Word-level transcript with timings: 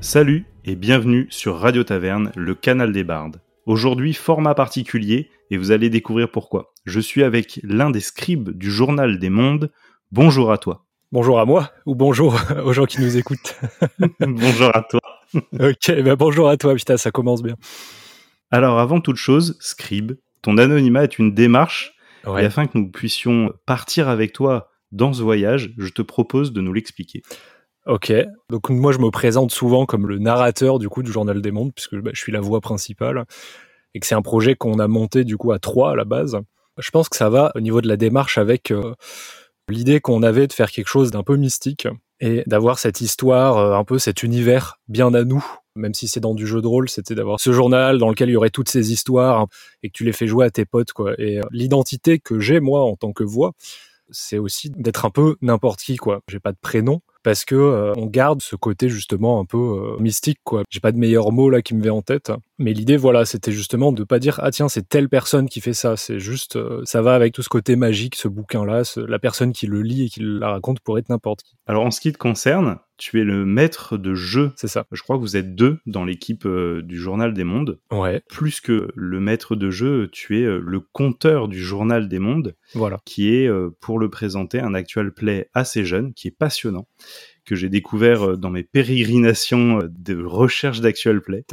Salut 0.00 0.46
et 0.68 0.76
bienvenue 0.76 1.26
sur 1.30 1.58
Radio 1.58 1.82
Taverne, 1.82 2.30
le 2.36 2.54
canal 2.54 2.92
des 2.92 3.02
bardes. 3.02 3.40
Aujourd'hui, 3.64 4.12
format 4.12 4.54
particulier 4.54 5.30
et 5.50 5.56
vous 5.56 5.70
allez 5.70 5.88
découvrir 5.88 6.30
pourquoi. 6.30 6.74
Je 6.84 7.00
suis 7.00 7.22
avec 7.22 7.58
l'un 7.62 7.88
des 7.88 8.00
scribes 8.00 8.50
du 8.50 8.70
journal 8.70 9.18
des 9.18 9.30
mondes. 9.30 9.70
Bonjour 10.12 10.52
à 10.52 10.58
toi. 10.58 10.84
Bonjour 11.10 11.40
à 11.40 11.46
moi 11.46 11.70
ou 11.86 11.94
bonjour 11.94 12.38
aux 12.64 12.74
gens 12.74 12.84
qui 12.84 13.00
nous 13.00 13.16
écoutent. 13.16 13.58
bonjour 14.20 14.76
à 14.76 14.82
toi. 14.82 15.00
ok, 15.34 16.02
ben 16.02 16.16
bonjour 16.16 16.50
à 16.50 16.58
toi, 16.58 16.74
putain, 16.74 16.98
ça 16.98 17.10
commence 17.10 17.42
bien. 17.42 17.54
Alors 18.50 18.78
avant 18.78 19.00
toute 19.00 19.16
chose, 19.16 19.56
scribe, 19.60 20.18
ton 20.42 20.58
anonymat 20.58 21.04
est 21.04 21.18
une 21.18 21.32
démarche 21.32 21.94
et 22.26 22.44
afin 22.44 22.66
que 22.66 22.76
nous 22.76 22.90
puissions 22.90 23.54
partir 23.64 24.10
avec 24.10 24.34
toi 24.34 24.70
dans 24.92 25.14
ce 25.14 25.22
voyage, 25.22 25.72
je 25.78 25.88
te 25.88 26.02
propose 26.02 26.52
de 26.52 26.60
nous 26.60 26.74
l'expliquer. 26.74 27.22
Ok, 27.88 28.12
donc 28.50 28.68
moi 28.68 28.92
je 28.92 28.98
me 28.98 29.10
présente 29.10 29.50
souvent 29.50 29.86
comme 29.86 30.06
le 30.06 30.18
narrateur 30.18 30.78
du 30.78 30.90
coup 30.90 31.02
du 31.02 31.10
Journal 31.10 31.40
des 31.40 31.50
Mondes, 31.50 31.72
puisque 31.74 31.96
bah, 31.96 32.10
je 32.12 32.20
suis 32.20 32.32
la 32.32 32.40
voix 32.40 32.60
principale, 32.60 33.24
et 33.94 34.00
que 34.00 34.06
c'est 34.06 34.14
un 34.14 34.20
projet 34.20 34.56
qu'on 34.56 34.78
a 34.78 34.86
monté 34.88 35.24
du 35.24 35.38
coup 35.38 35.52
à 35.52 35.58
trois 35.58 35.92
à 35.92 35.96
la 35.96 36.04
base. 36.04 36.36
Je 36.76 36.90
pense 36.90 37.08
que 37.08 37.16
ça 37.16 37.30
va 37.30 37.50
au 37.54 37.60
niveau 37.60 37.80
de 37.80 37.88
la 37.88 37.96
démarche 37.96 38.36
avec 38.36 38.72
euh, 38.72 38.94
l'idée 39.70 40.00
qu'on 40.00 40.22
avait 40.22 40.46
de 40.46 40.52
faire 40.52 40.70
quelque 40.70 40.88
chose 40.88 41.10
d'un 41.10 41.22
peu 41.22 41.36
mystique 41.36 41.88
et 42.20 42.42
d'avoir 42.46 42.78
cette 42.78 43.00
histoire, 43.00 43.56
euh, 43.56 43.74
un 43.74 43.84
peu 43.84 43.98
cet 43.98 44.22
univers 44.22 44.78
bien 44.88 45.14
à 45.14 45.24
nous, 45.24 45.42
même 45.74 45.94
si 45.94 46.08
c'est 46.08 46.20
dans 46.20 46.34
du 46.34 46.46
jeu 46.46 46.60
de 46.60 46.66
rôle, 46.66 46.90
c'était 46.90 47.14
d'avoir 47.14 47.40
ce 47.40 47.52
journal 47.52 47.96
dans 47.96 48.10
lequel 48.10 48.28
il 48.28 48.32
y 48.32 48.36
aurait 48.36 48.50
toutes 48.50 48.68
ces 48.68 48.92
histoires 48.92 49.46
et 49.82 49.88
que 49.88 49.94
tu 49.94 50.04
les 50.04 50.12
fais 50.12 50.26
jouer 50.26 50.44
à 50.44 50.50
tes 50.50 50.66
potes 50.66 50.92
quoi. 50.92 51.14
Et 51.16 51.38
euh, 51.38 51.44
l'identité 51.52 52.18
que 52.18 52.38
j'ai 52.38 52.60
moi 52.60 52.82
en 52.84 52.96
tant 52.96 53.14
que 53.14 53.24
voix, 53.24 53.52
c'est 54.10 54.38
aussi 54.38 54.68
d'être 54.76 55.06
un 55.06 55.10
peu 55.10 55.36
n'importe 55.40 55.80
qui 55.80 55.96
quoi. 55.96 56.20
J'ai 56.28 56.40
pas 56.40 56.52
de 56.52 56.58
prénom, 56.60 57.00
parce 57.22 57.44
que 57.44 57.54
euh, 57.54 57.92
on 57.96 58.06
garde 58.06 58.42
ce 58.42 58.56
côté 58.56 58.88
justement 58.88 59.40
un 59.40 59.44
peu 59.44 59.58
euh, 59.58 60.00
mystique 60.00 60.38
quoi. 60.44 60.62
J'ai 60.70 60.80
pas 60.80 60.92
de 60.92 60.98
meilleur 60.98 61.32
mot 61.32 61.50
là 61.50 61.62
qui 61.62 61.74
me 61.74 61.82
vient 61.82 61.94
en 61.94 62.02
tête, 62.02 62.32
mais 62.58 62.72
l'idée 62.72 62.96
voilà, 62.96 63.24
c'était 63.24 63.52
justement 63.52 63.92
de 63.92 64.04
pas 64.04 64.18
dire 64.18 64.40
ah 64.42 64.50
tiens, 64.50 64.68
c'est 64.68 64.88
telle 64.88 65.08
personne 65.08 65.48
qui 65.48 65.60
fait 65.60 65.74
ça, 65.74 65.96
c'est 65.96 66.20
juste 66.20 66.56
euh, 66.56 66.82
ça 66.84 67.02
va 67.02 67.14
avec 67.14 67.32
tout 67.32 67.42
ce 67.42 67.48
côté 67.48 67.76
magique 67.76 68.16
ce 68.16 68.28
bouquin 68.28 68.64
là, 68.64 68.82
la 68.96 69.18
personne 69.18 69.52
qui 69.52 69.66
le 69.66 69.82
lit 69.82 70.06
et 70.06 70.08
qui 70.08 70.20
la 70.22 70.50
raconte 70.50 70.80
pourrait 70.80 71.00
être 71.00 71.08
n'importe 71.08 71.42
qui. 71.42 71.54
Alors 71.66 71.84
en 71.84 71.90
ce 71.90 72.00
qui 72.00 72.12
te 72.12 72.18
concerne, 72.18 72.78
tu 72.98 73.20
es 73.20 73.24
le 73.24 73.46
maître 73.46 73.96
de 73.96 74.14
jeu. 74.14 74.52
C'est 74.56 74.68
ça. 74.68 74.86
Je 74.92 75.02
crois 75.02 75.16
que 75.16 75.22
vous 75.22 75.36
êtes 75.36 75.54
deux 75.54 75.78
dans 75.86 76.04
l'équipe 76.04 76.46
du 76.46 76.98
Journal 76.98 77.32
des 77.32 77.44
Mondes. 77.44 77.78
Ouais. 77.90 78.22
Plus 78.28 78.60
que 78.60 78.88
le 78.94 79.20
maître 79.20 79.56
de 79.56 79.70
jeu, 79.70 80.08
tu 80.12 80.40
es 80.40 80.44
le 80.44 80.80
conteur 80.80 81.48
du 81.48 81.62
Journal 81.62 82.08
des 82.08 82.18
Mondes. 82.18 82.56
Voilà. 82.74 83.00
Qui 83.04 83.34
est, 83.34 83.50
pour 83.80 83.98
le 83.98 84.10
présenter, 84.10 84.60
un 84.60 84.74
actual 84.74 85.12
play 85.12 85.48
assez 85.54 85.84
jeune, 85.84 86.12
qui 86.12 86.28
est 86.28 86.36
passionnant 86.36 86.86
que 87.48 87.56
j'ai 87.56 87.70
découvert 87.70 88.22
euh, 88.22 88.36
dans 88.36 88.50
mes 88.50 88.62
pérégrinations 88.62 89.80
euh, 89.80 89.88
de 89.88 90.22
recherche 90.22 90.80
d'actual 90.80 91.22
play, 91.22 91.44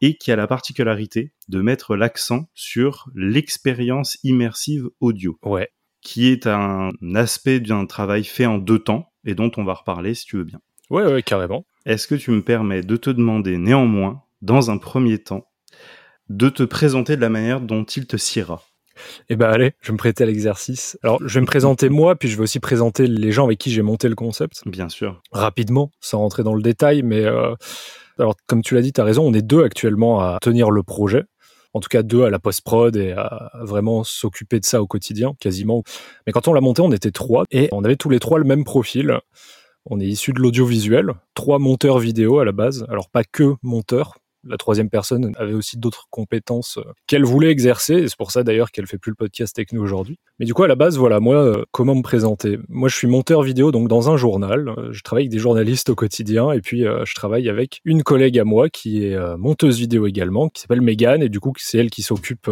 et 0.00 0.16
qui 0.16 0.32
a 0.32 0.36
la 0.36 0.46
particularité 0.46 1.32
de 1.48 1.62
mettre 1.62 1.96
l'accent 1.96 2.50
sur 2.54 3.08
l'expérience 3.14 4.18
immersive 4.24 4.88
audio, 5.00 5.38
ouais. 5.44 5.68
qui 6.02 6.26
est 6.26 6.46
un 6.46 6.90
aspect 7.14 7.60
d'un 7.60 7.86
travail 7.86 8.24
fait 8.24 8.46
en 8.46 8.58
deux 8.58 8.80
temps, 8.80 9.12
et 9.24 9.34
dont 9.34 9.50
on 9.56 9.64
va 9.64 9.74
reparler 9.74 10.14
si 10.14 10.26
tu 10.26 10.36
veux 10.36 10.44
bien. 10.44 10.60
Ouais, 10.90 11.04
ouais, 11.04 11.22
carrément. 11.22 11.64
Est-ce 11.86 12.06
que 12.06 12.14
tu 12.14 12.30
me 12.30 12.42
permets 12.42 12.82
de 12.82 12.96
te 12.96 13.10
demander 13.10 13.58
néanmoins, 13.58 14.22
dans 14.42 14.70
un 14.70 14.78
premier 14.78 15.18
temps, 15.18 15.46
de 16.28 16.48
te 16.48 16.62
présenter 16.62 17.16
de 17.16 17.20
la 17.20 17.28
manière 17.28 17.60
dont 17.60 17.84
il 17.84 18.06
te 18.06 18.16
siera 18.16 18.62
eh 19.28 19.36
ben 19.36 19.48
allez, 19.48 19.74
je 19.80 19.88
vais 19.88 19.92
me 19.92 19.98
prêter 19.98 20.24
à 20.24 20.26
l'exercice. 20.26 20.98
Alors, 21.04 21.20
je 21.24 21.34
vais 21.34 21.40
me 21.40 21.46
présenter 21.46 21.88
moi, 21.88 22.16
puis 22.16 22.28
je 22.28 22.36
vais 22.36 22.42
aussi 22.42 22.58
présenter 22.58 23.06
les 23.06 23.30
gens 23.30 23.44
avec 23.44 23.58
qui 23.58 23.70
j'ai 23.70 23.82
monté 23.82 24.08
le 24.08 24.16
concept. 24.16 24.62
Bien 24.66 24.88
sûr. 24.88 25.22
Rapidement, 25.30 25.92
sans 26.00 26.18
rentrer 26.18 26.42
dans 26.42 26.54
le 26.54 26.62
détail, 26.62 27.02
mais 27.02 27.24
euh, 27.24 27.54
alors 28.18 28.34
comme 28.48 28.62
tu 28.62 28.74
l'as 28.74 28.82
dit, 28.82 28.92
tu 28.92 29.00
as 29.00 29.04
raison, 29.04 29.24
on 29.24 29.32
est 29.34 29.42
deux 29.42 29.62
actuellement 29.62 30.20
à 30.20 30.38
tenir 30.42 30.70
le 30.70 30.82
projet. 30.82 31.22
En 31.74 31.80
tout 31.80 31.88
cas, 31.88 32.02
deux 32.02 32.24
à 32.24 32.30
la 32.30 32.38
post-prod 32.38 32.96
et 32.96 33.12
à 33.12 33.52
vraiment 33.60 34.02
s'occuper 34.02 34.58
de 34.58 34.64
ça 34.64 34.82
au 34.82 34.86
quotidien, 34.86 35.34
quasiment. 35.38 35.84
Mais 36.26 36.32
quand 36.32 36.48
on 36.48 36.52
l'a 36.52 36.60
monté, 36.60 36.82
on 36.82 36.90
était 36.90 37.10
trois 37.10 37.44
et 37.50 37.68
on 37.72 37.84
avait 37.84 37.96
tous 37.96 38.08
les 38.08 38.18
trois 38.18 38.38
le 38.38 38.44
même 38.44 38.64
profil. 38.64 39.20
On 39.90 40.00
est 40.00 40.06
issu 40.06 40.32
de 40.32 40.40
l'audiovisuel, 40.40 41.14
trois 41.34 41.58
monteurs 41.58 41.98
vidéo 41.98 42.38
à 42.38 42.44
la 42.44 42.52
base. 42.52 42.84
Alors 42.90 43.08
pas 43.08 43.24
que 43.24 43.54
monteurs, 43.62 44.18
la 44.46 44.56
troisième 44.56 44.88
personne 44.88 45.32
avait 45.36 45.52
aussi 45.52 45.78
d'autres 45.78 46.06
compétences 46.10 46.78
euh, 46.78 46.92
qu'elle 47.06 47.24
voulait 47.24 47.50
exercer, 47.50 47.94
et 47.94 48.08
c'est 48.08 48.16
pour 48.16 48.30
ça 48.30 48.42
d'ailleurs 48.44 48.70
qu'elle 48.70 48.86
fait 48.86 48.98
plus 48.98 49.10
le 49.10 49.16
podcast 49.16 49.58
nous 49.72 49.82
aujourd'hui. 49.82 50.18
Mais 50.38 50.46
du 50.46 50.54
coup, 50.54 50.62
à 50.62 50.68
la 50.68 50.76
base, 50.76 50.96
voilà, 50.96 51.20
moi, 51.20 51.36
euh, 51.36 51.64
comment 51.72 51.94
me 51.94 52.02
présenter? 52.02 52.58
Moi, 52.68 52.88
je 52.88 52.94
suis 52.94 53.08
monteur 53.08 53.42
vidéo, 53.42 53.72
donc 53.72 53.88
dans 53.88 54.10
un 54.10 54.16
journal. 54.16 54.68
Euh, 54.68 54.92
je 54.92 55.02
travaille 55.02 55.24
avec 55.24 55.32
des 55.32 55.38
journalistes 55.38 55.90
au 55.90 55.94
quotidien, 55.94 56.52
et 56.52 56.60
puis 56.60 56.82
je 56.82 57.14
travaille 57.14 57.48
avec 57.48 57.80
une 57.84 58.02
collègue 58.02 58.38
à 58.38 58.44
moi 58.44 58.68
qui 58.68 59.04
est 59.04 59.18
monteuse 59.36 59.78
vidéo 59.78 60.06
également, 60.06 60.48
qui 60.48 60.62
s'appelle 60.62 60.80
Megan, 60.80 61.22
et 61.22 61.28
du 61.28 61.40
coup, 61.40 61.52
c'est 61.56 61.78
elle 61.78 61.90
qui 61.90 62.02
s'occupe 62.02 62.50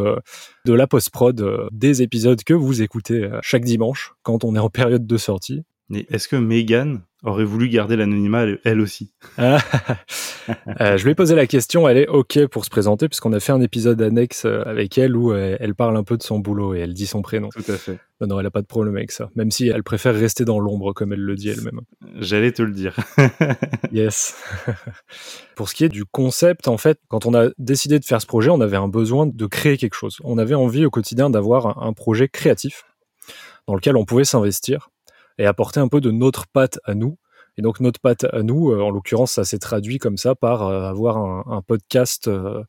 de 0.65 0.73
la 0.73 0.87
post-prod 0.87 1.69
des 1.73 2.03
épisodes 2.03 2.43
que 2.43 2.55
vous 2.55 2.83
écoutez 2.83 3.29
chaque 3.43 3.65
dimanche 3.65 4.15
quand 4.23 4.45
on 4.45 4.55
est 4.55 4.61
en 4.61 4.71
période 4.71 5.07
de 5.07 5.17
sortie. 5.17 5.63
Est-ce 6.11 6.29
que 6.29 6.37
Megan 6.37 7.03
aurait 7.25 7.45
voulu 7.45 7.69
garder 7.69 7.97
l'anonymat 7.97 8.47
elle 8.65 8.81
aussi 8.81 9.13
euh, 9.39 9.59
Je 10.97 11.05
lui 11.05 11.13
ai 11.13 11.15
posé 11.15 11.35
la 11.35 11.47
question, 11.47 11.89
elle 11.89 11.97
est 11.97 12.09
OK 12.09 12.47
pour 12.47 12.65
se 12.65 12.71
présenter, 12.71 13.09
puisqu'on 13.09 13.33
a 13.33 13.41
fait 13.41 13.53
un 13.53 13.61
épisode 13.61 14.01
annexe 14.03 14.45
euh, 14.45 14.63
avec 14.67 14.99
elle 14.99 15.17
où 15.17 15.33
euh, 15.33 15.57
elle 15.59 15.75
parle 15.75 15.97
un 15.97 16.05
peu 16.05 16.17
de 16.17 16.23
son 16.23 16.39
boulot 16.39 16.75
et 16.75 16.81
elle 16.81 16.95
dit 16.95 17.07
son 17.07 17.23
prénom. 17.23 17.49
Tout 17.49 17.71
à 17.71 17.77
fait. 17.77 17.99
Non, 18.21 18.29
non 18.29 18.39
elle 18.39 18.45
n'a 18.45 18.51
pas 18.51 18.63
de 18.63 18.67
problème 18.67 18.97
avec 18.97 19.13
ça, 19.13 19.31
même 19.35 19.51
si 19.51 19.69
elle 19.69 19.83
préfère 19.83 20.15
rester 20.15 20.45
dans 20.45 20.59
l'ombre, 20.59 20.93
comme 20.93 21.13
elle 21.13 21.21
le 21.21 21.35
dit 21.35 21.49
elle-même. 21.49 21.81
J'allais 22.17 22.53
te 22.53 22.63
le 22.63 22.73
dire. 22.73 22.97
yes. 23.93 24.37
pour 25.57 25.69
ce 25.69 25.75
qui 25.75 25.85
est 25.85 25.89
du 25.89 26.05
concept, 26.05 26.69
en 26.69 26.77
fait, 26.77 27.01
quand 27.09 27.27
on 27.27 27.35
a 27.35 27.49
décidé 27.59 27.99
de 27.99 28.05
faire 28.05 28.21
ce 28.21 28.27
projet, 28.27 28.51
on 28.51 28.61
avait 28.61 28.77
un 28.77 28.89
besoin 28.89 29.27
de 29.27 29.47
créer 29.47 29.77
quelque 29.77 29.95
chose. 29.95 30.19
On 30.23 30.39
avait 30.39 30.55
envie 30.55 30.85
au 30.85 30.91
quotidien 30.91 31.31
d'avoir 31.31 31.83
un 31.83 31.93
projet 31.93 32.29
créatif 32.29 32.85
dans 33.67 33.75
lequel 33.75 33.97
on 33.97 34.05
pouvait 34.05 34.25
s'investir 34.25 34.91
et 35.39 35.47
apporter 35.47 35.81
un 35.81 35.89
peu 35.89 36.01
de 36.01 36.11
notre 36.11 36.47
patte 36.47 36.79
à 36.85 36.95
nous. 36.95 37.19
Et 37.59 37.63
donc 37.63 37.81
notre 37.81 38.01
patte 38.01 38.25
à 38.25 38.43
nous, 38.43 38.71
euh, 38.71 38.83
en 38.83 38.91
l'occurrence, 38.91 39.33
ça 39.33 39.45
s'est 39.45 39.59
traduit 39.59 39.99
comme 39.99 40.17
ça 40.17 40.35
par 40.35 40.63
euh, 40.63 40.89
avoir 40.89 41.17
un, 41.17 41.63
podcast 41.63 42.29
euh, 42.29 42.63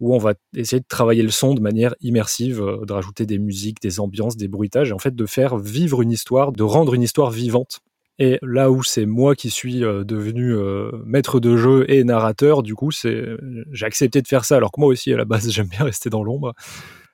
où 0.00 0.14
on 0.14 0.18
va 0.18 0.34
essayer 0.56 0.80
de 0.80 0.86
travailler 0.88 1.22
le 1.22 1.30
son 1.30 1.54
de 1.54 1.60
manière 1.60 1.94
immersive, 2.00 2.58
de 2.60 2.92
rajouter 2.92 3.26
des 3.26 3.38
musiques, 3.38 3.80
des 3.82 4.00
ambiances, 4.00 4.36
des 4.36 4.48
bruitages, 4.48 4.90
et 4.90 4.92
en 4.92 4.98
fait 4.98 5.14
de 5.14 5.26
faire 5.26 5.56
vivre 5.56 6.02
une 6.02 6.10
histoire, 6.10 6.52
de 6.52 6.62
rendre 6.62 6.94
une 6.94 7.02
histoire 7.02 7.30
vivante. 7.30 7.80
Et 8.18 8.38
là 8.42 8.70
où 8.70 8.82
c'est 8.82 9.06
moi 9.06 9.34
qui 9.34 9.48
suis 9.48 9.80
devenu 9.80 10.56
maître 11.04 11.38
de 11.40 11.56
jeu 11.56 11.84
et 11.88 12.02
narrateur, 12.04 12.62
du 12.62 12.74
coup, 12.74 12.90
c'est 12.90 13.24
j'ai 13.70 13.86
accepté 13.86 14.22
de 14.22 14.28
faire 14.28 14.44
ça, 14.44 14.56
alors 14.56 14.72
que 14.72 14.80
moi 14.80 14.88
aussi 14.88 15.12
à 15.12 15.16
la 15.16 15.24
base 15.24 15.50
j'aime 15.52 15.68
bien 15.68 15.84
rester 15.84 16.10
dans 16.10 16.24
l'ombre 16.24 16.52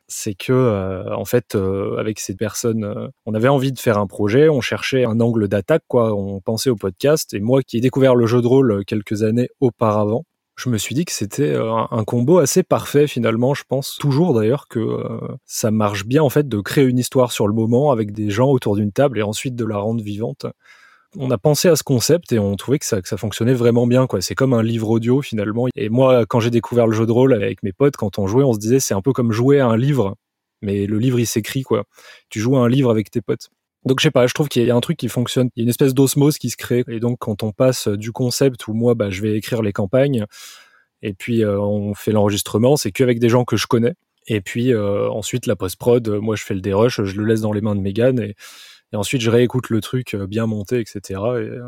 c'est 0.09 0.35
que 0.35 0.53
euh, 0.53 1.15
en 1.15 1.27
fait 1.27 1.55
euh, 1.55 1.97
avec 1.99 2.19
ces 2.19 2.35
personnes 2.35 2.85
euh, 2.85 3.09
on 3.27 3.35
avait 3.35 3.49
envie 3.49 3.73
de 3.73 3.79
faire 3.79 3.99
un 3.99 4.07
projet 4.07 4.49
on 4.49 4.63
cherchait 4.63 5.05
un 5.05 5.21
angle 5.21 5.49
d'attaque 5.49 5.85
quoi. 5.87 6.15
On 6.15 6.41
pensait 6.41 6.71
au 6.71 6.77
podcast. 6.77 7.35
Et 7.35 7.41
moi 7.41 7.63
qui 7.63 7.77
ai 7.77 7.81
découvert 7.81 8.15
le 8.15 8.27
jeu 8.27 8.41
de 8.41 8.47
rôle 8.47 8.85
quelques 8.87 9.23
années 9.23 9.49
auparavant 9.61 10.25
je 10.57 10.71
me 10.71 10.79
suis 10.79 10.97
dit 10.97 11.05
que 11.05 11.13
c'était 11.13 11.55
un, 11.55 12.03
combo 12.03 12.39
assez 12.39 12.65
parfait 12.65 13.07
finalement. 13.07 13.55
Je 13.55 13.63
pense 13.69 13.97
toujours 14.01 14.35
d'ailleurs 14.35 14.67
que 14.67 15.07
ça 15.45 15.71
marche 15.71 16.05
bien 16.05 16.21
en 16.21 16.31
fait 16.31 16.49
de 16.49 16.61
créer 16.61 16.85
une 16.85 16.99
histoire 16.99 17.31
sur 17.31 17.47
le 17.47 17.55
moment 17.55 17.93
avec 17.93 18.11
des 18.11 18.31
gens 18.31 18.51
autour 18.51 18.75
d'une 18.75 18.91
table 18.91 19.21
et 19.21 19.23
ensuite 19.23 19.55
de 19.55 19.65
la 19.65 19.77
rendre 19.77 20.03
vivante 20.03 20.47
on 21.17 21.31
a 21.31 21.39
pensé 21.39 21.69
à 21.69 21.77
ce 21.77 21.83
concept 21.83 22.33
et 22.33 22.39
on 22.39 22.55
trouvait 22.57 22.79
que 22.79 22.85
ça, 22.85 23.01
que 23.01 23.09
ça 23.09 23.17
fonctionnait 23.17 23.55
vraiment 23.55 23.87
bien. 23.87 24.07
quoi. 24.07 24.21
C'est 24.21 24.35
comme 24.35 24.53
un 24.53 24.63
livre 24.63 24.91
audio 24.91 25.23
finalement. 25.23 25.67
Et 25.75 25.89
moi, 25.89 26.27
quand 26.27 26.41
j'ai 26.41 26.51
découvert 26.51 26.87
le 26.87 26.95
jeu 26.95 27.07
de 27.07 27.13
rôle 27.13 27.33
avec 27.33 27.63
mes 27.63 27.73
potes, 27.73 27.97
quand 27.97 28.19
on 28.19 28.27
jouait, 28.27 28.45
on 28.45 28.53
se 28.53 28.59
disait 28.59 28.81
c'est 28.81 28.95
un 28.95 29.03
peu 29.03 29.13
comme 29.13 29.33
jouer 29.33 29.61
à 29.61 29.67
un 29.67 29.77
livre, 29.77 30.17
mais 30.61 30.87
le 30.87 30.99
livre 30.99 31.19
il 31.19 31.27
s'écrit 31.27 31.63
quoi. 31.63 31.85
Tu 32.29 32.41
joues 32.41 32.57
à 32.57 32.61
un 32.61 32.69
livre 32.69 32.91
avec 32.91 33.11
tes 33.11 33.23
potes. 33.23 33.49
Donc 33.85 34.01
je 34.01 34.05
sais 34.05 34.11
pas, 34.11 34.27
je 34.27 34.35
trouve 34.35 34.49
qu'il 34.49 34.65
y 34.65 34.71
a 34.71 34.77
un 34.77 34.81
truc 34.81 34.99
qui 34.99 35.09
fonctionne, 35.09 35.49
il 35.57 35.61
y 35.61 35.63
a 35.63 35.65
une 35.65 35.71
espèce 35.71 35.95
d'osmose 35.95 36.37
qui 36.37 36.51
se 36.51 36.57
crée. 36.57 36.85
Et 36.89 37.01
donc 37.01 37.19
quand 37.21 37.43
on 37.43 37.53
passe 37.53 37.89
du 37.89 38.13
concept 38.13 38.69
où 38.69 38.75
moi 38.75 38.95
bah, 38.95 39.11
je 39.11 39.23
vais 39.23 39.37
écrire 39.37 39.63
les 39.63 39.73
campagnes 39.73 40.27
et 41.01 41.15
puis 41.15 41.45
euh, 41.45 41.59
on 41.61 41.95
fait 41.95 42.13
l'enregistrement, 42.13 42.77
c'est 42.77 42.93
qu'avec 42.93 43.19
des 43.21 43.29
gens 43.29 43.45
que 43.45 43.57
je 43.57 43.67
connais. 43.67 43.95
Et 44.27 44.41
puis 44.43 44.75
euh, 44.75 45.09
ensuite 45.11 45.47
la 45.47 45.57
post-prod, 45.57 46.07
moi 46.21 46.37
je 46.37 46.45
fais 46.45 46.55
le 46.55 46.61
dérush, 46.61 47.03
je 47.03 47.17
le 47.17 47.25
laisse 47.25 47.41
dans 47.41 47.53
les 47.53 47.63
mains 47.63 47.77
de 47.77 47.81
Megan 47.81 48.19
et 48.21 48.35
et 48.93 48.97
ensuite, 48.97 49.21
je 49.21 49.31
réécoute 49.31 49.71
le 49.71 49.81
truc 49.81 50.15
euh, 50.15 50.27
bien 50.27 50.47
monté, 50.47 50.81
etc. 50.81 51.01
Et 51.07 51.15
euh, 51.15 51.63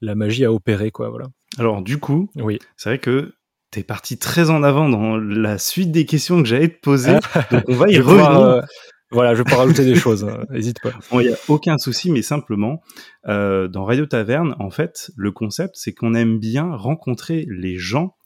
la 0.00 0.14
magie 0.14 0.44
a 0.44 0.52
opéré, 0.52 0.90
quoi, 0.90 1.08
voilà. 1.08 1.26
Alors, 1.58 1.82
du 1.82 1.98
coup, 1.98 2.30
oui. 2.36 2.58
c'est 2.76 2.88
vrai 2.90 2.98
que 2.98 3.34
t'es 3.70 3.84
parti 3.84 4.18
très 4.18 4.50
en 4.50 4.62
avant 4.62 4.88
dans 4.88 5.16
la 5.16 5.58
suite 5.58 5.92
des 5.92 6.04
questions 6.04 6.42
que 6.42 6.48
j'allais 6.48 6.68
te 6.68 6.80
poser. 6.80 7.12
donc 7.50 7.64
on 7.68 7.74
va 7.74 7.88
y 7.88 7.98
revenir. 7.98 8.64
Voilà, 9.10 9.36
je 9.36 9.44
peux 9.44 9.54
rajouter 9.54 9.84
des 9.84 9.94
choses, 9.94 10.24
hein, 10.24 10.44
n'hésite 10.50 10.80
pas. 10.80 10.90
Il 11.12 11.18
n'y 11.18 11.28
a 11.28 11.36
aucun 11.46 11.78
souci, 11.78 12.10
mais 12.10 12.22
simplement, 12.22 12.82
euh, 13.28 13.68
dans 13.68 13.84
Radio 13.84 14.06
Taverne, 14.06 14.56
en 14.58 14.70
fait, 14.70 15.12
le 15.16 15.30
concept, 15.30 15.74
c'est 15.76 15.92
qu'on 15.92 16.14
aime 16.14 16.40
bien 16.40 16.74
rencontrer 16.74 17.46
les 17.48 17.76
gens 17.76 18.16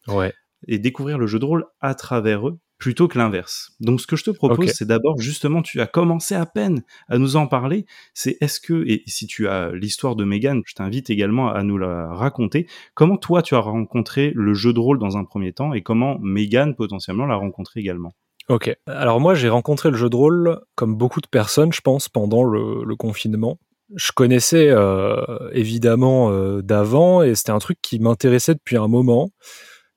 et 0.66 0.78
découvrir 0.78 1.18
le 1.18 1.26
jeu 1.26 1.38
de 1.38 1.44
rôle 1.44 1.66
à 1.80 1.94
travers 1.94 2.48
eux 2.48 2.58
plutôt 2.78 3.08
que 3.08 3.18
l'inverse. 3.18 3.72
Donc 3.80 4.00
ce 4.00 4.06
que 4.06 4.16
je 4.16 4.24
te 4.24 4.30
propose, 4.30 4.70
c'est 4.70 4.86
d'abord 4.86 5.20
justement, 5.20 5.62
tu 5.62 5.80
as 5.80 5.86
commencé 5.86 6.34
à 6.34 6.46
peine 6.46 6.82
à 7.08 7.18
nous 7.18 7.36
en 7.36 7.46
parler, 7.46 7.86
c'est 8.14 8.38
est-ce 8.40 8.60
que, 8.60 8.84
et 8.86 9.02
si 9.06 9.26
tu 9.26 9.48
as 9.48 9.72
l'histoire 9.72 10.14
de 10.16 10.24
Megan, 10.24 10.62
je 10.64 10.74
t'invite 10.74 11.10
également 11.10 11.50
à 11.50 11.62
nous 11.62 11.76
la 11.76 12.08
raconter, 12.14 12.68
comment 12.94 13.16
toi 13.16 13.42
tu 13.42 13.54
as 13.54 13.60
rencontré 13.60 14.32
le 14.34 14.54
jeu 14.54 14.72
de 14.72 14.78
rôle 14.78 14.98
dans 14.98 15.16
un 15.16 15.24
premier 15.24 15.52
temps 15.52 15.74
et 15.74 15.82
comment 15.82 16.18
Megan 16.20 16.74
potentiellement 16.74 17.26
l'a 17.26 17.36
rencontré 17.36 17.80
également? 17.80 18.14
Ok. 18.48 18.74
Alors 18.86 19.20
moi, 19.20 19.34
j'ai 19.34 19.50
rencontré 19.50 19.90
le 19.90 19.96
jeu 19.96 20.08
de 20.08 20.16
rôle, 20.16 20.60
comme 20.74 20.96
beaucoup 20.96 21.20
de 21.20 21.26
personnes, 21.26 21.72
je 21.72 21.82
pense, 21.82 22.08
pendant 22.08 22.44
le, 22.44 22.96
confinement. 22.96 23.58
Je 23.94 24.12
connaissais 24.12 24.68
euh, 24.70 25.22
évidemment 25.52 26.30
euh, 26.30 26.62
d'avant 26.62 27.22
et 27.22 27.34
c'était 27.34 27.52
un 27.52 27.58
truc 27.58 27.78
qui 27.82 27.98
m'intéressait 27.98 28.54
depuis 28.54 28.76
un 28.76 28.88
moment. 28.88 29.30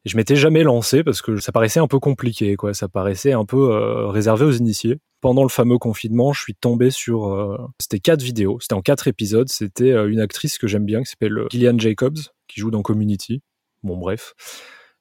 Et 0.05 0.09
je 0.09 0.17
m'étais 0.17 0.35
jamais 0.35 0.63
lancé 0.63 1.03
parce 1.03 1.21
que 1.21 1.37
ça 1.37 1.51
paraissait 1.51 1.79
un 1.79 1.87
peu 1.87 1.99
compliqué, 1.99 2.55
quoi. 2.55 2.73
Ça 2.73 2.87
paraissait 2.87 3.33
un 3.33 3.45
peu 3.45 3.71
euh, 3.71 4.07
réservé 4.07 4.45
aux 4.45 4.51
initiés. 4.51 4.97
Pendant 5.21 5.43
le 5.43 5.49
fameux 5.49 5.77
confinement, 5.77 6.33
je 6.33 6.41
suis 6.41 6.55
tombé 6.55 6.89
sur. 6.89 7.69
c'était 7.79 7.99
quatre 7.99 8.23
vidéos. 8.23 8.59
C'était 8.59 8.73
en 8.73 8.81
quatre 8.81 9.07
épisodes. 9.07 9.49
C'était 9.49 9.91
une 9.91 10.19
actrice 10.19 10.57
que 10.57 10.65
j'aime 10.65 10.85
bien 10.85 11.03
qui 11.03 11.11
s'appelle 11.11 11.45
Gillian 11.51 11.77
Jacobs, 11.77 12.17
qui 12.47 12.59
joue 12.59 12.71
dans 12.71 12.81
Community. 12.81 13.41
Bon, 13.83 13.97
bref 13.97 14.33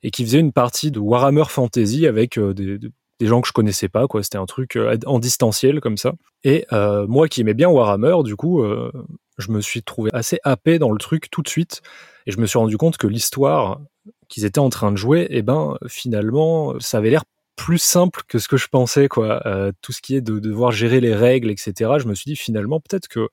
et 0.03 0.11
qui 0.11 0.25
faisait 0.25 0.39
une 0.39 0.53
partie 0.53 0.91
de 0.91 0.99
Warhammer 0.99 1.45
Fantasy 1.47 2.07
avec 2.07 2.39
des, 2.39 2.79
des 3.21 3.27
gens 3.27 3.43
que 3.43 3.49
je 3.49 3.53
connaissais 3.53 3.89
pas, 3.89 4.09
quoi. 4.09 4.23
C'était 4.23 4.39
un 4.39 4.47
truc 4.47 4.77
euh, 4.77 4.97
en 5.07 5.19
distanciel 5.19 5.81
comme 5.81 5.99
ça. 5.99 6.15
Et 6.43 6.65
euh, 6.73 7.07
moi 7.07 7.29
qui 7.29 7.43
aimais 7.43 7.55
bien 7.55 7.69
Warhammer, 7.69 8.17
du 8.25 8.35
coup, 8.35 8.63
euh, 8.63 8.91
je 9.39 9.53
me 9.53 9.61
suis 9.61 9.83
trouvé 9.83 10.11
assez 10.15 10.41
happé 10.43 10.79
dans 10.79 10.91
le 10.91 10.99
truc 10.99 11.31
tout 11.31 11.43
de 11.43 11.49
suite. 11.49 11.83
Et 12.27 12.33
je 12.33 12.41
me 12.41 12.47
suis 12.47 12.59
rendu 12.59 12.79
compte 12.79 12.97
que 12.97 13.07
l'histoire 13.07 13.81
qu'ils 14.31 14.47
étaient 14.47 14.61
en 14.61 14.71
train 14.71 14.93
de 14.93 14.97
jouer, 14.97 15.27
eh 15.29 15.43
ben, 15.43 15.77
finalement, 15.89 16.75
ça 16.81 16.99
avait 16.99 17.11
l'air 17.11 17.25
plus 17.57 17.79
simple 17.79 18.23
que 18.27 18.39
ce 18.39 18.49
que 18.49 18.57
je 18.57 18.69
pensais, 18.69 19.09
quoi. 19.09 19.43
tout 19.83 19.93
ce 19.93 20.01
qui 20.01 20.17
est 20.17 20.23
de, 20.23 20.35
de 20.35 20.49
devoir 20.49 20.73
gérer 20.73 21.01
les 21.01 21.15
règles, 21.15 21.51
etc. 21.51 21.73
Je 21.99 22.09
me 22.09 22.15
suis 22.15 22.31
dit 22.31 22.37
finalement, 22.37 22.81
peut-être 22.81 23.09
que 23.09 23.29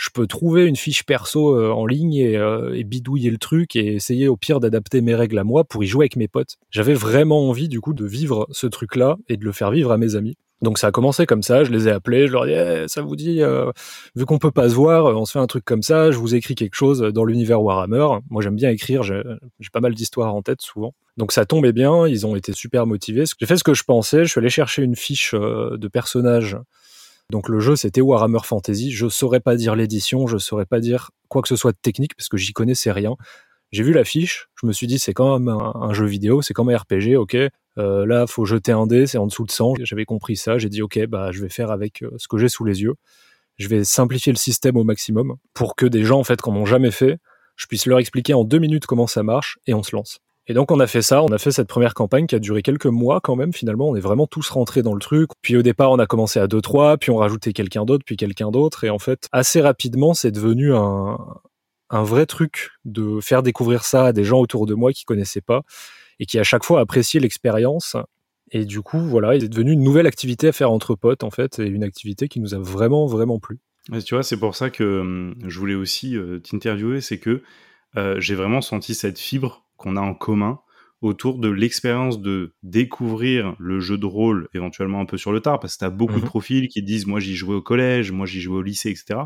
je 0.00 0.08
peux 0.08 0.26
trouver 0.26 0.64
une 0.64 0.76
fiche 0.76 1.04
perso 1.04 1.54
euh, 1.54 1.70
en 1.72 1.84
ligne 1.84 2.22
euh, 2.22 2.72
et, 2.74 2.84
bidouiller 2.84 3.30
le 3.30 3.36
truc 3.36 3.76
et 3.76 3.94
essayer 3.94 4.28
au 4.28 4.36
pire 4.36 4.58
d'adapter 4.58 5.02
mes 5.02 5.14
règles 5.14 5.38
à 5.38 5.44
moi 5.44 5.64
pour 5.64 5.84
y 5.84 5.86
jouer 5.86 6.04
avec 6.04 6.16
mes 6.16 6.26
potes. 6.26 6.56
J'avais 6.70 6.94
vraiment 6.94 7.48
envie 7.48 7.68
du 7.68 7.82
coup 7.82 7.92
de 7.92 8.06
vivre 8.06 8.46
ce 8.50 8.66
truc-là 8.66 9.18
et 9.28 9.36
de 9.36 9.44
le 9.44 9.52
faire 9.52 9.70
vivre 9.70 9.92
à 9.92 9.98
mes 9.98 10.16
amis. 10.16 10.38
Donc 10.62 10.78
ça 10.78 10.88
a 10.88 10.90
commencé 10.90 11.24
comme 11.24 11.42
ça, 11.42 11.64
je 11.64 11.70
les 11.70 11.88
ai 11.88 11.90
appelés, 11.90 12.26
je 12.26 12.32
leur 12.32 12.46
ai 12.46 12.48
dit 12.48 12.82
eh, 12.82 12.88
ça 12.88 13.00
vous 13.00 13.16
dit 13.16 13.42
euh, 13.42 13.70
vu 14.14 14.26
qu'on 14.26 14.38
peut 14.38 14.50
pas 14.50 14.68
se 14.68 14.74
voir, 14.74 15.06
on 15.06 15.24
se 15.24 15.32
fait 15.32 15.38
un 15.38 15.46
truc 15.46 15.64
comme 15.64 15.82
ça, 15.82 16.10
je 16.10 16.18
vous 16.18 16.34
écris 16.34 16.54
quelque 16.54 16.74
chose 16.74 17.00
dans 17.00 17.24
l'univers 17.24 17.62
Warhammer. 17.62 18.06
Moi 18.28 18.42
j'aime 18.42 18.56
bien 18.56 18.70
écrire, 18.70 19.02
j'ai 19.02 19.22
pas 19.72 19.80
mal 19.80 19.94
d'histoires 19.94 20.34
en 20.34 20.42
tête 20.42 20.60
souvent. 20.60 20.94
Donc 21.16 21.32
ça 21.32 21.46
tombait 21.46 21.72
bien, 21.72 22.06
ils 22.06 22.26
ont 22.26 22.36
été 22.36 22.52
super 22.52 22.86
motivés. 22.86 23.24
J'ai 23.38 23.46
fait 23.46 23.56
ce 23.56 23.64
que 23.64 23.74
je 23.74 23.84
pensais, 23.84 24.24
je 24.24 24.30
suis 24.30 24.38
allé 24.38 24.50
chercher 24.50 24.82
une 24.82 24.96
fiche 24.96 25.34
de 25.34 25.88
personnages 25.88 26.56
donc 27.30 27.48
le 27.48 27.60
jeu 27.60 27.76
c'était 27.76 28.00
Warhammer 28.00 28.40
Fantasy. 28.44 28.90
Je 28.90 29.08
saurais 29.08 29.40
pas 29.40 29.56
dire 29.56 29.76
l'édition, 29.76 30.26
je 30.26 30.36
saurais 30.36 30.66
pas 30.66 30.80
dire 30.80 31.10
quoi 31.28 31.42
que 31.42 31.48
ce 31.48 31.56
soit 31.56 31.72
de 31.72 31.78
technique 31.80 32.14
parce 32.16 32.28
que 32.28 32.36
j'y 32.36 32.52
connaissais 32.52 32.92
rien. 32.92 33.16
J'ai 33.70 33.84
vu 33.84 33.92
l'affiche, 33.92 34.48
je 34.60 34.66
me 34.66 34.72
suis 34.72 34.88
dit 34.88 34.98
c'est 34.98 35.14
quand 35.14 35.38
même 35.38 35.48
un, 35.48 35.92
jeu 35.92 36.04
vidéo, 36.06 36.42
c'est 36.42 36.54
quand 36.54 36.64
même 36.64 36.76
un 36.76 36.78
RPG, 36.78 37.16
ok. 37.16 37.36
Euh, 37.78 38.04
là 38.06 38.26
faut 38.26 38.44
jeter 38.44 38.72
un 38.72 38.86
dé, 38.86 39.06
c'est 39.06 39.18
en 39.18 39.26
dessous 39.26 39.44
de 39.44 39.50
100. 39.50 39.74
J'avais 39.82 40.04
compris 40.04 40.36
ça, 40.36 40.58
j'ai 40.58 40.68
dit 40.68 40.82
ok 40.82 41.06
bah 41.06 41.30
je 41.32 41.40
vais 41.40 41.48
faire 41.48 41.70
avec 41.70 42.02
euh, 42.02 42.10
ce 42.18 42.28
que 42.28 42.38
j'ai 42.38 42.48
sous 42.48 42.64
les 42.64 42.82
yeux. 42.82 42.94
Je 43.58 43.68
vais 43.68 43.84
simplifier 43.84 44.32
le 44.32 44.38
système 44.38 44.76
au 44.76 44.84
maximum 44.84 45.36
pour 45.54 45.76
que 45.76 45.86
des 45.86 46.04
gens 46.04 46.18
en 46.18 46.24
fait 46.24 46.40
qui 46.40 46.50
n'ont 46.50 46.66
jamais 46.66 46.90
fait, 46.90 47.18
je 47.56 47.66
puisse 47.66 47.86
leur 47.86 47.98
expliquer 47.98 48.34
en 48.34 48.44
deux 48.44 48.58
minutes 48.58 48.86
comment 48.86 49.06
ça 49.06 49.22
marche 49.22 49.58
et 49.66 49.74
on 49.74 49.82
se 49.82 49.94
lance. 49.94 50.18
Et 50.46 50.54
donc 50.54 50.72
on 50.72 50.80
a 50.80 50.86
fait 50.86 51.02
ça, 51.02 51.22
on 51.22 51.28
a 51.28 51.38
fait 51.38 51.52
cette 51.52 51.68
première 51.68 51.94
campagne 51.94 52.26
qui 52.26 52.34
a 52.34 52.40
duré 52.40 52.62
quelques 52.62 52.86
mois 52.86 53.20
quand 53.20 53.36
même 53.36 53.52
finalement, 53.52 53.88
on 53.88 53.96
est 53.96 54.00
vraiment 54.00 54.26
tous 54.26 54.48
rentrés 54.50 54.82
dans 54.82 54.94
le 54.94 55.00
truc. 55.00 55.30
Puis 55.42 55.56
au 55.56 55.62
départ 55.62 55.92
on 55.92 55.98
a 55.98 56.06
commencé 56.06 56.40
à 56.40 56.46
2-3, 56.46 56.98
puis 56.98 57.10
on 57.10 57.16
rajoutait 57.16 57.52
quelqu'un 57.52 57.84
d'autre, 57.84 58.04
puis 58.04 58.16
quelqu'un 58.16 58.50
d'autre, 58.50 58.84
et 58.84 58.90
en 58.90 58.98
fait 58.98 59.28
assez 59.30 59.60
rapidement 59.60 60.14
c'est 60.14 60.32
devenu 60.32 60.74
un, 60.74 61.18
un 61.90 62.02
vrai 62.02 62.26
truc 62.26 62.70
de 62.84 63.20
faire 63.20 63.42
découvrir 63.42 63.84
ça 63.84 64.06
à 64.06 64.12
des 64.12 64.24
gens 64.24 64.38
autour 64.40 64.66
de 64.66 64.74
moi 64.74 64.92
qui 64.92 65.04
connaissaient 65.04 65.40
pas 65.40 65.62
et 66.20 66.26
qui 66.26 66.38
à 66.38 66.44
chaque 66.44 66.64
fois 66.64 66.80
appréciaient 66.80 67.18
l'expérience. 67.18 67.96
Et 68.52 68.64
du 68.64 68.82
coup 68.82 69.00
voilà, 69.00 69.34
il 69.34 69.42
est 69.42 69.48
devenu 69.48 69.72
une 69.72 69.82
nouvelle 69.82 70.06
activité 70.06 70.48
à 70.48 70.52
faire 70.52 70.70
entre 70.70 70.94
potes 70.94 71.24
en 71.24 71.30
fait, 71.30 71.58
et 71.58 71.66
une 71.66 71.82
activité 71.82 72.28
qui 72.28 72.38
nous 72.38 72.54
a 72.54 72.58
vraiment 72.58 73.06
vraiment 73.06 73.40
plu. 73.40 73.58
tu 74.04 74.14
vois, 74.14 74.22
c'est 74.22 74.38
pour 74.38 74.54
ça 74.54 74.70
que 74.70 75.00
hum, 75.00 75.34
je 75.46 75.58
voulais 75.58 75.74
aussi 75.74 76.16
euh, 76.16 76.38
t'interviewer, 76.38 77.00
c'est 77.00 77.18
que 77.18 77.42
euh, 77.96 78.20
j'ai 78.20 78.36
vraiment 78.36 78.60
senti 78.60 78.94
cette 78.94 79.18
fibre 79.18 79.66
qu'on 79.76 79.96
a 79.96 80.00
en 80.00 80.14
commun 80.14 80.60
autour 81.00 81.38
de 81.38 81.48
l'expérience 81.48 82.20
de 82.20 82.52
découvrir 82.62 83.56
le 83.58 83.80
jeu 83.80 83.96
de 83.96 84.04
rôle 84.04 84.48
éventuellement 84.52 85.00
un 85.00 85.06
peu 85.06 85.16
sur 85.16 85.32
le 85.32 85.40
tard, 85.40 85.58
parce 85.58 85.74
que 85.74 85.78
tu 85.78 85.84
as 85.86 85.90
beaucoup 85.90 86.16
de 86.18 86.24
mhm. 86.24 86.28
profils 86.28 86.68
qui 86.68 86.82
disent 86.82 87.06
moi 87.06 87.20
j'y 87.20 87.34
jouais 87.34 87.54
au 87.54 87.62
collège, 87.62 88.12
moi 88.12 88.26
j'y 88.26 88.40
jouais 88.40 88.58
au 88.58 88.62
lycée, 88.62 88.90
etc. 88.90 89.20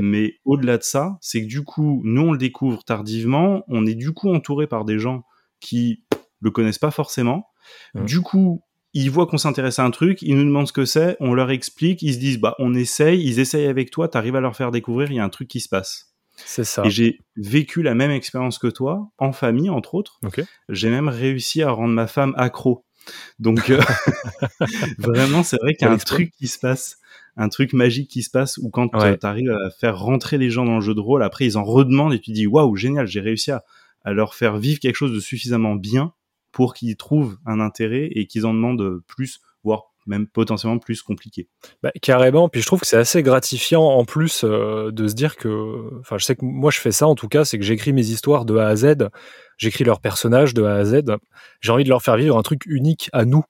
Mais 0.00 0.36
au-delà 0.46 0.78
de 0.78 0.82
ça, 0.82 1.18
c'est 1.20 1.42
que 1.42 1.48
du 1.48 1.62
coup, 1.64 2.00
nous 2.04 2.22
on 2.22 2.32
le 2.32 2.38
découvre 2.38 2.82
tardivement, 2.84 3.62
on 3.68 3.84
est 3.84 3.94
du 3.94 4.12
coup 4.12 4.32
entouré 4.32 4.66
par 4.66 4.86
des 4.86 4.98
gens 4.98 5.24
qui 5.60 6.02
le 6.42 6.50
connaissent 6.50 6.78
pas 6.78 6.90
forcément. 6.90 7.46
Mhm. 7.94 8.04
Du 8.04 8.20
coup, 8.20 8.62
ils 8.94 9.10
voient 9.10 9.26
qu'on 9.26 9.38
s'intéresse 9.38 9.78
à 9.78 9.84
un 9.84 9.90
truc, 9.90 10.20
ils 10.22 10.36
nous 10.36 10.44
demandent 10.44 10.68
ce 10.68 10.72
que 10.72 10.84
c'est, 10.84 11.16
on 11.20 11.32
leur 11.32 11.50
explique, 11.50 12.02
ils 12.02 12.14
se 12.14 12.18
disent 12.18 12.38
bah 12.38 12.54
on 12.58 12.74
essaye, 12.74 13.22
ils 13.24 13.40
essayent 13.40 13.66
avec 13.66 13.90
toi, 13.90 14.08
tu 14.08 14.18
arrives 14.18 14.36
à 14.36 14.40
leur 14.40 14.54
faire 14.54 14.70
découvrir, 14.70 15.10
il 15.10 15.16
y 15.16 15.20
a 15.20 15.24
un 15.24 15.30
truc 15.30 15.48
qui 15.48 15.60
se 15.60 15.68
passe. 15.68 16.12
C'est 16.36 16.64
ça. 16.64 16.84
Et 16.84 16.90
j'ai 16.90 17.18
vécu 17.36 17.82
la 17.82 17.94
même 17.94 18.10
expérience 18.10 18.58
que 18.58 18.66
toi, 18.66 19.10
en 19.18 19.32
famille, 19.32 19.70
entre 19.70 19.94
autres. 19.94 20.18
J'ai 20.68 20.90
même 20.90 21.08
réussi 21.08 21.62
à 21.62 21.70
rendre 21.70 21.94
ma 21.94 22.06
femme 22.06 22.34
accro. 22.36 22.84
Donc, 23.38 23.70
euh, 23.70 23.80
vraiment, 24.98 25.42
c'est 25.42 25.58
vrai 25.60 25.74
qu'il 25.74 25.86
y 25.86 25.90
a 25.90 25.92
un 25.92 25.98
truc 25.98 26.32
qui 26.38 26.48
se 26.48 26.58
passe, 26.58 26.98
un 27.36 27.48
truc 27.48 27.72
magique 27.72 28.10
qui 28.10 28.22
se 28.22 28.30
passe 28.30 28.58
où 28.58 28.70
quand 28.70 28.94
euh, 28.94 29.16
tu 29.16 29.26
arrives 29.26 29.50
à 29.50 29.70
faire 29.70 29.98
rentrer 29.98 30.38
les 30.38 30.50
gens 30.50 30.64
dans 30.64 30.76
le 30.76 30.80
jeu 30.80 30.94
de 30.94 31.00
rôle, 31.00 31.22
après 31.22 31.44
ils 31.44 31.58
en 31.58 31.64
redemandent 31.64 32.14
et 32.14 32.20
tu 32.20 32.32
dis 32.32 32.46
waouh, 32.46 32.76
génial, 32.76 33.06
j'ai 33.06 33.20
réussi 33.20 33.50
à, 33.50 33.64
à 34.04 34.12
leur 34.12 34.34
faire 34.34 34.56
vivre 34.56 34.80
quelque 34.80 34.96
chose 34.96 35.12
de 35.12 35.20
suffisamment 35.20 35.74
bien 35.74 36.14
pour 36.52 36.74
qu'ils 36.74 36.96
trouvent 36.96 37.36
un 37.46 37.60
intérêt 37.60 38.08
et 38.12 38.26
qu'ils 38.26 38.46
en 38.46 38.54
demandent 38.54 39.00
plus, 39.06 39.40
voire 39.64 39.92
même 40.06 40.26
potentiellement 40.26 40.78
plus 40.78 41.02
compliqué. 41.02 41.48
Bah, 41.82 41.92
carrément, 42.02 42.48
puis 42.48 42.60
je 42.60 42.66
trouve 42.66 42.80
que 42.80 42.86
c'est 42.86 42.96
assez 42.96 43.22
gratifiant 43.22 43.84
en 43.84 44.04
plus 44.04 44.44
euh, 44.44 44.90
de 44.90 45.06
se 45.08 45.14
dire 45.14 45.36
que, 45.36 45.98
enfin 46.00 46.18
je 46.18 46.24
sais 46.24 46.34
que 46.34 46.44
moi 46.44 46.70
je 46.70 46.80
fais 46.80 46.92
ça 46.92 47.06
en 47.06 47.14
tout 47.14 47.28
cas, 47.28 47.44
c'est 47.44 47.58
que 47.58 47.64
j'écris 47.64 47.92
mes 47.92 48.06
histoires 48.06 48.44
de 48.44 48.56
A 48.56 48.66
à 48.66 48.76
Z, 48.76 49.08
j'écris 49.58 49.84
leurs 49.84 50.00
personnages 50.00 50.54
de 50.54 50.64
A 50.64 50.74
à 50.74 50.84
Z, 50.84 51.02
j'ai 51.60 51.72
envie 51.72 51.84
de 51.84 51.88
leur 51.88 52.02
faire 52.02 52.16
vivre 52.16 52.36
un 52.36 52.42
truc 52.42 52.66
unique 52.66 53.10
à 53.12 53.24
nous 53.24 53.44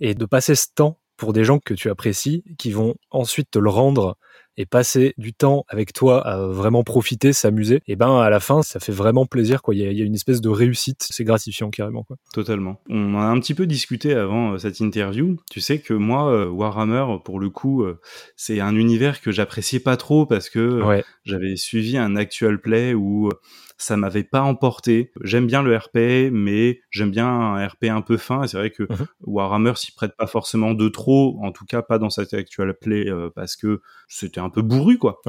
et 0.00 0.14
de 0.14 0.24
passer 0.24 0.54
ce 0.54 0.68
temps 0.74 0.98
pour 1.16 1.32
des 1.32 1.44
gens 1.44 1.58
que 1.58 1.74
tu 1.74 1.90
apprécies, 1.90 2.42
qui 2.58 2.72
vont 2.72 2.96
ensuite 3.10 3.50
te 3.50 3.58
le 3.58 3.70
rendre 3.70 4.16
et 4.56 4.66
passer 4.66 5.14
du 5.18 5.32
temps 5.32 5.64
avec 5.68 5.92
toi 5.92 6.26
à 6.26 6.46
vraiment 6.46 6.84
profiter, 6.84 7.32
s'amuser, 7.32 7.80
et 7.86 7.96
ben 7.96 8.18
à 8.18 8.30
la 8.30 8.40
fin, 8.40 8.62
ça 8.62 8.80
fait 8.80 8.92
vraiment 8.92 9.26
plaisir. 9.26 9.62
Quoi. 9.62 9.74
Il, 9.74 9.80
y 9.80 10.02
a, 10.02 10.04
une 10.04 10.14
espèce 10.14 10.40
de 10.40 10.48
réussite, 10.48 11.06
c'est 11.10 11.24
gratifiant 11.24 11.70
carrément. 11.70 12.04
Quoi. 12.04 12.16
Totalement. 12.32 12.80
On 12.88 13.16
a 13.16 13.24
un 13.24 13.38
petit 13.40 13.54
peu 13.54 13.66
discuté 13.66 14.14
avant 14.14 14.52
euh, 14.52 14.58
cette 14.58 14.80
interview. 14.80 15.36
Tu 15.50 15.60
sais 15.60 15.78
que 15.78 15.94
moi, 15.94 16.30
euh, 16.30 16.48
Warhammer, 16.48 17.04
pour 17.24 17.40
le 17.40 17.50
coup, 17.50 17.82
euh, 17.82 18.00
c'est 18.36 18.60
un 18.60 18.76
univers 18.76 19.20
que 19.20 19.32
j'appréciais 19.32 19.80
pas 19.80 19.96
trop 19.96 20.26
parce 20.26 20.50
que 20.50 20.82
j'avais 21.24 21.56
suivi 21.56 21.96
un 21.96 22.16
actual 22.16 22.60
play 22.60 22.94
où 22.94 23.30
ça 23.76 23.96
m'avait 23.96 24.24
pas 24.24 24.42
emporté. 24.42 25.12
J'aime 25.22 25.46
bien 25.46 25.62
le 25.62 25.76
RP, 25.76 26.30
mais 26.32 26.80
j'aime 26.90 27.10
bien 27.10 27.28
un 27.28 27.66
RP 27.66 27.84
un 27.84 28.02
peu 28.02 28.16
fin. 28.16 28.42
Et 28.42 28.48
c'est 28.48 28.56
vrai 28.56 28.70
que 28.70 28.84
mhm. 28.84 29.06
Warhammer 29.22 29.72
s'y 29.76 29.92
prête 29.92 30.16
pas 30.16 30.26
forcément 30.26 30.74
de 30.74 30.88
trop, 30.88 31.38
en 31.42 31.52
tout 31.52 31.64
cas 31.64 31.82
pas 31.82 31.98
dans 31.98 32.10
cette 32.10 32.34
actuelle 32.34 32.74
play, 32.74 33.08
euh, 33.08 33.30
parce 33.34 33.56
que 33.56 33.80
c'était 34.08 34.40
un 34.40 34.50
peu 34.50 34.62
bourru, 34.62 34.98
quoi. 34.98 35.20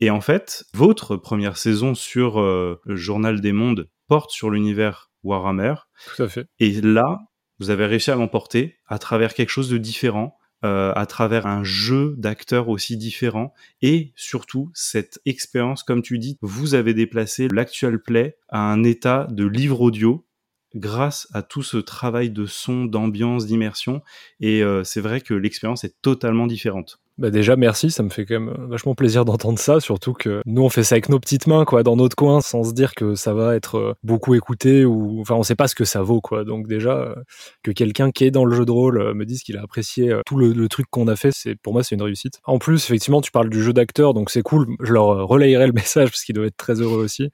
Et 0.00 0.10
en 0.10 0.20
fait, 0.20 0.64
votre 0.74 1.16
première 1.16 1.56
saison 1.56 1.94
sur 1.94 2.40
euh, 2.40 2.80
le 2.84 2.96
Journal 2.96 3.40
des 3.40 3.52
Mondes 3.52 3.88
porte 4.08 4.30
sur 4.30 4.50
l'univers 4.50 5.12
Warhammer. 5.22 5.74
Tout 6.16 6.24
à 6.24 6.28
fait. 6.28 6.46
Et 6.58 6.72
là, 6.80 7.18
vous 7.60 7.70
avez 7.70 7.86
réussi 7.86 8.10
à 8.10 8.16
l'emporter 8.16 8.78
à 8.88 8.98
travers 8.98 9.34
quelque 9.34 9.50
chose 9.50 9.70
de 9.70 9.78
différent 9.78 10.36
euh, 10.64 10.92
à 10.94 11.06
travers 11.06 11.46
un 11.46 11.64
jeu 11.64 12.14
d'acteurs 12.18 12.68
aussi 12.68 12.96
différent 12.96 13.52
et 13.80 14.12
surtout 14.14 14.70
cette 14.74 15.20
expérience, 15.26 15.82
comme 15.82 16.02
tu 16.02 16.18
dis, 16.18 16.38
vous 16.40 16.74
avez 16.74 16.94
déplacé 16.94 17.48
l'actual 17.48 18.00
play 18.00 18.36
à 18.48 18.60
un 18.60 18.84
état 18.84 19.26
de 19.30 19.44
livre 19.44 19.80
audio 19.80 20.26
grâce 20.74 21.28
à 21.32 21.42
tout 21.42 21.62
ce 21.62 21.76
travail 21.76 22.30
de 22.30 22.46
son, 22.46 22.84
d'ambiance, 22.84 23.46
d'immersion 23.46 24.02
et 24.40 24.62
euh, 24.62 24.84
c'est 24.84 25.00
vrai 25.00 25.20
que 25.20 25.34
l'expérience 25.34 25.84
est 25.84 26.00
totalement 26.00 26.46
différente. 26.46 27.00
Bah 27.22 27.30
déjà 27.30 27.54
merci, 27.54 27.92
ça 27.92 28.02
me 28.02 28.08
fait 28.08 28.26
quand 28.26 28.40
même 28.40 28.52
vachement 28.68 28.96
plaisir 28.96 29.24
d'entendre 29.24 29.56
ça, 29.56 29.78
surtout 29.78 30.12
que 30.12 30.42
nous 30.44 30.62
on 30.62 30.68
fait 30.68 30.82
ça 30.82 30.96
avec 30.96 31.08
nos 31.08 31.20
petites 31.20 31.46
mains 31.46 31.64
quoi, 31.64 31.84
dans 31.84 31.94
notre 31.94 32.16
coin, 32.16 32.40
sans 32.40 32.64
se 32.64 32.72
dire 32.72 32.96
que 32.96 33.14
ça 33.14 33.32
va 33.32 33.54
être 33.54 33.76
euh, 33.76 33.94
beaucoup 34.02 34.34
écouté 34.34 34.84
ou 34.84 35.20
enfin 35.20 35.36
on 35.36 35.44
sait 35.44 35.54
pas 35.54 35.68
ce 35.68 35.76
que 35.76 35.84
ça 35.84 36.02
vaut 36.02 36.20
quoi. 36.20 36.42
Donc 36.42 36.66
déjà 36.66 36.96
euh, 36.96 37.14
que 37.62 37.70
quelqu'un 37.70 38.10
qui 38.10 38.24
est 38.24 38.32
dans 38.32 38.44
le 38.44 38.56
jeu 38.56 38.64
de 38.64 38.72
rôle 38.72 39.00
euh, 39.00 39.14
me 39.14 39.24
dise 39.24 39.44
qu'il 39.44 39.56
a 39.56 39.62
apprécié 39.62 40.12
tout 40.26 40.36
le, 40.36 40.68
truc 40.68 40.86
qu'on 40.90 41.06
a 41.06 41.14
fait, 41.14 41.30
c'est 41.30 41.54
pour 41.54 41.74
moi 41.74 41.84
c'est 41.84 41.94
une 41.94 42.02
réussite. 42.02 42.40
En 42.42 42.58
plus 42.58 42.84
effectivement 42.84 43.20
tu 43.20 43.30
parles 43.30 43.50
du 43.50 43.62
jeu 43.62 43.72
d'acteur, 43.72 44.14
donc 44.14 44.28
c'est 44.28 44.42
cool, 44.42 44.66
je 44.80 44.92
leur 44.92 45.28
relayerai 45.28 45.68
le 45.68 45.72
message 45.74 46.10
parce 46.10 46.24
qu'ils 46.24 46.34
doivent 46.34 46.48
être 46.48 46.56
très 46.56 46.80
heureux 46.80 47.04
aussi. 47.04 47.30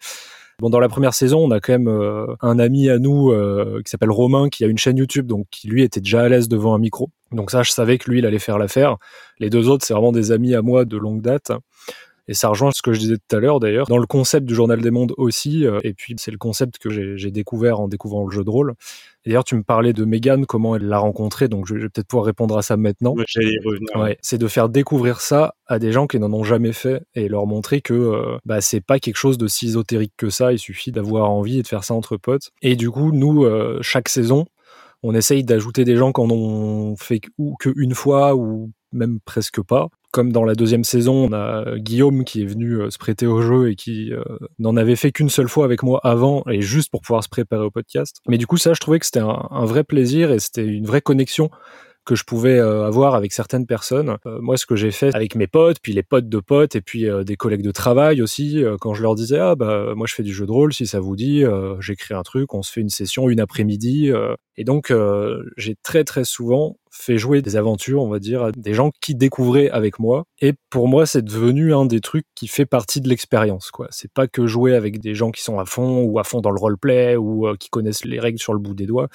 Bon, 0.60 0.70
dans 0.70 0.80
la 0.80 0.88
première 0.88 1.14
saison, 1.14 1.38
on 1.38 1.52
a 1.52 1.60
quand 1.60 1.72
même 1.72 2.36
un 2.40 2.58
ami 2.58 2.90
à 2.90 2.98
nous 2.98 3.32
qui 3.84 3.90
s'appelle 3.90 4.10
Romain, 4.10 4.48
qui 4.48 4.64
a 4.64 4.66
une 4.66 4.76
chaîne 4.76 4.96
YouTube, 4.96 5.26
donc 5.26 5.46
qui 5.52 5.68
lui 5.68 5.84
était 5.84 6.00
déjà 6.00 6.22
à 6.22 6.28
l'aise 6.28 6.48
devant 6.48 6.74
un 6.74 6.78
micro. 6.78 7.10
Donc 7.30 7.52
ça, 7.52 7.62
je 7.62 7.70
savais 7.70 7.96
que 7.96 8.10
lui, 8.10 8.18
il 8.18 8.26
allait 8.26 8.40
faire 8.40 8.58
l'affaire. 8.58 8.96
Les 9.38 9.50
deux 9.50 9.68
autres, 9.68 9.84
c'est 9.86 9.94
vraiment 9.94 10.10
des 10.10 10.32
amis 10.32 10.56
à 10.56 10.62
moi 10.62 10.84
de 10.84 10.96
longue 10.96 11.22
date. 11.22 11.52
Et 12.28 12.34
ça 12.34 12.48
rejoint 12.48 12.70
ce 12.70 12.82
que 12.82 12.92
je 12.92 13.00
disais 13.00 13.16
tout 13.16 13.36
à 13.36 13.40
l'heure 13.40 13.58
d'ailleurs, 13.58 13.86
dans 13.86 13.98
le 13.98 14.06
concept 14.06 14.46
du 14.46 14.54
Journal 14.54 14.80
des 14.80 14.90
Mondes 14.90 15.14
aussi, 15.16 15.66
euh, 15.66 15.80
et 15.82 15.94
puis 15.94 16.14
c'est 16.18 16.30
le 16.30 16.36
concept 16.36 16.78
que 16.78 16.90
j'ai 16.90 17.30
découvert 17.30 17.80
en 17.80 17.88
découvrant 17.88 18.26
le 18.26 18.30
jeu 18.30 18.44
de 18.44 18.50
rôle. 18.50 18.74
D'ailleurs, 19.26 19.44
tu 19.44 19.56
me 19.56 19.62
parlais 19.62 19.92
de 19.92 20.04
Megan, 20.04 20.46
comment 20.46 20.76
elle 20.76 20.86
l'a 20.86 20.98
rencontré, 20.98 21.48
donc 21.48 21.66
je 21.66 21.74
vais 21.74 21.88
peut-être 21.88 22.06
pouvoir 22.06 22.26
répondre 22.26 22.56
à 22.56 22.62
ça 22.62 22.76
maintenant. 22.76 23.14
J'allais 23.26 23.52
y 23.52 23.58
revenir. 23.66 23.96
Ouais, 23.96 24.18
c'est 24.20 24.38
de 24.38 24.46
faire 24.46 24.68
découvrir 24.68 25.20
ça 25.20 25.54
à 25.66 25.78
des 25.78 25.90
gens 25.90 26.06
qui 26.06 26.18
n'en 26.18 26.32
ont 26.32 26.44
jamais 26.44 26.72
fait 26.72 27.02
et 27.14 27.28
leur 27.28 27.46
montrer 27.46 27.80
que 27.80 27.94
euh, 27.94 28.38
bah, 28.44 28.60
c'est 28.60 28.80
pas 28.80 28.98
quelque 28.98 29.16
chose 29.16 29.38
de 29.38 29.46
si 29.46 29.66
ésotérique 29.66 30.12
que 30.16 30.30
ça, 30.30 30.52
il 30.52 30.58
suffit 30.58 30.92
d'avoir 30.92 31.30
envie 31.30 31.58
et 31.58 31.62
de 31.62 31.68
faire 31.68 31.84
ça 31.84 31.94
entre 31.94 32.16
potes. 32.16 32.50
Et 32.62 32.76
du 32.76 32.90
coup, 32.90 33.10
nous, 33.12 33.44
euh, 33.44 33.78
chaque 33.80 34.08
saison, 34.08 34.46
on 35.02 35.14
essaye 35.14 35.44
d'ajouter 35.44 35.84
des 35.84 35.96
gens 35.96 36.12
qu'on 36.12 36.30
ont 36.30 36.96
fait 36.96 37.20
ou 37.38 37.56
qu'une 37.56 37.94
fois 37.94 38.34
ou 38.34 38.70
même 38.92 39.20
presque 39.24 39.62
pas. 39.62 39.88
Comme 40.10 40.32
dans 40.32 40.44
la 40.44 40.54
deuxième 40.54 40.84
saison, 40.84 41.28
on 41.28 41.32
a 41.32 41.76
Guillaume 41.76 42.24
qui 42.24 42.42
est 42.42 42.46
venu 42.46 42.80
euh, 42.80 42.90
se 42.90 42.98
prêter 42.98 43.26
au 43.26 43.42
jeu 43.42 43.70
et 43.70 43.76
qui 43.76 44.12
euh, 44.12 44.22
n'en 44.58 44.76
avait 44.76 44.96
fait 44.96 45.12
qu'une 45.12 45.28
seule 45.28 45.48
fois 45.48 45.64
avec 45.64 45.82
moi 45.82 46.00
avant 46.02 46.42
et 46.50 46.62
juste 46.62 46.90
pour 46.90 47.02
pouvoir 47.02 47.22
se 47.22 47.28
préparer 47.28 47.64
au 47.64 47.70
podcast. 47.70 48.16
Mais 48.26 48.38
du 48.38 48.46
coup, 48.46 48.56
ça, 48.56 48.72
je 48.72 48.80
trouvais 48.80 48.98
que 48.98 49.06
c'était 49.06 49.20
un 49.20 49.64
vrai 49.64 49.84
plaisir 49.84 50.32
et 50.32 50.38
c'était 50.38 50.64
une 50.64 50.86
vraie 50.86 51.02
connexion 51.02 51.50
que 52.08 52.14
je 52.14 52.24
pouvais 52.24 52.58
euh, 52.58 52.86
avoir 52.86 53.14
avec 53.14 53.32
certaines 53.32 53.66
personnes. 53.66 54.16
Euh, 54.24 54.38
moi, 54.40 54.56
ce 54.56 54.64
que 54.64 54.76
j'ai 54.76 54.90
fait 54.92 55.14
avec 55.14 55.34
mes 55.34 55.46
potes, 55.46 55.76
puis 55.82 55.92
les 55.92 56.02
potes 56.02 56.28
de 56.28 56.38
potes, 56.40 56.74
et 56.74 56.80
puis 56.80 57.06
euh, 57.06 57.22
des 57.22 57.36
collègues 57.36 57.62
de 57.62 57.70
travail 57.70 58.22
aussi, 58.22 58.64
quand 58.80 58.94
je 58.94 59.02
leur 59.02 59.14
disais 59.14 59.38
ah 59.38 59.54
bah 59.54 59.92
moi 59.94 60.06
je 60.06 60.14
fais 60.14 60.22
du 60.22 60.32
jeu 60.32 60.46
de 60.46 60.50
rôle, 60.50 60.72
si 60.72 60.86
ça 60.86 61.00
vous 61.00 61.16
dit, 61.16 61.44
j'écris 61.80 62.14
un 62.14 62.22
truc, 62.22 62.54
on 62.54 62.62
se 62.62 62.72
fait 62.72 62.80
une 62.80 62.88
session 62.88 63.28
une 63.28 63.40
après-midi. 63.40 64.10
et 64.56 64.64
donc 64.64 64.92
j'ai 65.56 65.76
très 65.82 66.04
très 66.04 66.24
souvent 66.24 66.76
fait 66.98 67.18
jouer 67.18 67.42
des 67.42 67.56
aventures, 67.56 68.02
on 68.02 68.08
va 68.08 68.18
dire, 68.18 68.44
à 68.44 68.52
des 68.52 68.74
gens 68.74 68.90
qui 69.00 69.14
découvraient 69.14 69.70
avec 69.70 69.98
moi. 69.98 70.24
Et 70.40 70.54
pour 70.70 70.88
moi, 70.88 71.06
c'est 71.06 71.22
devenu 71.22 71.74
un 71.74 71.86
des 71.86 72.00
trucs 72.00 72.26
qui 72.34 72.48
fait 72.48 72.66
partie 72.66 73.00
de 73.00 73.08
l'expérience. 73.08 73.70
quoi. 73.70 73.86
C'est 73.90 74.12
pas 74.12 74.26
que 74.26 74.46
jouer 74.46 74.74
avec 74.74 75.00
des 75.00 75.14
gens 75.14 75.30
qui 75.30 75.42
sont 75.42 75.58
à 75.58 75.64
fond 75.64 76.02
ou 76.02 76.18
à 76.18 76.24
fond 76.24 76.40
dans 76.40 76.50
le 76.50 76.60
roleplay 76.60 77.16
ou 77.16 77.46
qui 77.58 77.68
connaissent 77.70 78.04
les 78.04 78.20
règles 78.20 78.38
sur 78.38 78.52
le 78.52 78.58
bout 78.58 78.74
des 78.74 78.86
doigts 78.86 79.08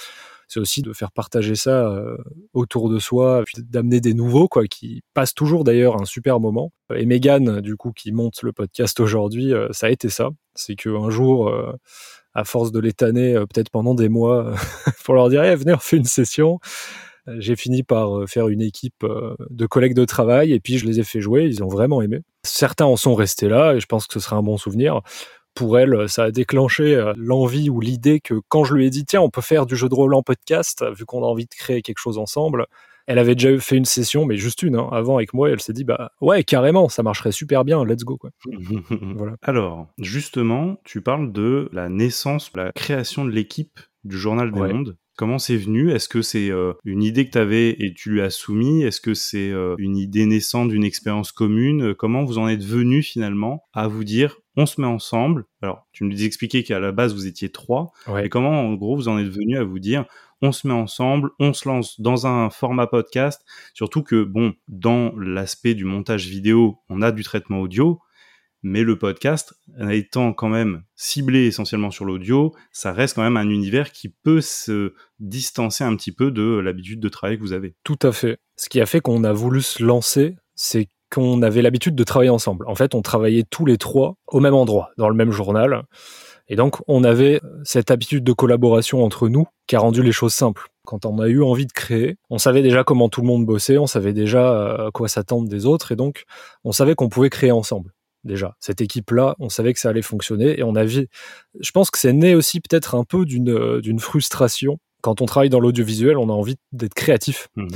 c'est 0.53 0.59
aussi 0.59 0.83
de 0.83 0.93
faire 0.93 1.11
partager 1.11 1.55
ça 1.55 1.87
euh, 1.87 2.15
autour 2.53 2.89
de 2.89 2.99
soi, 2.99 3.43
puis 3.45 3.63
d'amener 3.63 4.01
des 4.01 4.13
nouveaux, 4.13 4.47
quoi, 4.47 4.67
qui 4.67 5.01
passent 5.15 5.33
toujours 5.33 5.63
d'ailleurs 5.63 5.99
un 5.99 6.05
super 6.05 6.39
moment. 6.39 6.71
Et 6.95 7.07
Megan, 7.07 7.59
du 7.59 7.75
coup, 7.75 7.91
qui 7.91 8.11
monte 8.11 8.43
le 8.43 8.53
podcast 8.53 8.99
aujourd'hui, 8.99 9.51
euh, 9.51 9.69
ça 9.71 9.87
a 9.87 9.89
été 9.89 10.09
ça. 10.09 10.29
C'est 10.53 10.75
qu'un 10.75 11.09
jour, 11.09 11.49
euh, 11.49 11.73
à 12.35 12.43
force 12.43 12.71
de 12.71 12.79
l'étaner, 12.79 13.33
peut-être 13.33 13.71
pendant 13.71 13.95
des 13.95 14.09
mois, 14.09 14.53
pour 15.05 15.15
leur 15.15 15.29
dire, 15.29 15.43
hey, 15.43 15.55
venez, 15.55 15.73
on 15.73 15.79
fait 15.79 15.97
une 15.97 16.05
session 16.05 16.59
j'ai 17.37 17.55
fini 17.55 17.83
par 17.83 18.27
faire 18.27 18.47
une 18.49 18.61
équipe 18.61 19.05
de 19.49 19.65
collègues 19.65 19.93
de 19.93 20.05
travail 20.05 20.51
et 20.51 20.59
puis 20.59 20.77
je 20.77 20.85
les 20.85 20.99
ai 20.99 21.03
fait 21.03 21.21
jouer, 21.21 21.45
ils 21.45 21.63
ont 21.63 21.67
vraiment 21.67 22.01
aimé. 22.01 22.21
Certains 22.43 22.85
en 22.85 22.97
sont 22.97 23.15
restés 23.15 23.47
là 23.47 23.73
et 23.75 23.79
je 23.79 23.85
pense 23.85 24.07
que 24.07 24.13
ce 24.13 24.19
sera 24.19 24.35
un 24.35 24.43
bon 24.43 24.57
souvenir 24.57 25.01
pour 25.53 25.77
elle, 25.77 26.09
ça 26.09 26.25
a 26.25 26.31
déclenché 26.31 26.95
euh, 26.95 27.13
l'envie 27.15 27.69
ou 27.69 27.79
l'idée 27.79 28.19
que 28.19 28.35
quand 28.47 28.63
je 28.63 28.73
lui 28.73 28.85
ai 28.85 28.89
dit 28.89 29.05
tiens, 29.05 29.21
on 29.21 29.29
peut 29.29 29.41
faire 29.41 29.65
du 29.65 29.75
jeu 29.75 29.89
de 29.89 29.95
rôle 29.95 30.13
en 30.13 30.23
podcast, 30.23 30.83
vu 30.97 31.05
qu'on 31.05 31.23
a 31.23 31.27
envie 31.27 31.45
de 31.45 31.53
créer 31.53 31.81
quelque 31.81 31.99
chose 31.99 32.17
ensemble, 32.17 32.65
elle 33.05 33.19
avait 33.19 33.35
déjà 33.35 33.57
fait 33.59 33.75
une 33.75 33.85
session, 33.85 34.25
mais 34.25 34.37
juste 34.37 34.63
une, 34.63 34.75
hein, 34.75 34.87
avant 34.91 35.17
avec 35.17 35.33
moi, 35.33 35.49
et 35.49 35.51
elle 35.51 35.61
s'est 35.61 35.73
dit 35.73 35.83
bah 35.83 36.11
ouais, 36.21 36.43
carrément, 36.43 36.89
ça 36.89 37.03
marcherait 37.03 37.31
super 37.31 37.65
bien, 37.65 37.83
let's 37.83 38.03
go 38.03 38.17
quoi. 38.17 38.31
voilà. 39.15 39.35
Alors, 39.41 39.87
justement, 39.97 40.77
tu 40.85 41.01
parles 41.01 41.31
de 41.31 41.69
la 41.73 41.89
naissance, 41.89 42.51
la 42.55 42.71
création 42.71 43.25
de 43.25 43.31
l'équipe 43.31 43.79
du 44.03 44.17
Journal 44.17 44.51
des 44.51 44.59
Mondes. 44.59 44.97
Comment 45.15 45.37
c'est 45.37 45.57
venu? 45.57 45.91
Est-ce 45.91 46.09
que 46.09 46.21
c'est 46.21 46.49
euh, 46.49 46.73
une 46.85 47.03
idée 47.03 47.25
que 47.25 47.31
tu 47.31 47.37
avais 47.37 47.69
et 47.69 47.93
tu 47.93 48.09
lui 48.09 48.21
as 48.21 48.31
soumis? 48.31 48.81
Est-ce 48.81 48.99
que 48.99 49.13
c'est 49.13 49.51
euh, 49.51 49.75
une 49.77 49.95
idée 49.95 50.25
naissante 50.25 50.69
d'une 50.69 50.83
expérience 50.83 51.31
commune? 51.31 51.93
Comment 51.93 52.23
vous 52.23 52.39
en 52.39 52.47
êtes 52.47 52.63
venu 52.63 53.03
finalement 53.03 53.63
à 53.73 53.87
vous 53.87 54.03
dire 54.03 54.37
on 54.55 54.65
se 54.65 54.81
met 54.81 54.87
ensemble? 54.87 55.45
Alors, 55.61 55.87
tu 55.91 56.03
nous 56.03 56.23
expliqué 56.23 56.63
qu'à 56.63 56.79
la 56.79 56.91
base 56.91 57.13
vous 57.13 57.27
étiez 57.27 57.49
trois. 57.49 57.91
Et 58.23 58.29
comment 58.29 58.61
en 58.61 58.73
gros 58.73 58.95
vous 58.95 59.07
en 59.07 59.17
êtes 59.19 59.29
venu 59.29 59.57
à 59.57 59.63
vous 59.63 59.79
dire 59.79 60.05
on 60.41 60.51
se 60.51 60.67
met 60.67 60.73
ensemble, 60.73 61.29
on 61.39 61.53
se 61.53 61.69
lance 61.69 62.01
dans 62.01 62.27
un 62.27 62.49
format 62.49 62.87
podcast? 62.87 63.45
Surtout 63.73 64.03
que 64.03 64.23
bon, 64.23 64.53
dans 64.67 65.13
l'aspect 65.17 65.73
du 65.73 65.85
montage 65.85 66.27
vidéo, 66.27 66.79
on 66.89 67.01
a 67.01 67.11
du 67.11 67.23
traitement 67.23 67.61
audio 67.61 67.99
mais 68.63 68.83
le 68.83 68.97
podcast, 68.97 69.53
étant 69.91 70.33
quand 70.33 70.49
même 70.49 70.83
ciblé 70.95 71.45
essentiellement 71.45 71.91
sur 71.91 72.05
l'audio, 72.05 72.55
ça 72.71 72.93
reste 72.93 73.15
quand 73.15 73.21
même 73.21 73.37
un 73.37 73.49
univers 73.49 73.91
qui 73.91 74.09
peut 74.09 74.41
se 74.41 74.93
distancer 75.19 75.83
un 75.83 75.95
petit 75.95 76.13
peu 76.13 76.31
de 76.31 76.59
l'habitude 76.59 77.01
de 77.01 77.09
travail 77.09 77.37
que 77.37 77.43
vous 77.43 77.53
avez. 77.53 77.75
Tout 77.83 77.99
à 78.01 78.11
fait. 78.11 78.39
Ce 78.55 78.69
qui 78.69 78.79
a 78.79 78.85
fait 78.85 79.01
qu'on 79.01 79.23
a 79.25 79.33
voulu 79.33 79.61
se 79.61 79.83
lancer, 79.83 80.37
c'est 80.55 80.87
qu'on 81.11 81.41
avait 81.41 81.61
l'habitude 81.61 81.95
de 81.95 82.03
travailler 82.03 82.31
ensemble. 82.31 82.65
En 82.67 82.75
fait, 82.75 82.95
on 82.95 83.01
travaillait 83.01 83.43
tous 83.49 83.65
les 83.65 83.77
trois 83.77 84.15
au 84.27 84.39
même 84.39 84.55
endroit, 84.55 84.91
dans 84.97 85.09
le 85.09 85.15
même 85.15 85.31
journal. 85.31 85.83
Et 86.47 86.55
donc, 86.55 86.77
on 86.87 87.03
avait 87.03 87.41
cette 87.63 87.91
habitude 87.91 88.23
de 88.23 88.33
collaboration 88.33 89.03
entre 89.03 89.27
nous 89.29 89.45
qui 89.67 89.75
a 89.75 89.79
rendu 89.79 90.01
les 90.01 90.11
choses 90.11 90.33
simples. 90.33 90.67
Quand 90.85 91.05
on 91.05 91.19
a 91.19 91.27
eu 91.27 91.41
envie 91.41 91.65
de 91.65 91.71
créer, 91.71 92.17
on 92.29 92.37
savait 92.37 92.61
déjà 92.61 92.83
comment 92.83 93.09
tout 93.09 93.21
le 93.21 93.27
monde 93.27 93.45
bossait, 93.45 93.77
on 93.77 93.87
savait 93.87 94.13
déjà 94.13 94.87
à 94.87 94.91
quoi 94.91 95.07
s'attendre 95.07 95.47
des 95.47 95.65
autres, 95.65 95.93
et 95.93 95.95
donc 95.95 96.25
on 96.65 96.73
savait 96.73 96.95
qu'on 96.95 97.07
pouvait 97.07 97.29
créer 97.29 97.51
ensemble 97.51 97.93
déjà. 98.23 98.55
Cette 98.59 98.81
équipe-là, 98.81 99.35
on 99.39 99.49
savait 99.49 99.73
que 99.73 99.79
ça 99.79 99.89
allait 99.89 100.01
fonctionner 100.01 100.59
et 100.59 100.63
on 100.63 100.75
a 100.75 100.83
vu. 100.83 101.07
Je 101.59 101.71
pense 101.71 101.91
que 101.91 101.97
c'est 101.97 102.13
né 102.13 102.35
aussi 102.35 102.59
peut-être 102.59 102.95
un 102.95 103.03
peu 103.03 103.25
d'une 103.25 103.49
euh, 103.49 103.81
d'une 103.81 103.99
frustration. 103.99 104.79
Quand 105.01 105.21
on 105.21 105.25
travaille 105.25 105.49
dans 105.49 105.59
l'audiovisuel, 105.59 106.17
on 106.17 106.29
a 106.29 106.33
envie 106.33 106.55
d'être 106.71 106.93
créatif. 106.93 107.49
Mmh 107.55 107.67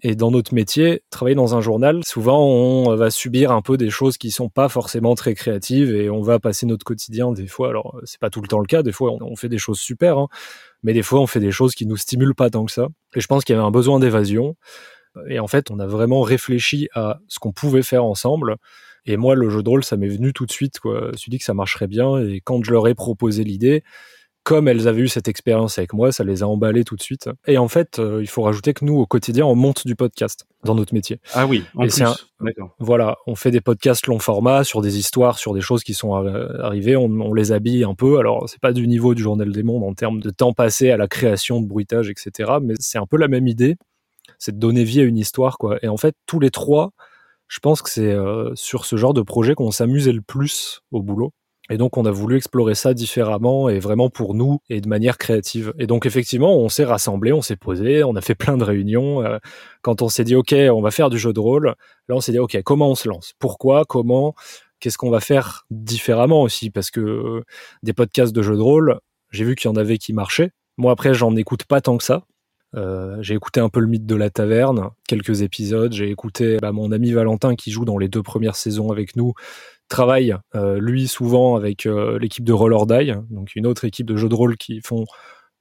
et 0.00 0.14
dans 0.14 0.30
notre 0.30 0.54
métier, 0.54 1.02
travailler 1.10 1.34
dans 1.34 1.56
un 1.56 1.60
journal, 1.60 2.02
souvent 2.04 2.46
on 2.46 2.94
va 2.94 3.10
subir 3.10 3.50
un 3.50 3.62
peu 3.62 3.76
des 3.76 3.90
choses 3.90 4.16
qui 4.16 4.30
sont 4.30 4.48
pas 4.48 4.68
forcément 4.68 5.16
très 5.16 5.34
créatives 5.34 5.92
et 5.92 6.08
on 6.08 6.22
va 6.22 6.38
passer 6.38 6.66
notre 6.66 6.84
quotidien 6.84 7.32
des 7.32 7.48
fois. 7.48 7.68
Alors 7.68 7.98
c'est 8.04 8.20
pas 8.20 8.30
tout 8.30 8.40
le 8.40 8.46
temps 8.46 8.60
le 8.60 8.66
cas, 8.66 8.84
des 8.84 8.92
fois 8.92 9.12
on 9.20 9.34
fait 9.34 9.48
des 9.48 9.58
choses 9.58 9.80
super, 9.80 10.18
hein, 10.18 10.28
mais 10.84 10.92
des 10.92 11.02
fois 11.02 11.20
on 11.20 11.26
fait 11.26 11.40
des 11.40 11.50
choses 11.50 11.74
qui 11.74 11.84
nous 11.84 11.96
stimulent 11.96 12.36
pas 12.36 12.48
tant 12.48 12.64
que 12.64 12.70
ça. 12.70 12.86
Et 13.16 13.20
je 13.20 13.26
pense 13.26 13.44
qu'il 13.44 13.56
y 13.56 13.58
avait 13.58 13.66
un 13.66 13.72
besoin 13.72 13.98
d'évasion. 13.98 14.56
Et 15.28 15.40
en 15.40 15.48
fait, 15.48 15.72
on 15.72 15.80
a 15.80 15.86
vraiment 15.86 16.20
réfléchi 16.20 16.88
à 16.94 17.18
ce 17.26 17.40
qu'on 17.40 17.50
pouvait 17.50 17.82
faire 17.82 18.04
ensemble 18.04 18.56
et 19.08 19.16
moi, 19.16 19.34
le 19.34 19.48
jeu 19.48 19.62
de 19.62 19.68
rôle, 19.68 19.84
ça 19.84 19.96
m'est 19.96 20.08
venu 20.08 20.34
tout 20.34 20.44
de 20.44 20.52
suite. 20.52 20.80
Quoi. 20.80 21.00
Je 21.06 21.12
me 21.12 21.16
suis 21.16 21.30
dit 21.30 21.38
que 21.38 21.44
ça 21.44 21.54
marcherait 21.54 21.86
bien. 21.86 22.18
Et 22.18 22.42
quand 22.44 22.62
je 22.62 22.70
leur 22.70 22.86
ai 22.88 22.94
proposé 22.94 23.42
l'idée, 23.42 23.82
comme 24.42 24.68
elles 24.68 24.86
avaient 24.86 25.02
eu 25.02 25.08
cette 25.08 25.28
expérience 25.28 25.78
avec 25.78 25.94
moi, 25.94 26.12
ça 26.12 26.24
les 26.24 26.42
a 26.42 26.46
emballées 26.46 26.84
tout 26.84 26.96
de 26.96 27.02
suite. 27.02 27.30
Et 27.46 27.56
en 27.56 27.68
fait, 27.68 27.98
euh, 27.98 28.20
il 28.20 28.26
faut 28.28 28.42
rajouter 28.42 28.74
que 28.74 28.84
nous, 28.84 28.96
au 28.96 29.06
quotidien, 29.06 29.46
on 29.46 29.54
monte 29.54 29.86
du 29.86 29.94
podcast 29.94 30.46
dans 30.62 30.74
notre 30.74 30.92
métier. 30.92 31.20
Ah 31.32 31.46
oui, 31.46 31.64
en 31.74 31.86
plus. 31.86 32.02
Voilà, 32.78 33.16
on 33.26 33.34
fait 33.34 33.50
des 33.50 33.60
podcasts 33.60 34.06
long 34.06 34.18
format 34.18 34.64
sur 34.64 34.82
des 34.82 34.98
histoires, 34.98 35.38
sur 35.38 35.54
des 35.54 35.60
choses 35.62 35.84
qui 35.84 35.94
sont 35.94 36.14
arrivées. 36.14 36.96
On, 36.96 37.32
les 37.32 37.52
habille 37.52 37.84
un 37.84 37.94
peu. 37.94 38.18
Alors, 38.18 38.48
c'est 38.48 38.60
pas 38.60 38.72
du 38.72 38.86
niveau 38.88 39.14
du 39.14 39.22
Journal 39.22 39.50
des 39.52 39.62
Mondes 39.62 39.84
en 39.84 39.94
termes 39.94 40.20
de 40.20 40.30
temps 40.30 40.52
passé 40.52 40.90
à 40.90 40.98
la 40.98 41.08
création 41.08 41.60
de 41.60 41.66
bruitage, 41.66 42.10
etc. 42.10 42.52
Mais 42.62 42.74
c'est 42.78 42.98
un 42.98 43.06
peu 43.06 43.16
la 43.16 43.28
même 43.28 43.48
idée. 43.48 43.76
C'est 44.38 44.52
de 44.52 44.60
donner 44.60 44.84
vie 44.84 45.00
à 45.00 45.04
une 45.04 45.18
histoire, 45.18 45.58
quoi. 45.58 45.78
Et 45.82 45.88
en 45.88 45.96
fait, 45.96 46.14
tous 46.26 46.40
les 46.40 46.50
trois, 46.50 46.92
je 47.48 47.60
pense 47.60 47.82
que 47.82 47.90
c'est 47.90 48.12
euh, 48.12 48.54
sur 48.54 48.84
ce 48.84 48.96
genre 48.96 49.14
de 49.14 49.22
projet 49.22 49.54
qu'on 49.54 49.70
s'amusait 49.70 50.12
le 50.12 50.20
plus 50.20 50.82
au 50.92 51.02
boulot. 51.02 51.32
Et 51.70 51.76
donc 51.76 51.98
on 51.98 52.06
a 52.06 52.10
voulu 52.10 52.36
explorer 52.36 52.74
ça 52.74 52.94
différemment 52.94 53.68
et 53.68 53.78
vraiment 53.78 54.08
pour 54.08 54.34
nous 54.34 54.60
et 54.70 54.80
de 54.80 54.88
manière 54.88 55.18
créative. 55.18 55.74
Et 55.78 55.86
donc 55.86 56.06
effectivement, 56.06 56.56
on 56.56 56.70
s'est 56.70 56.84
rassemblés, 56.84 57.32
on 57.32 57.42
s'est 57.42 57.56
posé, 57.56 58.02
on 58.04 58.16
a 58.16 58.22
fait 58.22 58.34
plein 58.34 58.56
de 58.56 58.64
réunions. 58.64 59.22
Euh, 59.22 59.38
quand 59.82 60.00
on 60.00 60.08
s'est 60.08 60.24
dit 60.24 60.34
ok, 60.34 60.54
on 60.72 60.80
va 60.80 60.90
faire 60.90 61.10
du 61.10 61.18
jeu 61.18 61.32
de 61.32 61.40
rôle, 61.40 61.74
là 62.08 62.14
on 62.14 62.20
s'est 62.20 62.32
dit 62.32 62.38
ok, 62.38 62.58
comment 62.64 62.90
on 62.90 62.94
se 62.94 63.08
lance? 63.08 63.34
Pourquoi? 63.38 63.84
Comment? 63.84 64.34
Qu'est-ce 64.80 64.96
qu'on 64.96 65.10
va 65.10 65.20
faire 65.20 65.66
différemment 65.70 66.42
aussi? 66.42 66.70
Parce 66.70 66.90
que 66.90 67.00
euh, 67.00 67.44
des 67.82 67.92
podcasts 67.92 68.32
de 68.34 68.42
jeux 68.42 68.56
de 68.56 68.62
rôle, 68.62 69.00
j'ai 69.30 69.44
vu 69.44 69.54
qu'il 69.54 69.70
y 69.70 69.72
en 69.72 69.76
avait 69.76 69.98
qui 69.98 70.12
marchaient. 70.14 70.52
Moi 70.78 70.92
après, 70.92 71.12
j'en 71.12 71.36
écoute 71.36 71.64
pas 71.64 71.80
tant 71.82 71.98
que 71.98 72.04
ça. 72.04 72.24
Euh, 72.74 73.16
j'ai 73.22 73.34
écouté 73.34 73.60
un 73.60 73.68
peu 73.68 73.80
le 73.80 73.86
mythe 73.86 74.06
de 74.06 74.14
la 74.14 74.30
taverne, 74.30 74.90
quelques 75.06 75.42
épisodes. 75.42 75.92
J'ai 75.92 76.10
écouté 76.10 76.58
bah, 76.60 76.72
mon 76.72 76.92
ami 76.92 77.12
Valentin 77.12 77.54
qui 77.54 77.70
joue 77.70 77.84
dans 77.84 77.98
les 77.98 78.08
deux 78.08 78.22
premières 78.22 78.56
saisons 78.56 78.90
avec 78.90 79.16
nous, 79.16 79.32
travaille 79.88 80.36
euh, 80.54 80.78
lui 80.78 81.08
souvent 81.08 81.56
avec 81.56 81.86
euh, 81.86 82.18
l'équipe 82.18 82.44
de 82.44 82.52
Roll 82.52 82.74
or 82.74 82.86
Die, 82.86 83.12
donc 83.30 83.56
une 83.56 83.66
autre 83.66 83.84
équipe 83.84 84.06
de 84.06 84.16
jeux 84.16 84.28
de 84.28 84.34
rôle 84.34 84.56
qui 84.56 84.80
font 84.80 85.06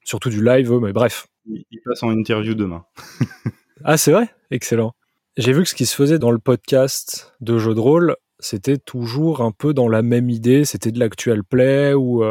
surtout 0.03 0.29
du 0.29 0.43
live, 0.43 0.71
mais 0.81 0.93
bref. 0.93 1.27
Il, 1.45 1.63
passe 1.85 2.03
en 2.03 2.11
interview 2.11 2.55
demain. 2.55 2.83
ah 3.85 3.95
c'est 3.95 4.11
vrai, 4.11 4.29
excellent. 4.51 4.93
j'ai 5.37 5.53
vu 5.53 5.63
que 5.63 5.69
ce 5.69 5.75
qui 5.75 5.85
se 5.85 5.95
faisait 5.95 6.19
dans 6.19 6.31
le 6.31 6.39
podcast 6.39 7.33
de 7.39 7.57
jeux 7.57 7.73
de 7.73 7.79
rôle, 7.79 8.17
c'était 8.39 8.77
toujours 8.77 9.41
un 9.41 9.51
peu 9.51 9.73
dans 9.73 9.87
la 9.87 10.01
même 10.01 10.29
idée, 10.29 10.65
c'était 10.65 10.91
de 10.91 10.99
l'actual 10.99 11.43
play 11.45 11.93
ou 11.93 12.23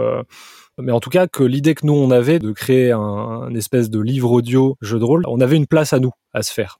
mais 0.79 0.93
en 0.93 1.01
tout 1.01 1.11
cas 1.11 1.27
que 1.27 1.43
l'idée 1.43 1.75
que 1.75 1.87
nous 1.87 1.95
on 1.95 2.11
avait 2.11 2.39
de 2.39 2.53
créer 2.53 2.93
un, 2.93 3.55
espèce 3.55 3.91
de 3.91 4.01
livre 4.01 4.31
audio 4.31 4.77
jeu 4.81 4.99
de 4.99 5.05
rôle, 5.05 5.25
on 5.27 5.41
avait 5.41 5.57
une 5.57 5.67
place 5.67 5.93
à 5.93 5.99
nous 5.99 6.13
à 6.33 6.43
se 6.43 6.53
faire. 6.53 6.79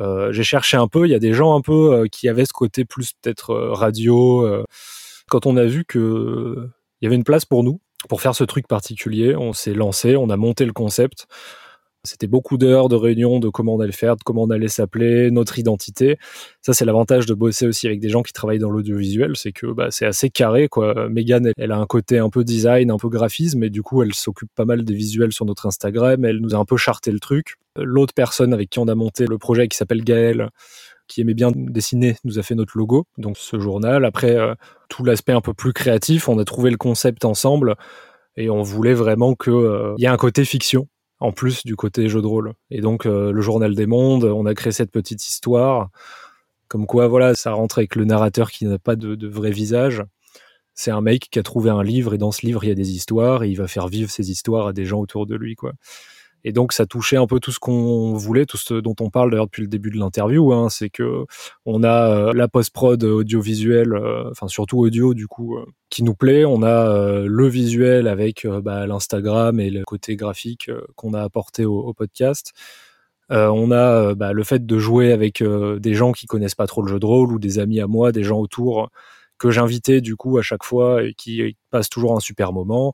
Euh, 0.00 0.32
j'ai 0.32 0.42
cherché 0.42 0.76
un 0.76 0.88
peu, 0.88 1.06
il 1.06 1.10
y 1.10 1.14
a 1.14 1.20
des 1.20 1.32
gens 1.32 1.56
un 1.56 1.60
peu 1.60 1.94
euh, 1.94 2.06
qui 2.10 2.28
avaient 2.28 2.44
ce 2.44 2.52
côté 2.52 2.84
plus 2.84 3.12
peut-être 3.12 3.54
radio. 3.54 4.46
quand 5.28 5.46
on 5.46 5.56
a 5.56 5.64
vu 5.64 5.84
que 5.84 6.68
il 7.00 7.04
y 7.04 7.06
avait 7.06 7.16
une 7.16 7.24
place 7.24 7.44
pour 7.44 7.64
nous 7.64 7.80
pour 8.08 8.20
faire 8.20 8.34
ce 8.34 8.44
truc 8.44 8.66
particulier, 8.66 9.34
on 9.34 9.52
s'est 9.52 9.74
lancé, 9.74 10.16
on 10.16 10.28
a 10.30 10.36
monté 10.36 10.64
le 10.64 10.72
concept. 10.72 11.26
C'était 12.06 12.26
beaucoup 12.26 12.58
d'heures 12.58 12.90
de 12.90 12.96
réunions 12.96 13.40
de 13.40 13.48
comment 13.48 13.74
on 13.76 13.80
allait 13.80 13.90
faire, 13.90 14.16
de 14.16 14.22
comment 14.22 14.42
on 14.42 14.50
allait 14.50 14.68
s'appeler, 14.68 15.30
notre 15.30 15.58
identité. 15.58 16.18
Ça, 16.60 16.74
c'est 16.74 16.84
l'avantage 16.84 17.24
de 17.24 17.32
bosser 17.32 17.66
aussi 17.66 17.86
avec 17.86 17.98
des 17.98 18.10
gens 18.10 18.22
qui 18.22 18.34
travaillent 18.34 18.58
dans 18.58 18.70
l'audiovisuel, 18.70 19.36
c'est 19.36 19.52
que 19.52 19.66
bah, 19.66 19.88
c'est 19.90 20.04
assez 20.04 20.28
carré. 20.28 20.68
Quoi. 20.68 21.08
Megan, 21.08 21.50
elle, 21.56 21.72
a 21.72 21.78
un 21.78 21.86
côté 21.86 22.18
un 22.18 22.28
peu 22.28 22.44
design, 22.44 22.90
un 22.90 22.98
peu 22.98 23.08
graphisme, 23.08 23.62
et 23.62 23.70
du 23.70 23.82
coup, 23.82 24.02
elle 24.02 24.12
s'occupe 24.12 24.50
pas 24.54 24.66
mal 24.66 24.84
des 24.84 24.94
visuels 24.94 25.32
sur 25.32 25.46
notre 25.46 25.64
Instagram. 25.64 26.24
Elle 26.26 26.40
nous 26.40 26.54
a 26.54 26.58
un 26.58 26.66
peu 26.66 26.76
charté 26.76 27.10
le 27.10 27.20
truc. 27.20 27.56
L'autre 27.76 28.12
personne 28.14 28.52
avec 28.52 28.68
qui 28.68 28.78
on 28.80 28.88
a 28.88 28.94
monté 28.94 29.24
le 29.26 29.38
projet, 29.38 29.66
qui 29.66 29.76
s'appelle 29.78 30.04
Gaël, 30.04 30.50
qui 31.08 31.22
aimait 31.22 31.34
bien 31.34 31.52
dessiner, 31.54 32.16
nous 32.24 32.38
a 32.38 32.42
fait 32.42 32.54
notre 32.54 32.76
logo, 32.76 33.06
donc 33.16 33.38
ce 33.38 33.58
journal. 33.58 34.04
Après, 34.04 34.36
euh, 34.36 34.54
tout 34.90 35.04
l'aspect 35.04 35.32
un 35.32 35.40
peu 35.40 35.54
plus 35.54 35.72
créatif, 35.72 36.28
on 36.28 36.38
a 36.38 36.44
trouvé 36.44 36.70
le 36.70 36.76
concept 36.76 37.24
ensemble 37.24 37.76
et 38.36 38.50
on 38.50 38.62
voulait 38.62 38.94
vraiment 38.94 39.34
qu'il 39.34 39.52
euh, 39.52 39.94
y 39.98 40.04
ait 40.04 40.08
un 40.08 40.16
côté 40.16 40.44
fiction 40.44 40.88
en 41.20 41.32
plus 41.32 41.64
du 41.64 41.76
côté 41.76 42.08
jeu 42.08 42.20
de 42.22 42.26
rôle. 42.26 42.54
Et 42.70 42.80
donc 42.80 43.06
euh, 43.06 43.32
le 43.32 43.40
journal 43.40 43.74
des 43.74 43.86
mondes, 43.86 44.24
on 44.24 44.46
a 44.46 44.54
créé 44.54 44.72
cette 44.72 44.90
petite 44.90 45.26
histoire, 45.26 45.90
comme 46.68 46.86
quoi 46.86 47.08
voilà, 47.08 47.34
ça 47.34 47.52
rentre 47.52 47.78
avec 47.78 47.96
le 47.96 48.04
narrateur 48.04 48.50
qui 48.50 48.66
n'a 48.66 48.78
pas 48.78 48.96
de, 48.96 49.14
de 49.14 49.28
vrai 49.28 49.50
visage. 49.50 50.02
C'est 50.74 50.90
un 50.90 51.00
mec 51.00 51.28
qui 51.30 51.38
a 51.38 51.42
trouvé 51.42 51.70
un 51.70 51.82
livre 51.82 52.14
et 52.14 52.18
dans 52.18 52.32
ce 52.32 52.44
livre 52.44 52.64
il 52.64 52.68
y 52.68 52.72
a 52.72 52.74
des 52.74 52.92
histoires 52.92 53.44
et 53.44 53.48
il 53.48 53.56
va 53.56 53.68
faire 53.68 53.88
vivre 53.88 54.10
ces 54.10 54.30
histoires 54.30 54.66
à 54.68 54.72
des 54.72 54.84
gens 54.84 55.00
autour 55.00 55.26
de 55.26 55.36
lui 55.36 55.54
quoi. 55.54 55.72
Et 56.44 56.52
donc 56.52 56.72
ça 56.72 56.86
touchait 56.86 57.16
un 57.16 57.26
peu 57.26 57.40
tout 57.40 57.50
ce 57.50 57.58
qu'on 57.58 58.14
voulait, 58.14 58.44
tout 58.44 58.58
ce 58.58 58.74
dont 58.74 58.94
on 59.00 59.10
parle 59.10 59.30
d'ailleurs 59.30 59.46
depuis 59.46 59.62
le 59.62 59.68
début 59.68 59.90
de 59.90 59.98
l'interview. 59.98 60.52
Hein, 60.52 60.68
c'est 60.68 60.90
que 60.90 61.24
on 61.64 61.82
a 61.82 62.10
euh, 62.10 62.32
la 62.34 62.48
post-prod 62.48 63.02
audiovisuelle, 63.02 63.94
euh, 63.94 64.30
enfin 64.30 64.46
surtout 64.48 64.78
audio 64.78 65.14
du 65.14 65.26
coup, 65.26 65.56
euh, 65.56 65.64
qui 65.88 66.02
nous 66.02 66.14
plaît. 66.14 66.44
On 66.44 66.62
a 66.62 67.24
le 67.24 67.48
visuel 67.48 68.08
avec 68.08 68.46
bah, 68.46 68.86
l'Instagram 68.86 69.58
et 69.60 69.70
le 69.70 69.84
côté 69.84 70.16
graphique 70.16 70.70
qu'on 70.96 71.14
a 71.14 71.22
apporté 71.22 71.64
au, 71.64 71.92
podcast. 71.94 72.52
on 73.30 73.70
a 73.70 74.14
bah, 74.14 74.32
le 74.32 74.44
fait 74.44 74.66
de 74.66 74.78
jouer 74.78 75.12
avec 75.12 75.42
des 75.42 75.94
gens 75.94 76.12
qui 76.12 76.26
connaissent 76.26 76.54
pas 76.54 76.66
trop 76.66 76.82
le 76.82 76.88
jeu 76.88 76.98
de 76.98 77.06
rôle 77.06 77.32
ou 77.32 77.38
des 77.38 77.58
amis 77.58 77.80
à 77.80 77.86
moi, 77.86 78.12
des 78.12 78.24
gens 78.24 78.38
autour 78.38 78.90
que 79.38 79.50
j'invitais 79.50 80.00
du 80.00 80.16
coup 80.16 80.38
à 80.38 80.42
chaque 80.42 80.64
fois 80.64 81.02
et 81.04 81.14
qui 81.14 81.56
passent 81.70 81.90
toujours 81.90 82.16
un 82.16 82.20
super 82.20 82.52
moment. 82.52 82.92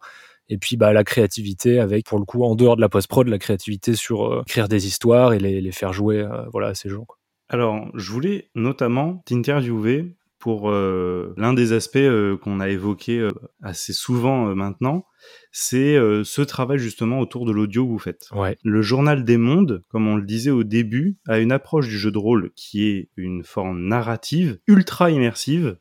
Et 0.50 0.58
puis 0.58 0.76
bah, 0.76 0.92
la 0.92 1.04
créativité 1.04 1.78
avec, 1.78 2.04
pour 2.04 2.18
le 2.18 2.24
coup, 2.24 2.42
en 2.42 2.56
dehors 2.56 2.76
de 2.76 2.80
la 2.80 2.88
post-prod, 2.88 3.26
la 3.28 3.38
créativité 3.38 3.94
sur 3.94 4.26
euh, 4.26 4.42
écrire 4.42 4.68
des 4.68 4.86
histoires 4.86 5.32
et 5.32 5.38
les, 5.38 5.60
les 5.60 5.72
faire 5.72 5.92
jouer 5.92 6.18
euh, 6.18 6.42
voilà, 6.52 6.68
à 6.68 6.74
ces 6.74 6.88
gens. 6.88 7.04
Quoi. 7.04 7.16
Alors, 7.48 7.88
je 7.94 8.10
voulais 8.10 8.50
notamment 8.56 9.22
t'interviewer 9.26 10.16
pour 10.40 10.70
euh, 10.70 11.34
l'un 11.36 11.52
des 11.52 11.72
aspects 11.72 11.98
qu'on 12.42 12.60
a 12.60 12.68
évoqué 12.68 13.28
assez 13.62 13.92
souvent 13.92 14.54
maintenant, 14.54 15.04
c'est 15.52 15.96
ce 16.24 16.40
travail 16.40 16.78
justement 16.78 17.20
autour 17.20 17.44
de 17.44 17.52
l'audio 17.52 17.84
que 17.84 17.90
vous 17.90 17.98
faites. 17.98 18.26
Ouais. 18.32 18.56
Le 18.64 18.80
journal 18.80 19.24
des 19.24 19.36
mondes, 19.36 19.82
comme 19.88 20.08
on 20.08 20.16
le 20.16 20.24
disait 20.24 20.50
au 20.50 20.64
début, 20.64 21.18
a 21.28 21.40
une 21.40 21.52
approche 21.52 21.88
du 21.88 21.98
jeu 21.98 22.10
de 22.10 22.16
rôle 22.16 22.52
qui 22.56 22.86
est 22.86 23.10
une 23.18 23.44
forme 23.44 23.82
narrative 23.82 24.58
ultra 24.66 25.10
immersive 25.10 25.76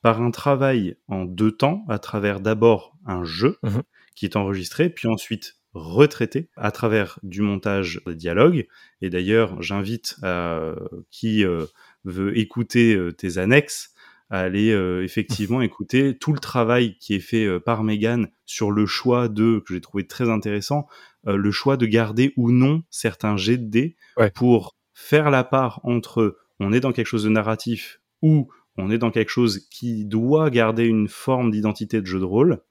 par 0.00 0.22
un 0.22 0.30
travail 0.30 0.96
en 1.08 1.26
deux 1.26 1.52
temps 1.52 1.84
à 1.90 1.98
travers 1.98 2.40
d'abord 2.40 2.96
un 3.04 3.24
jeu, 3.24 3.58
mmh 3.62 3.80
qui 4.20 4.26
est 4.26 4.36
enregistré, 4.36 4.90
puis 4.90 5.08
ensuite 5.08 5.56
retraité 5.72 6.50
à 6.54 6.70
travers 6.72 7.18
du 7.22 7.40
montage 7.40 8.02
de 8.04 8.12
dialogue. 8.12 8.66
Et 9.00 9.08
d'ailleurs, 9.08 9.62
j'invite 9.62 10.16
euh, 10.24 10.76
qui 11.10 11.42
euh, 11.42 11.64
veut 12.04 12.36
écouter 12.36 12.94
euh, 12.94 13.12
tes 13.12 13.38
annexes 13.38 13.94
à 14.28 14.40
aller 14.40 14.68
effectivement 15.02 15.60
écouter 15.62 16.18
tout 16.18 16.34
le 16.34 16.38
travail 16.38 16.98
qui 16.98 17.14
est 17.14 17.20
fait 17.20 17.58
par 17.60 17.82
Megan 17.82 18.28
sur 18.44 18.70
le 18.70 18.84
choix 18.84 19.28
de, 19.28 19.62
que 19.66 19.72
j'ai 19.72 19.80
trouvé 19.80 20.06
très 20.06 20.28
intéressant, 20.28 20.86
le 21.24 21.50
choix 21.50 21.78
de 21.78 21.86
garder 21.86 22.34
ou 22.36 22.52
non 22.52 22.84
certains 22.90 23.38
jets 23.38 23.56
de 23.56 23.68
dés 23.68 23.96
pour 24.34 24.76
faire 24.92 25.30
la 25.30 25.42
part 25.42 25.80
entre 25.82 26.36
on 26.60 26.72
est 26.72 26.78
dans 26.78 26.92
quelque 26.92 27.06
chose 27.06 27.24
de 27.24 27.28
narratif 27.28 28.00
ou 28.22 28.48
on 28.76 28.92
est 28.92 28.98
dans 28.98 29.10
quelque 29.10 29.30
chose 29.30 29.66
qui 29.68 30.04
doit 30.04 30.48
garder 30.50 30.84
une 30.84 31.08
forme 31.08 31.50
d'identité 31.50 32.00
de 32.00 32.06
jeu 32.06 32.20
de 32.20 32.24
rôle 32.24 32.62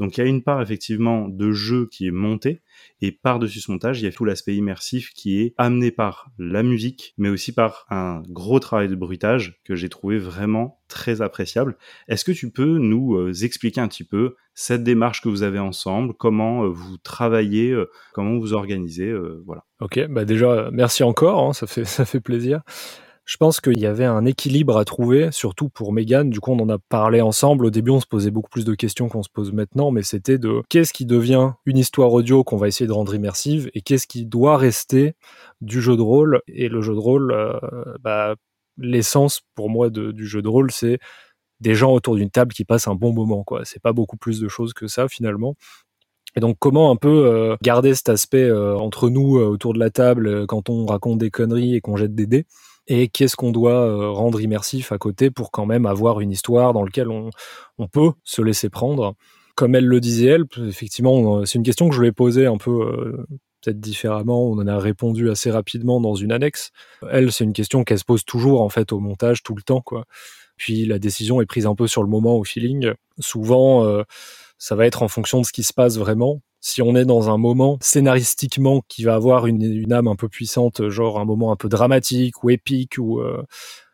donc 0.00 0.16
il 0.16 0.20
y 0.20 0.24
a 0.24 0.26
une 0.26 0.42
part 0.42 0.62
effectivement 0.62 1.28
de 1.28 1.52
jeu 1.52 1.86
qui 1.92 2.06
est 2.06 2.10
montée 2.10 2.62
et 3.02 3.12
par-dessus 3.12 3.60
ce 3.60 3.70
montage, 3.70 4.00
il 4.00 4.04
y 4.04 4.08
a 4.08 4.12
tout 4.12 4.24
l'aspect 4.24 4.56
immersif 4.56 5.12
qui 5.14 5.42
est 5.42 5.54
amené 5.58 5.90
par 5.90 6.30
la 6.38 6.62
musique, 6.62 7.14
mais 7.18 7.28
aussi 7.28 7.52
par 7.52 7.86
un 7.90 8.22
gros 8.28 8.60
travail 8.60 8.88
de 8.88 8.94
bruitage 8.94 9.60
que 9.62 9.76
j'ai 9.76 9.90
trouvé 9.90 10.18
vraiment 10.18 10.80
très 10.88 11.20
appréciable. 11.20 11.76
Est-ce 12.08 12.24
que 12.24 12.32
tu 12.32 12.50
peux 12.50 12.78
nous 12.78 13.14
euh, 13.14 13.32
expliquer 13.44 13.82
un 13.82 13.88
petit 13.88 14.04
peu 14.04 14.36
cette 14.54 14.82
démarche 14.82 15.20
que 15.20 15.28
vous 15.28 15.42
avez 15.42 15.58
ensemble, 15.58 16.14
comment 16.14 16.64
euh, 16.64 16.68
vous 16.68 16.96
travaillez, 16.96 17.70
euh, 17.70 17.90
comment 18.14 18.38
vous 18.38 18.54
organisez, 18.54 19.14
voilà. 19.44 19.64
Ok, 19.80 20.00
bah 20.08 20.24
déjà 20.24 20.70
merci 20.72 21.02
encore, 21.02 21.46
hein, 21.46 21.52
ça 21.52 21.66
fait 21.66 21.84
ça 21.84 22.06
fait 22.06 22.20
plaisir. 22.20 22.62
Je 23.24 23.36
pense 23.36 23.60
qu'il 23.60 23.78
y 23.78 23.86
avait 23.86 24.06
un 24.06 24.24
équilibre 24.24 24.76
à 24.76 24.84
trouver, 24.84 25.30
surtout 25.30 25.68
pour 25.68 25.92
Megan. 25.92 26.30
Du 26.30 26.40
coup, 26.40 26.50
on 26.50 26.58
en 26.58 26.68
a 26.68 26.78
parlé 26.78 27.20
ensemble. 27.20 27.66
Au 27.66 27.70
début, 27.70 27.92
on 27.92 28.00
se 28.00 28.06
posait 28.06 28.30
beaucoup 28.32 28.50
plus 28.50 28.64
de 28.64 28.74
questions 28.74 29.08
qu'on 29.08 29.22
se 29.22 29.28
pose 29.28 29.52
maintenant, 29.52 29.92
mais 29.92 30.02
c'était 30.02 30.38
de 30.38 30.62
qu'est-ce 30.68 30.92
qui 30.92 31.06
devient 31.06 31.52
une 31.64 31.78
histoire 31.78 32.12
audio 32.12 32.42
qu'on 32.42 32.56
va 32.56 32.66
essayer 32.66 32.88
de 32.88 32.92
rendre 32.92 33.14
immersive 33.14 33.70
et 33.74 33.82
qu'est-ce 33.82 34.08
qui 34.08 34.26
doit 34.26 34.56
rester 34.56 35.14
du 35.60 35.80
jeu 35.80 35.96
de 35.96 36.02
rôle. 36.02 36.40
Et 36.48 36.68
le 36.68 36.82
jeu 36.82 36.94
de 36.94 36.98
rôle, 36.98 37.32
euh, 37.32 37.58
bah, 38.00 38.34
l'essence 38.78 39.42
pour 39.54 39.70
moi 39.70 39.90
du 39.90 40.26
jeu 40.26 40.42
de 40.42 40.48
rôle, 40.48 40.72
c'est 40.72 40.98
des 41.60 41.74
gens 41.74 41.92
autour 41.92 42.16
d'une 42.16 42.30
table 42.30 42.52
qui 42.52 42.64
passent 42.64 42.88
un 42.88 42.94
bon 42.94 43.12
moment. 43.12 43.44
quoi. 43.44 43.64
C'est 43.64 43.82
pas 43.82 43.92
beaucoup 43.92 44.16
plus 44.16 44.40
de 44.40 44.48
choses 44.48 44.72
que 44.72 44.88
ça 44.88 45.08
finalement. 45.08 45.54
Et 46.36 46.40
donc 46.40 46.56
comment 46.58 46.90
un 46.90 46.96
peu 46.96 47.26
euh, 47.26 47.56
garder 47.62 47.94
cet 47.94 48.08
aspect 48.08 48.44
euh, 48.44 48.76
entre 48.76 49.10
nous 49.10 49.36
autour 49.38 49.74
de 49.74 49.78
la 49.78 49.90
table 49.90 50.46
quand 50.46 50.68
on 50.70 50.86
raconte 50.86 51.18
des 51.18 51.30
conneries 51.30 51.74
et 51.76 51.80
qu'on 51.80 51.96
jette 51.96 52.14
des 52.14 52.26
dés? 52.26 52.46
Et 52.90 53.06
qu'est-ce 53.06 53.36
qu'on 53.36 53.52
doit 53.52 53.86
euh, 53.86 54.10
rendre 54.10 54.40
immersif 54.40 54.90
à 54.90 54.98
côté 54.98 55.30
pour 55.30 55.52
quand 55.52 55.64
même 55.64 55.86
avoir 55.86 56.20
une 56.20 56.32
histoire 56.32 56.72
dans 56.72 56.82
laquelle 56.82 57.08
on, 57.08 57.30
peut 57.92 58.10
se 58.24 58.42
laisser 58.42 58.68
prendre. 58.68 59.14
Comme 59.54 59.76
elle 59.76 59.86
le 59.86 60.00
disait, 60.00 60.26
elle, 60.26 60.44
effectivement, 60.68 61.46
c'est 61.46 61.58
une 61.58 61.64
question 61.64 61.88
que 61.88 61.94
je 61.94 62.00
lui 62.00 62.08
ai 62.08 62.12
posée 62.12 62.46
un 62.46 62.58
peu 62.58 62.70
euh, 62.70 63.26
peut-être 63.62 63.78
différemment, 63.78 64.44
on 64.44 64.58
en 64.58 64.66
a 64.66 64.78
répondu 64.78 65.30
assez 65.30 65.52
rapidement 65.52 66.00
dans 66.00 66.16
une 66.16 66.32
annexe. 66.32 66.72
Elle, 67.10 67.30
c'est 67.30 67.44
une 67.44 67.52
question 67.52 67.84
qu'elle 67.84 67.98
se 67.98 68.04
pose 68.04 68.24
toujours 68.24 68.60
en 68.60 68.68
fait 68.70 68.92
au 68.92 68.98
montage, 68.98 69.42
tout 69.44 69.54
le 69.54 69.62
temps, 69.62 69.82
quoi. 69.82 70.04
Puis 70.56 70.84
la 70.84 70.98
décision 70.98 71.40
est 71.40 71.46
prise 71.46 71.66
un 71.66 71.76
peu 71.76 71.86
sur 71.86 72.02
le 72.02 72.08
moment, 72.08 72.36
au 72.36 72.44
feeling. 72.44 72.92
Souvent, 73.20 73.84
euh, 73.84 74.02
ça 74.58 74.74
va 74.74 74.84
être 74.86 75.02
en 75.02 75.08
fonction 75.08 75.40
de 75.40 75.46
ce 75.46 75.52
qui 75.52 75.62
se 75.62 75.72
passe 75.72 75.96
vraiment 75.96 76.40
si 76.60 76.82
on 76.82 76.94
est 76.94 77.04
dans 77.04 77.30
un 77.30 77.38
moment 77.38 77.78
scénaristiquement 77.80 78.82
qui 78.88 79.04
va 79.04 79.14
avoir 79.14 79.46
une, 79.46 79.92
âme 79.92 80.08
un 80.08 80.16
peu 80.16 80.28
puissante, 80.28 80.88
genre 80.88 81.18
un 81.18 81.24
moment 81.24 81.52
un 81.52 81.56
peu 81.56 81.68
dramatique 81.68 82.44
ou 82.44 82.50
épique, 82.50 82.98
ou 82.98 83.20
euh, 83.20 83.42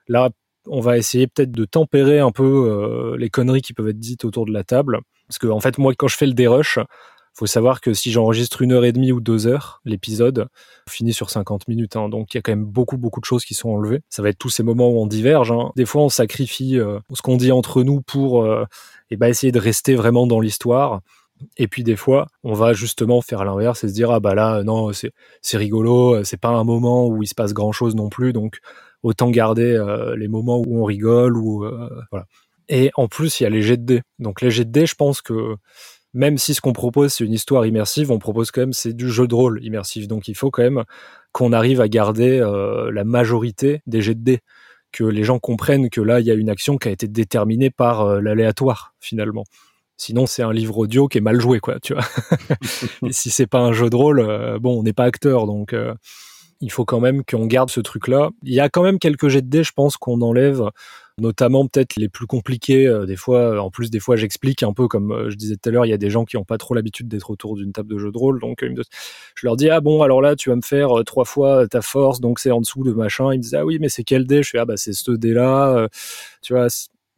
là, 0.08 0.30
on 0.66 0.80
va 0.80 0.98
essayer 0.98 1.28
peut-être 1.28 1.52
de 1.52 1.64
tempérer 1.64 2.18
un 2.18 2.32
peu 2.32 2.42
euh, 2.42 3.16
les 3.18 3.30
conneries 3.30 3.62
qui 3.62 3.72
peuvent 3.72 3.88
être 3.88 4.00
dites 4.00 4.24
autour 4.24 4.46
de 4.46 4.52
la 4.52 4.64
table. 4.64 5.00
Parce 5.28 5.38
que 5.38 5.46
en 5.46 5.60
fait, 5.60 5.78
moi, 5.78 5.92
quand 5.96 6.08
je 6.08 6.16
fais 6.16 6.26
le 6.26 6.34
dérush, 6.34 6.78
faut 7.34 7.46
savoir 7.46 7.82
que 7.82 7.92
si 7.92 8.10
j'enregistre 8.10 8.62
une 8.62 8.72
heure 8.72 8.84
et 8.84 8.92
demie 8.92 9.12
ou 9.12 9.20
deux 9.20 9.46
heures, 9.46 9.80
l'épisode 9.84 10.48
finit 10.88 11.12
sur 11.12 11.28
50 11.28 11.68
minutes. 11.68 11.94
Hein, 11.94 12.08
donc 12.08 12.32
il 12.32 12.38
y 12.38 12.40
a 12.40 12.42
quand 12.42 12.52
même 12.52 12.64
beaucoup 12.64 12.96
beaucoup 12.96 13.20
de 13.20 13.26
choses 13.26 13.44
qui 13.44 13.54
sont 13.54 13.68
enlevées. 13.68 14.00
Ça 14.08 14.22
va 14.22 14.30
être 14.30 14.38
tous 14.38 14.48
ces 14.48 14.62
moments 14.62 14.88
où 14.88 14.98
on 14.98 15.06
diverge. 15.06 15.52
Hein. 15.52 15.70
Des 15.76 15.84
fois, 15.84 16.02
on 16.02 16.08
sacrifie 16.08 16.78
euh, 16.78 16.98
ce 17.12 17.22
qu'on 17.22 17.36
dit 17.36 17.52
entre 17.52 17.82
nous 17.82 18.00
pour 18.00 18.46
et 18.46 18.64
eh 19.10 19.16
ben, 19.16 19.28
essayer 19.28 19.52
de 19.52 19.60
rester 19.60 19.94
vraiment 19.94 20.26
dans 20.26 20.40
l'histoire. 20.40 21.02
Et 21.56 21.68
puis 21.68 21.82
des 21.82 21.96
fois, 21.96 22.26
on 22.44 22.54
va 22.54 22.72
justement 22.72 23.20
faire 23.20 23.44
l'inverse 23.44 23.84
et 23.84 23.88
se 23.88 23.92
dire 23.92 24.10
ah 24.10 24.20
bah 24.20 24.34
là 24.34 24.62
non 24.62 24.92
c'est 24.92 25.12
c'est 25.42 25.56
rigolo, 25.58 26.24
c'est 26.24 26.40
pas 26.40 26.48
un 26.48 26.64
moment 26.64 27.06
où 27.06 27.22
il 27.22 27.26
se 27.26 27.34
passe 27.34 27.52
grand 27.52 27.72
chose 27.72 27.94
non 27.94 28.08
plus, 28.08 28.32
donc 28.32 28.58
autant 29.02 29.30
garder 29.30 29.72
euh, 29.72 30.16
les 30.16 30.28
moments 30.28 30.58
où 30.58 30.80
on 30.80 30.84
rigole 30.84 31.36
ou 31.36 31.64
euh, 31.64 31.88
voilà. 32.10 32.26
Et 32.68 32.90
en 32.96 33.08
plus 33.08 33.40
il 33.40 33.44
y 33.44 33.46
a 33.46 33.50
les 33.50 33.62
jets 33.62 33.76
de 33.76 33.84
dés. 33.84 34.02
Donc 34.18 34.40
les 34.40 34.50
jets 34.50 34.64
de 34.64 34.70
dés, 34.70 34.86
je 34.86 34.94
pense 34.94 35.22
que 35.22 35.56
même 36.14 36.38
si 36.38 36.54
ce 36.54 36.60
qu'on 36.60 36.72
propose 36.72 37.12
c'est 37.12 37.24
une 37.24 37.32
histoire 37.32 37.66
immersive, 37.66 38.10
on 38.10 38.18
propose 38.18 38.50
quand 38.50 38.62
même 38.62 38.72
c'est 38.72 38.94
du 38.94 39.10
jeu 39.10 39.26
de 39.28 39.34
rôle 39.34 39.62
immersif. 39.64 40.08
Donc 40.08 40.28
il 40.28 40.34
faut 40.34 40.50
quand 40.50 40.62
même 40.62 40.84
qu'on 41.32 41.52
arrive 41.52 41.80
à 41.80 41.88
garder 41.88 42.40
euh, 42.40 42.90
la 42.92 43.04
majorité 43.04 43.82
des 43.86 44.00
jets 44.02 44.14
de 44.14 44.24
dés 44.24 44.40
que 44.92 45.04
les 45.04 45.24
gens 45.24 45.38
comprennent 45.38 45.90
que 45.90 46.00
là 46.00 46.20
il 46.20 46.26
y 46.26 46.30
a 46.30 46.34
une 46.34 46.48
action 46.50 46.78
qui 46.78 46.88
a 46.88 46.90
été 46.90 47.08
déterminée 47.08 47.70
par 47.70 48.20
l'aléatoire 48.20 48.94
finalement. 49.00 49.44
Sinon, 49.96 50.26
c'est 50.26 50.42
un 50.42 50.52
livre 50.52 50.78
audio 50.78 51.08
qui 51.08 51.18
est 51.18 51.22
mal 51.22 51.40
joué, 51.40 51.60
quoi, 51.60 51.80
tu 51.80 51.94
vois. 51.94 52.04
et 53.06 53.12
si 53.12 53.30
c'est 53.30 53.46
pas 53.46 53.60
un 53.60 53.72
jeu 53.72 53.90
de 53.90 53.96
rôle, 53.96 54.20
euh, 54.20 54.58
bon, 54.58 54.78
on 54.78 54.82
n'est 54.82 54.92
pas 54.92 55.04
acteur, 55.04 55.46
donc 55.46 55.72
euh, 55.72 55.94
il 56.60 56.70
faut 56.70 56.84
quand 56.84 57.00
même 57.00 57.24
qu'on 57.24 57.46
garde 57.46 57.70
ce 57.70 57.80
truc-là. 57.80 58.30
Il 58.42 58.54
y 58.54 58.60
a 58.60 58.68
quand 58.68 58.82
même 58.82 58.98
quelques 58.98 59.28
jets 59.28 59.42
de 59.42 59.48
dés, 59.48 59.64
je 59.64 59.72
pense, 59.72 59.96
qu'on 59.96 60.20
enlève 60.20 60.62
notamment 61.18 61.66
peut-être 61.66 61.96
les 61.96 62.08
plus 62.08 62.26
compliqués. 62.26 62.86
Euh, 62.86 63.06
des 63.06 63.16
fois, 63.16 63.60
en 63.60 63.70
plus, 63.70 63.90
des 63.90 64.00
fois, 64.00 64.16
j'explique 64.16 64.62
un 64.62 64.72
peu 64.72 64.86
comme 64.88 65.12
euh, 65.12 65.30
je 65.30 65.36
disais 65.36 65.56
tout 65.56 65.68
à 65.68 65.72
l'heure, 65.72 65.86
il 65.86 65.90
y 65.90 65.94
a 65.94 65.98
des 65.98 66.10
gens 66.10 66.24
qui 66.24 66.36
n'ont 66.36 66.44
pas 66.44 66.58
trop 66.58 66.74
l'habitude 66.74 67.08
d'être 67.08 67.30
autour 67.30 67.56
d'une 67.56 67.72
table 67.72 67.88
de 67.88 67.98
jeu 67.98 68.12
de 68.12 68.18
rôle, 68.18 68.40
donc 68.40 68.62
euh, 68.62 68.74
je 69.34 69.46
leur 69.46 69.56
dis 69.56 69.70
ah 69.70 69.80
bon, 69.80 70.02
alors 70.02 70.20
là, 70.20 70.36
tu 70.36 70.50
vas 70.50 70.56
me 70.56 70.62
faire 70.62 70.90
trois 71.06 71.24
fois 71.24 71.66
ta 71.68 71.82
force, 71.82 72.20
donc 72.20 72.38
c'est 72.38 72.50
en 72.50 72.60
dessous 72.60 72.84
de 72.84 72.92
machin. 72.92 73.32
Ils 73.32 73.38
me 73.38 73.42
disent 73.42 73.54
ah 73.54 73.64
oui, 73.64 73.78
mais 73.80 73.88
c'est 73.88 74.04
quel 74.04 74.26
dé? 74.26 74.42
Je 74.42 74.50
fais 74.50 74.58
ah 74.58 74.64
bah 74.64 74.76
c'est 74.76 74.92
ce 74.92 75.10
dé 75.12 75.32
là, 75.32 75.88
tu 76.42 76.54
vois. 76.54 76.68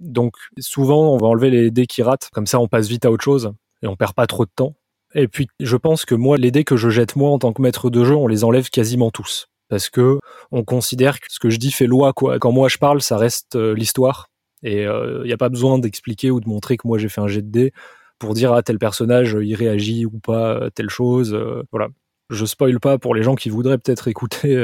Donc 0.00 0.36
souvent, 0.58 1.12
on 1.12 1.16
va 1.16 1.26
enlever 1.26 1.50
les 1.50 1.70
dés 1.70 1.86
qui 1.86 2.02
ratent, 2.02 2.30
comme 2.32 2.46
ça, 2.46 2.60
on 2.60 2.68
passe 2.68 2.88
vite 2.88 3.04
à 3.04 3.10
autre 3.10 3.24
chose 3.24 3.52
et 3.82 3.86
on 3.86 3.96
perd 3.96 4.14
pas 4.14 4.26
trop 4.26 4.44
de 4.44 4.50
temps. 4.54 4.74
Et 5.14 5.28
puis, 5.28 5.48
je 5.60 5.76
pense 5.76 6.04
que 6.04 6.14
moi, 6.14 6.36
les 6.36 6.50
dés 6.50 6.64
que 6.64 6.76
je 6.76 6.90
jette 6.90 7.16
moi 7.16 7.30
en 7.30 7.38
tant 7.38 7.52
que 7.52 7.62
maître 7.62 7.90
de 7.90 8.04
jeu, 8.04 8.14
on 8.14 8.26
les 8.26 8.44
enlève 8.44 8.68
quasiment 8.68 9.10
tous 9.10 9.48
parce 9.68 9.90
que 9.90 10.18
on 10.50 10.64
considère 10.64 11.20
que 11.20 11.26
ce 11.30 11.38
que 11.38 11.50
je 11.50 11.58
dis 11.58 11.70
fait 11.70 11.86
loi 11.86 12.12
quoi. 12.12 12.38
Quand 12.38 12.52
moi 12.52 12.68
je 12.68 12.78
parle, 12.78 13.00
ça 13.02 13.16
reste 13.16 13.56
euh, 13.56 13.74
l'histoire 13.74 14.28
et 14.62 14.82
il 14.82 14.86
euh, 14.86 15.24
n'y 15.24 15.32
a 15.32 15.36
pas 15.36 15.48
besoin 15.48 15.78
d'expliquer 15.78 16.30
ou 16.30 16.40
de 16.40 16.48
montrer 16.48 16.76
que 16.76 16.86
moi 16.86 16.98
j'ai 16.98 17.08
fait 17.08 17.20
un 17.20 17.28
jet 17.28 17.42
de 17.42 17.50
dés 17.50 17.72
pour 18.18 18.34
dire 18.34 18.52
à 18.52 18.62
tel 18.62 18.78
personnage 18.78 19.36
il 19.40 19.54
réagit 19.54 20.06
ou 20.06 20.18
pas 20.18 20.70
telle 20.74 20.90
chose. 20.90 21.34
Euh, 21.34 21.62
voilà, 21.70 21.88
je 22.30 22.44
spoil 22.44 22.80
pas 22.80 22.98
pour 22.98 23.14
les 23.14 23.22
gens 23.22 23.36
qui 23.36 23.50
voudraient 23.50 23.78
peut-être 23.78 24.08
écouter 24.08 24.56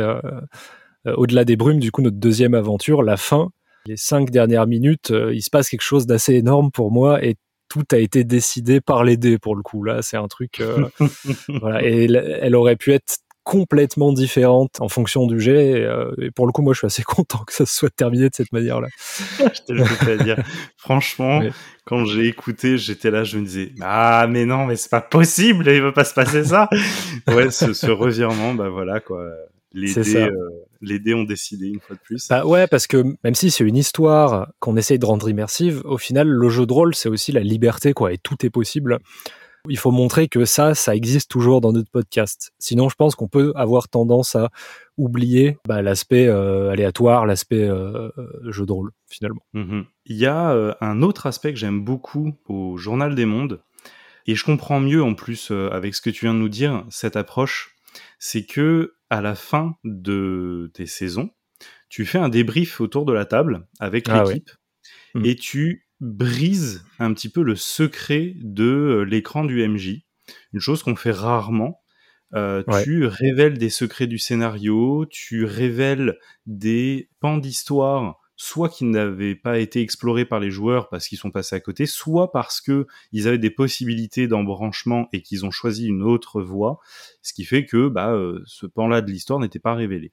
au-delà 1.06 1.44
des 1.44 1.56
brumes. 1.56 1.80
Du 1.80 1.92
coup, 1.92 2.02
notre 2.02 2.16
deuxième 2.16 2.54
aventure, 2.54 3.02
la 3.02 3.16
fin, 3.16 3.50
les 3.86 3.96
cinq 3.96 4.30
dernières 4.30 4.66
minutes, 4.66 5.12
il 5.32 5.42
se 5.42 5.50
passe 5.50 5.68
quelque 5.68 5.82
chose 5.82 6.06
d'assez 6.06 6.34
énorme 6.34 6.70
pour 6.70 6.90
moi 6.90 7.24
et 7.24 7.36
tout 7.68 7.84
a 7.92 7.96
été 7.96 8.24
décidé 8.24 8.80
par 8.80 9.04
les 9.04 9.16
dés 9.16 9.38
pour 9.38 9.56
le 9.56 9.62
coup. 9.62 9.82
Là, 9.82 10.02
c'est 10.02 10.16
un 10.16 10.28
truc. 10.28 10.62
voilà, 11.60 11.84
et 11.84 12.04
elle 12.04 12.54
aurait 12.54 12.76
pu 12.76 12.92
être 12.92 13.18
complètement 13.44 14.12
différente 14.12 14.80
en 14.80 14.88
fonction 14.88 15.26
du 15.26 15.38
jet. 15.38 15.84
Euh, 15.84 16.12
et, 16.20 16.30
pour 16.30 16.46
le 16.46 16.52
coup, 16.52 16.62
moi, 16.62 16.72
je 16.72 16.78
suis 16.78 16.86
assez 16.86 17.02
content 17.04 17.44
que 17.46 17.52
ça 17.52 17.66
soit 17.66 17.94
terminé 17.94 18.28
de 18.28 18.34
cette 18.34 18.52
manière-là. 18.52 18.88
je 19.38 19.60
te 19.62 19.72
le 19.72 20.24
dire. 20.24 20.42
Franchement, 20.76 21.42
quand 21.84 22.04
j'ai 22.06 22.26
écouté, 22.26 22.78
j'étais 22.78 23.10
là, 23.10 23.22
je 23.22 23.38
me 23.38 23.44
disais, 23.44 23.72
ah, 23.82 24.26
mais 24.28 24.46
non, 24.46 24.66
mais 24.66 24.76
c'est 24.76 24.90
pas 24.90 25.02
possible, 25.02 25.68
il 25.68 25.82
va 25.82 25.92
pas 25.92 26.04
se 26.04 26.14
passer 26.14 26.42
ça. 26.44 26.68
ouais, 27.28 27.50
ce, 27.50 27.90
revirement, 27.90 28.54
bah 28.54 28.70
voilà, 28.70 29.00
quoi. 29.00 29.24
Les 29.72 29.92
dés, 29.92 30.16
euh, 30.16 30.30
les 30.84 30.98
dés 30.98 31.14
ont 31.14 31.24
décidé 31.24 31.66
une 31.66 31.80
fois 31.80 31.96
de 31.96 32.00
plus. 32.00 32.28
Bah 32.28 32.44
ouais, 32.44 32.66
parce 32.66 32.86
que 32.86 33.16
même 33.24 33.34
si 33.34 33.50
c'est 33.50 33.64
une 33.64 33.76
histoire 33.76 34.48
qu'on 34.60 34.76
essaye 34.76 34.98
de 34.98 35.06
rendre 35.06 35.28
immersive, 35.28 35.82
au 35.84 35.98
final, 35.98 36.28
le 36.28 36.48
jeu 36.48 36.66
de 36.66 36.72
rôle, 36.72 36.94
c'est 36.94 37.08
aussi 37.08 37.32
la 37.32 37.40
liberté, 37.40 37.92
quoi, 37.92 38.12
et 38.12 38.18
tout 38.18 38.44
est 38.44 38.50
possible. 38.50 38.98
Il 39.68 39.78
faut 39.78 39.90
montrer 39.90 40.28
que 40.28 40.44
ça, 40.44 40.74
ça 40.74 40.94
existe 40.94 41.30
toujours 41.30 41.62
dans 41.62 41.72
notre 41.72 41.90
podcast. 41.90 42.52
Sinon, 42.58 42.90
je 42.90 42.96
pense 42.96 43.14
qu'on 43.14 43.28
peut 43.28 43.52
avoir 43.56 43.88
tendance 43.88 44.36
à 44.36 44.50
oublier 44.98 45.56
bah, 45.66 45.80
l'aspect 45.80 46.26
euh, 46.26 46.70
aléatoire, 46.70 47.24
l'aspect 47.24 47.64
euh, 47.64 48.10
jeu 48.44 48.66
de 48.66 48.72
rôle, 48.72 48.90
finalement. 49.08 49.42
Mm-hmm. 49.54 49.84
Il 50.06 50.16
y 50.16 50.26
a 50.26 50.50
euh, 50.50 50.74
un 50.82 51.00
autre 51.00 51.26
aspect 51.26 51.54
que 51.54 51.58
j'aime 51.58 51.82
beaucoup 51.82 52.34
au 52.46 52.76
Journal 52.76 53.14
des 53.14 53.24
Mondes, 53.24 53.62
et 54.26 54.34
je 54.34 54.44
comprends 54.44 54.80
mieux 54.80 55.02
en 55.02 55.14
plus 55.14 55.50
avec 55.50 55.94
ce 55.94 56.00
que 56.00 56.10
tu 56.10 56.24
viens 56.24 56.34
de 56.34 56.38
nous 56.38 56.48
dire, 56.48 56.84
cette 56.88 57.16
approche, 57.16 57.76
c'est 58.18 58.44
que 58.44 58.93
à 59.14 59.20
la 59.20 59.36
fin 59.36 59.76
de 59.84 60.72
tes 60.74 60.86
saisons, 60.86 61.30
tu 61.88 62.04
fais 62.04 62.18
un 62.18 62.28
débrief 62.28 62.80
autour 62.80 63.04
de 63.04 63.12
la 63.12 63.24
table 63.24 63.68
avec 63.78 64.08
ah 64.08 64.24
l'équipe, 64.24 64.50
mm. 65.14 65.24
et 65.24 65.36
tu 65.36 65.86
brise 66.00 66.84
un 66.98 67.14
petit 67.14 67.28
peu 67.28 67.44
le 67.44 67.54
secret 67.54 68.34
de 68.38 68.64
euh, 68.64 69.02
l'écran 69.04 69.44
du 69.44 69.66
MJ, 69.66 70.00
une 70.52 70.58
chose 70.58 70.82
qu'on 70.82 70.96
fait 70.96 71.12
rarement. 71.12 71.80
Euh, 72.34 72.64
tu 72.82 73.06
révèles 73.06 73.56
des 73.56 73.70
secrets 73.70 74.08
du 74.08 74.18
scénario, 74.18 75.06
tu 75.08 75.44
révèles 75.44 76.18
des 76.46 77.08
pans 77.20 77.38
d'histoire, 77.38 78.18
soit 78.36 78.68
qui 78.68 78.84
n'avaient 78.84 79.36
pas 79.36 79.58
été 79.58 79.80
explorés 79.80 80.24
par 80.24 80.40
les 80.40 80.50
joueurs 80.50 80.88
parce 80.88 81.06
qu'ils 81.06 81.18
sont 81.18 81.30
passés 81.30 81.56
à 81.56 81.60
côté, 81.60 81.86
soit 81.86 82.32
parce 82.32 82.60
que 82.60 82.86
ils 83.12 83.28
avaient 83.28 83.38
des 83.38 83.50
possibilités 83.50 84.26
d'embranchement 84.26 85.08
et 85.12 85.22
qu'ils 85.22 85.46
ont 85.46 85.50
choisi 85.50 85.86
une 85.86 86.02
autre 86.02 86.42
voie, 86.42 86.78
ce 87.22 87.32
qui 87.32 87.44
fait 87.44 87.64
que 87.64 87.88
bah, 87.88 88.12
euh, 88.12 88.42
ce 88.46 88.66
pan-là 88.66 89.00
de 89.02 89.10
l'histoire 89.10 89.38
n'était 89.38 89.58
pas 89.58 89.74
révélé. 89.74 90.12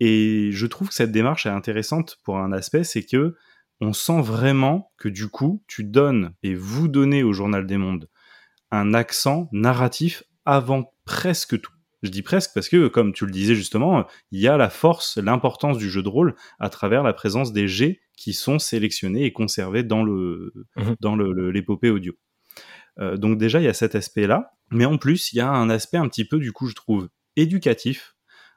Et 0.00 0.50
je 0.52 0.66
trouve 0.66 0.88
que 0.88 0.94
cette 0.94 1.12
démarche 1.12 1.46
est 1.46 1.50
intéressante 1.50 2.18
pour 2.24 2.38
un 2.38 2.52
aspect, 2.52 2.84
c'est 2.84 3.04
que 3.04 3.34
on 3.80 3.92
sent 3.92 4.22
vraiment 4.22 4.92
que 4.98 5.08
du 5.08 5.28
coup, 5.28 5.62
tu 5.66 5.84
donnes 5.84 6.34
et 6.42 6.54
vous 6.54 6.88
donnez 6.88 7.22
au 7.22 7.32
Journal 7.32 7.66
des 7.66 7.76
Mondes 7.76 8.08
un 8.70 8.94
accent 8.94 9.48
narratif 9.52 10.24
avant 10.44 10.94
presque 11.04 11.60
tout. 11.60 11.73
Je 12.04 12.10
dis 12.10 12.20
presque 12.20 12.50
parce 12.52 12.68
que, 12.68 12.86
comme 12.86 13.14
tu 13.14 13.24
le 13.24 13.32
disais 13.32 13.54
justement, 13.54 14.06
il 14.30 14.38
y 14.38 14.46
a 14.46 14.58
la 14.58 14.68
force, 14.68 15.16
l'importance 15.16 15.78
du 15.78 15.88
jeu 15.88 16.02
de 16.02 16.08
rôle 16.08 16.34
à 16.60 16.68
travers 16.68 17.02
la 17.02 17.14
présence 17.14 17.54
des 17.54 17.66
G 17.66 18.02
qui 18.14 18.34
sont 18.34 18.58
sélectionnés 18.58 19.24
et 19.24 19.32
conservés 19.32 19.82
dans 19.82 20.04
le 20.04 20.52
mhm. 20.76 20.96
dans 21.00 21.16
l'épopée 21.16 21.88
audio. 21.88 22.12
Euh, 23.00 23.16
donc 23.16 23.38
déjà, 23.38 23.58
il 23.58 23.64
y 23.64 23.68
a 23.68 23.74
cet 23.74 23.94
aspect-là, 23.94 24.52
mais 24.70 24.84
en 24.84 24.98
plus, 24.98 25.32
il 25.32 25.38
y 25.38 25.40
a 25.40 25.48
un 25.48 25.70
aspect 25.70 25.96
un 25.96 26.06
petit 26.08 26.26
peu, 26.26 26.38
du 26.38 26.52
coup, 26.52 26.68
je 26.68 26.74
trouve, 26.74 27.08
éducatif 27.36 28.14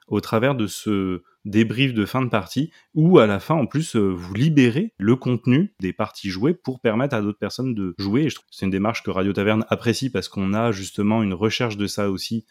au 0.08 0.20
travers 0.20 0.54
de 0.54 0.66
ce 0.66 1.22
débrief 1.46 1.94
de 1.94 2.04
fin 2.04 2.20
de 2.20 2.28
partie, 2.28 2.70
où 2.92 3.18
à 3.18 3.26
la 3.26 3.40
fin, 3.40 3.54
en 3.54 3.66
plus, 3.66 3.96
euh, 3.96 4.10
vous 4.10 4.34
libérez 4.34 4.92
le 4.98 5.16
contenu 5.16 5.74
des 5.80 5.94
parties 5.94 6.28
jouées 6.28 6.52
pour 6.52 6.80
permettre 6.80 7.14
à 7.14 7.22
d'autres 7.22 7.38
personnes 7.38 7.74
de 7.74 7.94
jouer. 7.98 8.24
Et 8.24 8.28
je 8.28 8.34
trouve 8.34 8.46
que 8.46 8.56
c'est 8.56 8.66
une 8.66 8.70
démarche 8.70 9.02
que 9.02 9.10
Radio 9.10 9.32
Taverne 9.32 9.64
apprécie 9.70 10.10
parce 10.10 10.28
qu'on 10.28 10.52
a 10.52 10.70
justement 10.70 11.22
une 11.22 11.34
recherche 11.34 11.78
de 11.78 11.86
ça 11.86 12.10
aussi 12.10 12.44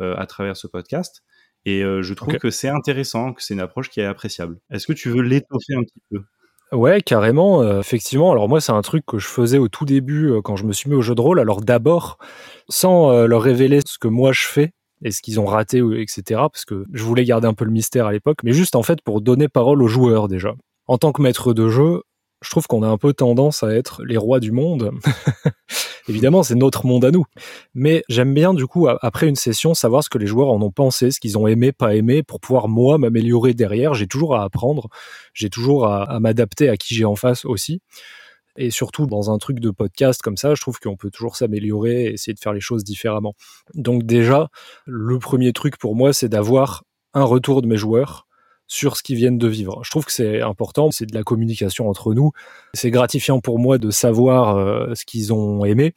à 0.00 0.26
travers 0.26 0.56
ce 0.56 0.66
podcast. 0.66 1.22
Et 1.66 1.82
euh, 1.82 2.02
je 2.02 2.12
trouve 2.12 2.36
que 2.36 2.50
c'est 2.50 2.68
intéressant, 2.68 3.32
que 3.32 3.42
c'est 3.42 3.54
une 3.54 3.60
approche 3.60 3.88
qui 3.88 4.00
est 4.00 4.04
appréciable. 4.04 4.58
Est-ce 4.70 4.86
que 4.86 4.92
tu 4.92 5.08
veux 5.08 5.22
l'étoffer 5.22 5.74
un 5.74 5.82
petit 5.82 6.02
peu? 6.10 6.18
Ouais, 6.72 7.00
carrément. 7.00 7.78
effectivement. 7.80 8.32
Alors 8.32 8.48
moi, 8.48 8.60
c'est 8.60 8.72
un 8.72 8.82
truc 8.82 9.04
que 9.06 9.18
je 9.18 9.28
faisais 9.28 9.58
au 9.58 9.68
tout 9.68 9.84
début 9.84 10.32
quand 10.42 10.56
je 10.56 10.64
me 10.64 10.72
suis 10.72 10.90
mis 10.90 10.96
au 10.96 11.02
jeu 11.02 11.14
de 11.14 11.20
rôle. 11.20 11.38
Alors 11.38 11.60
d'abord, 11.60 12.18
sans 12.68 13.26
leur 13.26 13.42
révéler 13.42 13.80
ce 13.86 13.98
que 13.98 14.08
moi 14.08 14.32
je 14.32 14.46
fais, 14.46 14.72
et 15.04 15.10
ce 15.10 15.22
qu'ils 15.22 15.38
ont 15.38 15.44
raté, 15.44 15.78
etc. 15.98 16.22
Parce 16.52 16.64
que 16.64 16.84
je 16.92 17.02
voulais 17.04 17.24
garder 17.24 17.46
un 17.46 17.54
peu 17.54 17.64
le 17.64 17.70
mystère 17.70 18.06
à 18.06 18.12
l'époque, 18.12 18.38
mais 18.42 18.52
juste 18.52 18.74
en 18.74 18.82
fait 18.82 19.00
pour 19.02 19.20
donner 19.20 19.48
parole 19.48 19.82
aux 19.82 19.88
joueurs 19.88 20.28
déjà. 20.28 20.54
En 20.86 20.98
tant 20.98 21.12
que 21.12 21.22
maître 21.22 21.52
de 21.52 21.68
jeu, 21.68 22.02
je 22.44 22.50
trouve 22.50 22.66
qu'on 22.66 22.82
a 22.82 22.88
un 22.88 22.98
peu 22.98 23.12
tendance 23.12 23.62
à 23.62 23.74
être 23.74 24.04
les 24.04 24.16
rois 24.16 24.40
du 24.40 24.52
monde. 24.52 24.90
Évidemment, 26.08 26.42
c'est 26.42 26.54
notre 26.54 26.86
monde 26.86 27.04
à 27.04 27.10
nous. 27.10 27.24
Mais 27.74 28.04
j'aime 28.08 28.34
bien, 28.34 28.52
du 28.52 28.66
coup, 28.66 28.88
après 28.88 29.26
une 29.26 29.36
session, 29.36 29.72
savoir 29.72 30.04
ce 30.04 30.10
que 30.10 30.18
les 30.18 30.26
joueurs 30.26 30.50
en 30.50 30.60
ont 30.60 30.70
pensé, 30.70 31.10
ce 31.10 31.18
qu'ils 31.18 31.38
ont 31.38 31.46
aimé, 31.46 31.72
pas 31.72 31.94
aimé, 31.94 32.22
pour 32.22 32.40
pouvoir, 32.40 32.68
moi, 32.68 32.98
m'améliorer 32.98 33.54
derrière. 33.54 33.94
J'ai 33.94 34.06
toujours 34.06 34.36
à 34.36 34.44
apprendre, 34.44 34.88
j'ai 35.32 35.48
toujours 35.48 35.86
à 35.86 36.20
m'adapter 36.20 36.68
à 36.68 36.76
qui 36.76 36.94
j'ai 36.94 37.06
en 37.06 37.16
face 37.16 37.44
aussi. 37.46 37.80
Et 38.56 38.70
surtout, 38.70 39.06
dans 39.06 39.30
un 39.30 39.38
truc 39.38 39.58
de 39.58 39.70
podcast 39.70 40.22
comme 40.22 40.36
ça, 40.36 40.54
je 40.54 40.60
trouve 40.60 40.78
qu'on 40.78 40.96
peut 40.96 41.10
toujours 41.10 41.36
s'améliorer 41.36 42.04
et 42.04 42.12
essayer 42.12 42.34
de 42.34 42.38
faire 42.38 42.52
les 42.52 42.60
choses 42.60 42.84
différemment. 42.84 43.34
Donc 43.74 44.04
déjà, 44.04 44.48
le 44.86 45.18
premier 45.18 45.52
truc 45.52 45.76
pour 45.76 45.96
moi, 45.96 46.12
c'est 46.12 46.28
d'avoir 46.28 46.84
un 47.14 47.24
retour 47.24 47.62
de 47.62 47.66
mes 47.66 47.76
joueurs 47.76 48.26
sur 48.66 48.96
ce 48.96 49.02
qu'ils 49.02 49.16
viennent 49.16 49.38
de 49.38 49.48
vivre. 49.48 49.80
Je 49.84 49.90
trouve 49.90 50.04
que 50.04 50.12
c'est 50.12 50.40
important, 50.40 50.90
c'est 50.90 51.06
de 51.06 51.14
la 51.14 51.22
communication 51.22 51.88
entre 51.88 52.14
nous. 52.14 52.32
C'est 52.72 52.90
gratifiant 52.90 53.40
pour 53.40 53.58
moi 53.58 53.78
de 53.78 53.90
savoir 53.90 54.56
euh, 54.56 54.94
ce 54.94 55.04
qu'ils 55.04 55.32
ont 55.32 55.64
aimé 55.64 55.94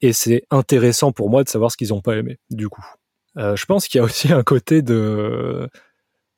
et 0.00 0.12
c'est 0.12 0.44
intéressant 0.50 1.12
pour 1.12 1.30
moi 1.30 1.44
de 1.44 1.48
savoir 1.48 1.70
ce 1.70 1.76
qu'ils 1.76 1.88
n'ont 1.88 2.00
pas 2.00 2.16
aimé, 2.16 2.38
du 2.50 2.68
coup. 2.68 2.84
Euh, 3.38 3.56
je 3.56 3.66
pense 3.66 3.88
qu'il 3.88 3.98
y 3.98 4.02
a 4.02 4.04
aussi 4.04 4.32
un 4.32 4.42
côté 4.42 4.82
de, 4.82 5.68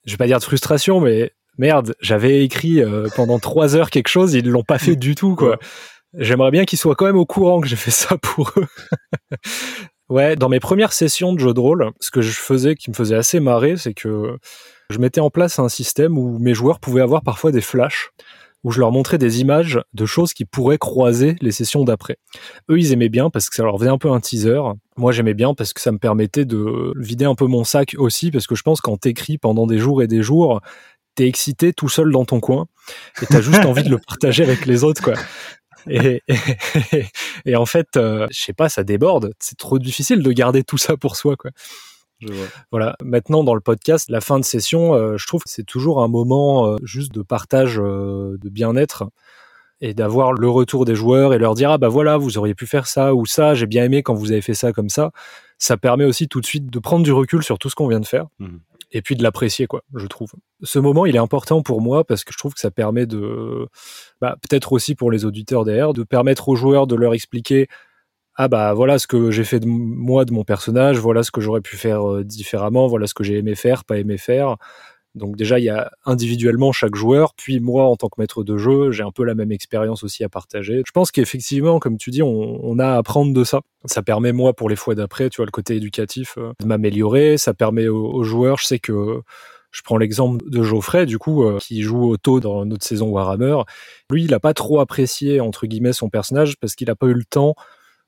je 0.05 0.12
vais 0.12 0.17
pas 0.17 0.27
dire 0.27 0.38
de 0.38 0.45
frustration, 0.45 1.01
mais 1.01 1.33
merde, 1.59 1.95
j'avais 2.01 2.45
écrit 2.45 2.81
euh, 2.83 3.09
pendant 3.14 3.38
trois 3.38 3.77
heures 3.77 3.91
quelque 3.91 4.09
chose, 4.09 4.35
ils 4.35 4.49
l'ont 4.49 4.64
pas 4.64 4.79
fait 4.79 4.97
du 4.97 5.14
tout, 5.14 5.35
quoi. 5.35 5.59
J'aimerais 6.14 6.51
bien 6.51 6.64
qu'ils 6.64 6.79
soient 6.79 6.95
quand 6.95 7.05
même 7.05 7.19
au 7.19 7.27
courant 7.27 7.61
que 7.61 7.69
j'ai 7.69 7.77
fait 7.77 7.91
ça 7.91 8.17
pour 8.17 8.53
eux. 8.57 8.67
ouais, 10.09 10.37
dans 10.37 10.49
mes 10.49 10.61
premières 10.61 10.93
sessions 10.93 11.33
de 11.33 11.38
jeu 11.38 11.53
de 11.53 11.61
rôle, 11.61 11.91
ce 12.01 12.11
que 12.11 12.23
je 12.23 12.31
faisais 12.31 12.75
qui 12.75 12.91
me 12.91 12.95
faisait 12.95 13.17
assez 13.17 13.41
marrer, 13.41 13.77
c'est 13.77 13.95
que 13.95 14.38
je 14.90 14.98
mettais 14.98 15.20
en 15.20 15.31
place 15.31 15.59
un 15.59 15.68
système 15.68 16.18
où 16.18 16.38
mes 16.38 16.55
joueurs 16.55 16.81
pouvaient 16.81 17.03
avoir 17.03 17.22
parfois 17.22 17.53
des 17.53 17.61
flashs 17.61 18.11
où 18.64 18.72
je 18.72 18.81
leur 18.81 18.90
montrais 18.90 19.18
des 19.18 19.40
images 19.40 19.81
de 19.94 20.07
choses 20.07 20.33
qui 20.33 20.44
pourraient 20.44 20.79
croiser 20.79 21.37
les 21.40 21.53
sessions 21.53 21.85
d'après. 21.85 22.18
Eux, 22.70 22.79
ils 22.79 22.92
aimaient 22.92 23.09
bien 23.09 23.31
parce 23.31 23.48
que 23.48 23.55
ça 23.55 23.62
leur 23.62 23.79
faisait 23.79 23.90
un 23.90 23.98
peu 23.98 24.11
un 24.11 24.20
teaser. 24.20 24.61
Moi, 24.96 25.12
j'aimais 25.12 25.35
bien 25.35 25.55
parce 25.55 25.72
que 25.72 25.81
ça 25.81 25.92
me 25.92 25.98
permettait 25.98 26.44
de 26.44 26.92
vider 26.96 27.24
un 27.24 27.35
peu 27.35 27.46
mon 27.46 27.64
sac 27.64 27.94
aussi, 27.98 28.31
parce 28.31 28.46
que 28.46 28.57
je 28.57 28.62
pense 28.62 28.81
qu'en 28.81 28.96
t'écris 28.96 29.38
pendant 29.38 29.66
des 29.66 29.79
jours 29.79 30.03
et 30.03 30.09
des 30.09 30.22
jours, 30.22 30.61
t'es 31.14 31.29
excité 31.29 31.72
tout 31.72 31.88
seul 31.88 32.11
dans 32.11 32.24
ton 32.24 32.40
coin 32.40 32.66
et 33.22 33.27
t'as 33.27 33.40
juste 33.40 33.64
envie 33.64 33.85
de 33.85 33.90
le 33.90 33.98
partager 33.98 34.42
avec 34.42 34.66
les 34.66 34.85
autres, 34.85 35.03
quoi. 35.03 35.14
Et, 35.88 36.22
et, 37.46 37.57
en 37.57 37.64
fait, 37.64 37.96
euh, 37.96 38.27
je 38.31 38.40
sais 38.40 38.53
pas, 38.53 38.68
ça 38.68 38.83
déborde. 38.83 39.33
C'est 39.38 39.57
trop 39.57 39.79
difficile 39.79 40.22
de 40.22 40.33
garder 40.33 40.64
tout 40.64 40.77
ça 40.77 40.96
pour 40.96 41.16
soi, 41.16 41.37
quoi. 41.37 41.53
Voilà. 42.70 42.96
Maintenant, 43.02 43.44
dans 43.44 43.54
le 43.54 43.61
podcast, 43.61 44.09
la 44.11 44.20
fin 44.20 44.38
de 44.38 44.44
session, 44.44 44.94
euh, 44.94 45.16
je 45.16 45.26
trouve 45.26 45.42
que 45.42 45.50
c'est 45.50 45.66
toujours 45.66 46.02
un 46.02 46.09
moment 46.09 46.66
euh, 46.66 46.76
juste 46.83 47.12
de 47.12 47.22
partage 47.22 47.76
de 47.76 48.48
bien-être 48.48 49.04
et 49.81 49.94
d'avoir 49.94 50.33
le 50.33 50.48
retour 50.48 50.85
des 50.85 50.96
joueurs 50.96 51.35
et 51.35 51.38
leur 51.38 51.54
dire 51.54 51.70
ah 51.70 51.78
bah 51.78 51.88
voilà 51.88 52.16
vous 52.16 52.37
auriez 52.37 52.54
pu 52.54 52.66
faire 52.66 52.88
ça 52.88 53.14
ou 53.14 53.26
ça 53.26 53.54
j'ai 53.54 53.66
bien 53.66 53.85
aimé 53.85 54.02
quand 54.02 54.12
vous 54.12 54.33
avez 54.33 54.40
fait 54.40 54.54
ça 54.54 54.72
comme 54.72 54.88
ça 54.88 55.12
ça 55.59 55.76
permet 55.76 56.04
aussi 56.04 56.28
tout 56.28 56.40
de 56.40 56.46
suite 56.46 56.70
de 56.70 56.78
prendre 56.78 57.04
du 57.04 57.12
recul 57.12 57.42
sur 57.42 57.59
tout 57.59 57.68
ce 57.68 57.74
qu'on 57.74 57.88
vient 57.88 58.00
de 58.00 58.07
faire 58.07 58.26
mmh. 58.38 58.57
et 58.92 59.02
puis 59.02 59.16
de 59.16 59.22
l'apprécier, 59.22 59.66
quoi, 59.66 59.83
je 59.94 60.07
trouve. 60.07 60.33
Ce 60.62 60.78
moment, 60.78 61.04
il 61.04 61.16
est 61.16 61.20
important 61.20 61.62
pour 61.62 61.81
moi 61.81 62.04
parce 62.04 62.24
que 62.24 62.33
je 62.33 62.38
trouve 62.38 62.54
que 62.54 62.61
ça 62.61 62.70
permet 62.70 63.07
de, 63.07 63.66
bah, 64.20 64.37
peut-être 64.40 64.72
aussi 64.72 64.94
pour 64.94 65.11
les 65.11 65.24
auditeurs 65.24 65.64
derrière, 65.64 65.92
de 65.92 66.04
permettre 66.04 66.48
aux 66.48 66.57
joueurs 66.57 66.87
de 66.87 66.94
leur 66.94 67.12
expliquer 67.12 67.66
ah 68.40 68.46
bah 68.46 68.72
voilà 68.72 69.01
ce 69.01 69.09
que 69.09 69.33
j'ai 69.33 69.42
fait 69.42 69.59
de 69.59 69.66
moi 69.66 70.24
de 70.24 70.33
mon 70.33 70.44
personnage, 70.44 70.96
voilà 70.98 71.24
ce 71.24 71.33
que 71.33 71.40
j'aurais 71.40 71.61
pu 71.61 71.77
faire 71.77 72.09
euh, 72.09 72.24
différemment, 72.24 72.87
voilà 72.87 73.09
ce 73.09 73.14
que 73.14 73.24
j'ai 73.24 73.37
aimé 73.37 73.57
faire, 73.57 73.85
pas 73.85 73.98
aimé 73.98 74.16
faire. 74.16 74.57
Donc 75.16 75.35
déjà 75.37 75.59
il 75.59 75.64
y 75.64 75.68
a 75.68 75.90
individuellement 76.07 76.70
chaque 76.70 76.94
joueur, 76.94 77.35
puis 77.35 77.59
moi 77.59 77.87
en 77.88 77.96
tant 77.96 78.09
que 78.09 78.20
maître 78.20 78.44
de 78.44 78.57
jeu, 78.57 78.92
j'ai 78.92 79.03
un 79.03 79.11
peu 79.11 79.24
la 79.24 79.35
même 79.35 79.51
expérience 79.51 80.05
aussi 80.05 80.22
à 80.22 80.29
partager. 80.29 80.83
Je 80.87 80.92
pense 80.92 81.11
qu'effectivement, 81.11 81.81
comme 81.81 81.98
tu 81.98 82.11
dis, 82.11 82.22
on, 82.22 82.79
a 82.79 82.87
à 82.87 82.96
apprendre 82.98 83.35
de 83.35 83.42
ça. 83.42 83.61
Ça 83.87 84.03
permet 84.03 84.33
moi 84.33 84.55
pour 84.55 84.70
les 84.70 84.77
fois 84.77 84.94
d'après, 84.94 85.31
tu 85.31 85.38
vois, 85.38 85.46
le 85.46 85.51
côté 85.51 85.74
éducatif, 85.74 86.35
euh, 86.38 86.53
de 86.61 86.66
m'améliorer. 86.66 87.38
Ça 87.38 87.55
permet 87.55 87.88
aux, 87.88 88.22
joueurs, 88.22 88.59
je 88.59 88.66
sais 88.66 88.79
que 88.79 89.20
je 89.72 89.83
prends 89.83 89.96
l'exemple 89.96 90.48
de 90.48 90.62
Geoffrey, 90.62 91.07
du 91.07 91.18
coup, 91.18 91.42
euh, 91.42 91.59
qui 91.59 91.83
joue 91.83 92.16
taux 92.18 92.38
dans 92.38 92.64
notre 92.64 92.87
saison 92.87 93.09
Warhammer. 93.09 93.57
Lui, 94.11 94.24
il 94.24 94.31
n'a 94.31 94.40
pas 94.40 94.55
trop 94.55 94.79
apprécié, 94.79 95.40
entre 95.40 95.66
guillemets, 95.66 95.92
son 95.92 96.09
personnage 96.09 96.57
parce 96.61 96.77
qu'il 96.77 96.87
n'a 96.87 96.94
pas 96.94 97.07
eu 97.07 97.14
le 97.14 97.24
temps 97.24 97.57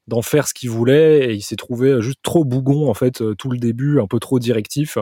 d'en 0.07 0.23
faire 0.23 0.49
ce 0.49 0.55
qu'il 0.55 0.71
voulait 0.71 1.31
et 1.31 1.35
il 1.35 1.43
s'est 1.43 1.57
trouvé 1.57 2.01
juste 2.03 2.21
trop 2.23 2.45
bougon 2.45 2.91
en 2.91 2.95
fait 2.95 3.23
euh, 3.23 3.35
tout 3.35 3.51
le 3.51 3.59
début, 3.59 4.01
un 4.01 4.07
peu 4.07 4.19
trop 4.19 4.39
directif. 4.39 4.99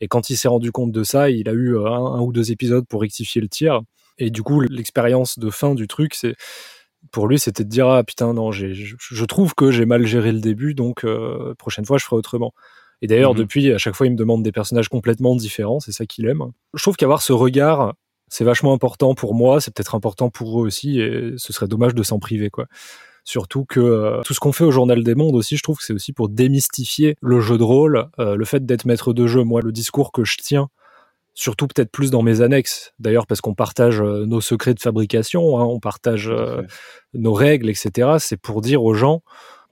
Et 0.00 0.08
quand 0.08 0.30
il 0.30 0.36
s'est 0.36 0.48
rendu 0.48 0.72
compte 0.72 0.92
de 0.92 1.02
ça, 1.02 1.30
il 1.30 1.48
a 1.48 1.52
eu 1.52 1.76
euh, 1.76 1.86
un, 1.86 2.20
ou 2.20 2.32
deux 2.32 2.52
épisodes 2.52 2.86
pour 2.86 3.00
rectifier 3.00 3.40
le 3.40 3.48
tir. 3.48 3.80
Et 4.18 4.30
du 4.30 4.42
coup, 4.42 4.60
l'expérience 4.60 5.38
de 5.38 5.50
fin 5.50 5.74
du 5.74 5.88
truc, 5.88 6.14
c'est 6.14 6.34
pour 7.10 7.26
lui, 7.26 7.38
c'était 7.38 7.64
de 7.64 7.68
dire 7.68 7.88
ah 7.88 8.04
putain 8.04 8.32
non, 8.34 8.52
je, 8.52 9.24
trouve 9.24 9.54
que 9.54 9.72
j'ai 9.72 9.86
mal 9.86 10.06
géré 10.06 10.30
le 10.30 10.40
début, 10.40 10.74
donc 10.74 11.04
euh, 11.04 11.54
prochaine 11.58 11.84
fois 11.84 11.98
je 11.98 12.04
ferai 12.04 12.16
autrement. 12.16 12.54
Et 13.00 13.08
d'ailleurs, 13.08 13.32
mhm. 13.32 13.38
depuis, 13.38 13.72
à 13.72 13.78
chaque 13.78 13.96
fois, 13.96 14.06
il 14.06 14.12
me 14.12 14.16
demande 14.16 14.44
des 14.44 14.52
personnages 14.52 14.88
complètement 14.88 15.34
différents, 15.34 15.80
c'est 15.80 15.90
ça 15.90 16.06
qu'il 16.06 16.26
aime. 16.26 16.44
Je 16.74 16.82
trouve 16.82 16.94
qu'avoir 16.94 17.20
ce 17.20 17.32
regard, 17.32 17.94
c'est 18.28 18.44
vachement 18.44 18.72
important 18.72 19.14
pour 19.14 19.34
moi, 19.34 19.60
c'est 19.60 19.74
peut-être 19.74 19.96
important 19.96 20.30
pour 20.30 20.60
eux 20.60 20.66
aussi, 20.66 21.00
et 21.00 21.32
ce 21.36 21.52
serait 21.52 21.66
dommage 21.66 21.94
de 21.94 22.02
s'en 22.04 22.20
priver, 22.20 22.48
quoi. 22.48 22.66
Surtout 23.24 23.64
que 23.64 23.80
euh, 23.80 24.20
tout 24.24 24.34
ce 24.34 24.40
qu'on 24.40 24.52
fait 24.52 24.64
au 24.64 24.72
Journal 24.72 25.02
des 25.04 25.14
Mondes 25.14 25.36
aussi, 25.36 25.56
je 25.56 25.62
trouve 25.62 25.78
que 25.78 25.84
c'est 25.84 25.92
aussi 25.92 26.12
pour 26.12 26.28
démystifier 26.28 27.16
le 27.20 27.40
jeu 27.40 27.56
de 27.56 27.62
rôle, 27.62 28.08
euh, 28.18 28.34
le 28.34 28.44
fait 28.44 28.66
d'être 28.66 28.84
maître 28.84 29.12
de 29.12 29.26
jeu. 29.26 29.44
Moi, 29.44 29.60
le 29.62 29.70
discours 29.70 30.10
que 30.10 30.24
je 30.24 30.36
tiens, 30.38 30.68
surtout 31.34 31.68
peut-être 31.68 31.90
plus 31.90 32.10
dans 32.10 32.22
mes 32.22 32.40
annexes, 32.40 32.92
d'ailleurs 32.98 33.26
parce 33.26 33.40
qu'on 33.40 33.54
partage 33.54 34.00
euh, 34.00 34.26
nos 34.26 34.40
secrets 34.40 34.74
de 34.74 34.80
fabrication, 34.80 35.58
hein, 35.58 35.64
on 35.64 35.78
partage 35.78 36.32
nos 37.14 37.32
règles, 37.32 37.70
etc. 37.70 38.16
C'est 38.18 38.36
pour 38.36 38.60
dire 38.60 38.82
aux 38.82 38.94
gens, 38.94 39.22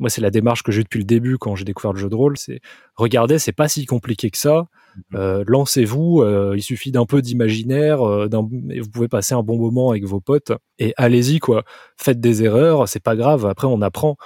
moi 0.00 0.10
c'est 0.10 0.20
la 0.20 0.30
démarche 0.30 0.62
que 0.62 0.72
j'ai 0.72 0.82
depuis 0.82 0.98
le 0.98 1.04
début 1.04 1.38
quand 1.38 1.54
j'ai 1.54 1.64
découvert 1.64 1.92
le 1.92 2.00
jeu 2.00 2.08
de 2.08 2.14
rôle, 2.14 2.36
c'est 2.36 2.60
regardez, 2.96 3.38
c'est 3.38 3.52
pas 3.52 3.68
si 3.68 3.84
compliqué 3.86 4.30
que 4.30 4.38
ça. 4.38 4.64
Mhm. 4.96 5.20
Euh, 5.20 5.44
lancez-vous, 5.46 6.22
euh, 6.22 6.54
il 6.56 6.62
suffit 6.62 6.90
d'un 6.90 7.06
peu 7.06 7.22
d'imaginaire, 7.22 8.02
euh, 8.02 8.28
et 8.70 8.80
vous 8.80 8.88
pouvez 8.88 9.08
passer 9.08 9.34
un 9.34 9.42
bon 9.42 9.58
moment 9.58 9.90
avec 9.90 10.04
vos 10.04 10.20
potes. 10.20 10.52
Et 10.78 10.94
allez-y, 10.96 11.38
quoi. 11.38 11.64
Faites 11.96 12.18
des 12.18 12.42
erreurs, 12.42 12.88
c'est 12.88 13.02
pas 13.02 13.14
grave. 13.14 13.46
Après, 13.46 13.66
on 13.66 13.82
apprend. 13.82 14.16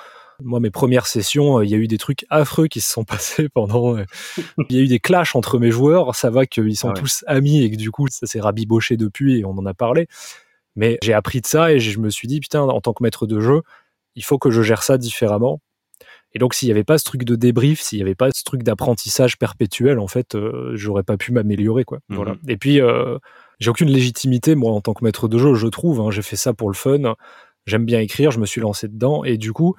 Moi, 0.42 0.58
mes 0.58 0.70
premières 0.70 1.06
sessions, 1.06 1.60
il 1.62 1.70
y 1.70 1.74
a 1.74 1.76
eu 1.76 1.86
des 1.86 1.98
trucs 1.98 2.24
affreux 2.30 2.66
qui 2.66 2.80
se 2.80 2.90
sont 2.90 3.04
passés 3.04 3.48
pendant. 3.48 3.96
il 4.70 4.76
y 4.76 4.78
a 4.78 4.82
eu 4.82 4.88
des 4.88 5.00
clashs 5.00 5.34
entre 5.34 5.58
mes 5.58 5.70
joueurs. 5.70 6.14
Ça 6.14 6.30
va 6.30 6.46
qu'ils 6.46 6.76
sont 6.76 6.90
ah 6.90 6.94
tous 6.94 7.24
amis 7.26 7.62
et 7.62 7.70
que 7.70 7.76
du 7.76 7.90
coup, 7.90 8.06
ça 8.08 8.26
s'est 8.26 8.40
rabiboché 8.40 8.96
depuis 8.96 9.40
et 9.40 9.44
on 9.44 9.58
en 9.58 9.66
a 9.66 9.74
parlé. 9.74 10.06
Mais 10.76 10.98
j'ai 11.02 11.12
appris 11.12 11.40
de 11.40 11.46
ça 11.46 11.72
et 11.72 11.78
je 11.78 11.98
me 12.00 12.10
suis 12.10 12.26
dit, 12.26 12.40
putain, 12.40 12.62
en 12.62 12.80
tant 12.80 12.92
que 12.92 13.02
maître 13.02 13.26
de 13.26 13.40
jeu, 13.40 13.62
il 14.16 14.24
faut 14.24 14.38
que 14.38 14.50
je 14.50 14.62
gère 14.62 14.82
ça 14.82 14.98
différemment. 14.98 15.60
Et 16.34 16.38
donc, 16.40 16.54
s'il 16.54 16.66
n'y 16.66 16.72
avait 16.72 16.84
pas 16.84 16.98
ce 16.98 17.04
truc 17.04 17.24
de 17.24 17.36
débrief, 17.36 17.80
s'il 17.80 17.98
n'y 17.98 18.02
avait 18.02 18.16
pas 18.16 18.30
ce 18.34 18.42
truc 18.42 18.64
d'apprentissage 18.64 19.38
perpétuel, 19.38 20.00
en 20.00 20.08
fait, 20.08 20.34
euh, 20.34 20.72
j'aurais 20.74 21.04
pas 21.04 21.16
pu 21.16 21.30
m'améliorer, 21.32 21.84
quoi. 21.84 22.00
Voilà. 22.08 22.32
Mhm. 22.32 22.40
Et 22.48 22.56
puis, 22.56 22.80
euh, 22.80 23.18
j'ai 23.60 23.70
aucune 23.70 23.88
légitimité, 23.88 24.56
moi, 24.56 24.72
en 24.72 24.80
tant 24.80 24.94
que 24.94 25.04
maître 25.04 25.28
de 25.28 25.38
jeu, 25.38 25.54
je 25.54 25.68
trouve. 25.68 26.00
Hein. 26.00 26.10
j'ai 26.10 26.22
fait 26.22 26.36
ça 26.36 26.52
pour 26.52 26.68
le 26.68 26.74
fun. 26.74 27.14
J'aime 27.66 27.84
bien 27.84 28.00
écrire, 28.00 28.32
je 28.32 28.40
me 28.40 28.46
suis 28.46 28.60
lancé 28.60 28.88
dedans. 28.88 29.22
Et 29.22 29.38
du 29.38 29.52
coup, 29.52 29.76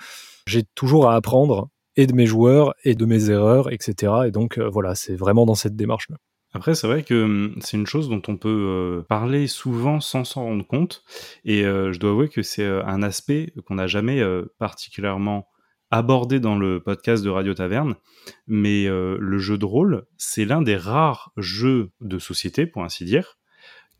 j'ai 0.47 0.63
toujours 0.75 1.09
à 1.09 1.15
apprendre, 1.15 1.69
et 1.97 2.07
de 2.07 2.13
mes 2.13 2.25
joueurs, 2.25 2.73
et 2.83 2.95
de 2.95 3.05
mes 3.05 3.29
erreurs, 3.29 3.71
etc. 3.71 4.13
Et 4.27 4.31
donc, 4.31 4.57
euh, 4.57 4.69
voilà, 4.69 4.95
c'est 4.95 5.15
vraiment 5.15 5.45
dans 5.45 5.55
cette 5.55 5.75
démarche-là. 5.75 6.17
Après, 6.55 6.73
c'est 6.73 6.87
vrai 6.87 7.03
que 7.03 7.23
hum, 7.23 7.55
c'est 7.61 7.77
une 7.77 7.85
chose 7.85 8.09
dont 8.09 8.21
on 8.27 8.37
peut 8.37 9.03
parler 9.07 9.45
souvent 9.45 9.99
sans 9.99 10.23
s'en 10.23 10.45
rendre 10.45 10.65
compte. 10.65 11.03
Et 11.43 11.63
je 11.63 11.99
dois 11.99 12.11
avouer 12.11 12.29
que 12.29 12.41
c'est 12.41 12.65
un 12.65 13.03
aspect 13.03 13.53
qu'on 13.65 13.75
n'a 13.75 13.87
jamais 13.87 14.23
particulièrement 14.57 15.47
abordé 15.91 16.39
dans 16.39 16.57
le 16.57 16.81
podcast 16.81 17.23
de 17.23 17.29
Radio 17.29 17.53
Taverne, 17.53 17.95
mais 18.47 18.85
euh, 18.87 19.17
le 19.19 19.37
jeu 19.37 19.57
de 19.57 19.65
rôle, 19.65 20.05
c'est 20.17 20.45
l'un 20.45 20.61
des 20.61 20.75
rares 20.75 21.31
jeux 21.37 21.91
de 22.01 22.19
société, 22.19 22.65
pour 22.65 22.83
ainsi 22.83 23.05
dire, 23.05 23.37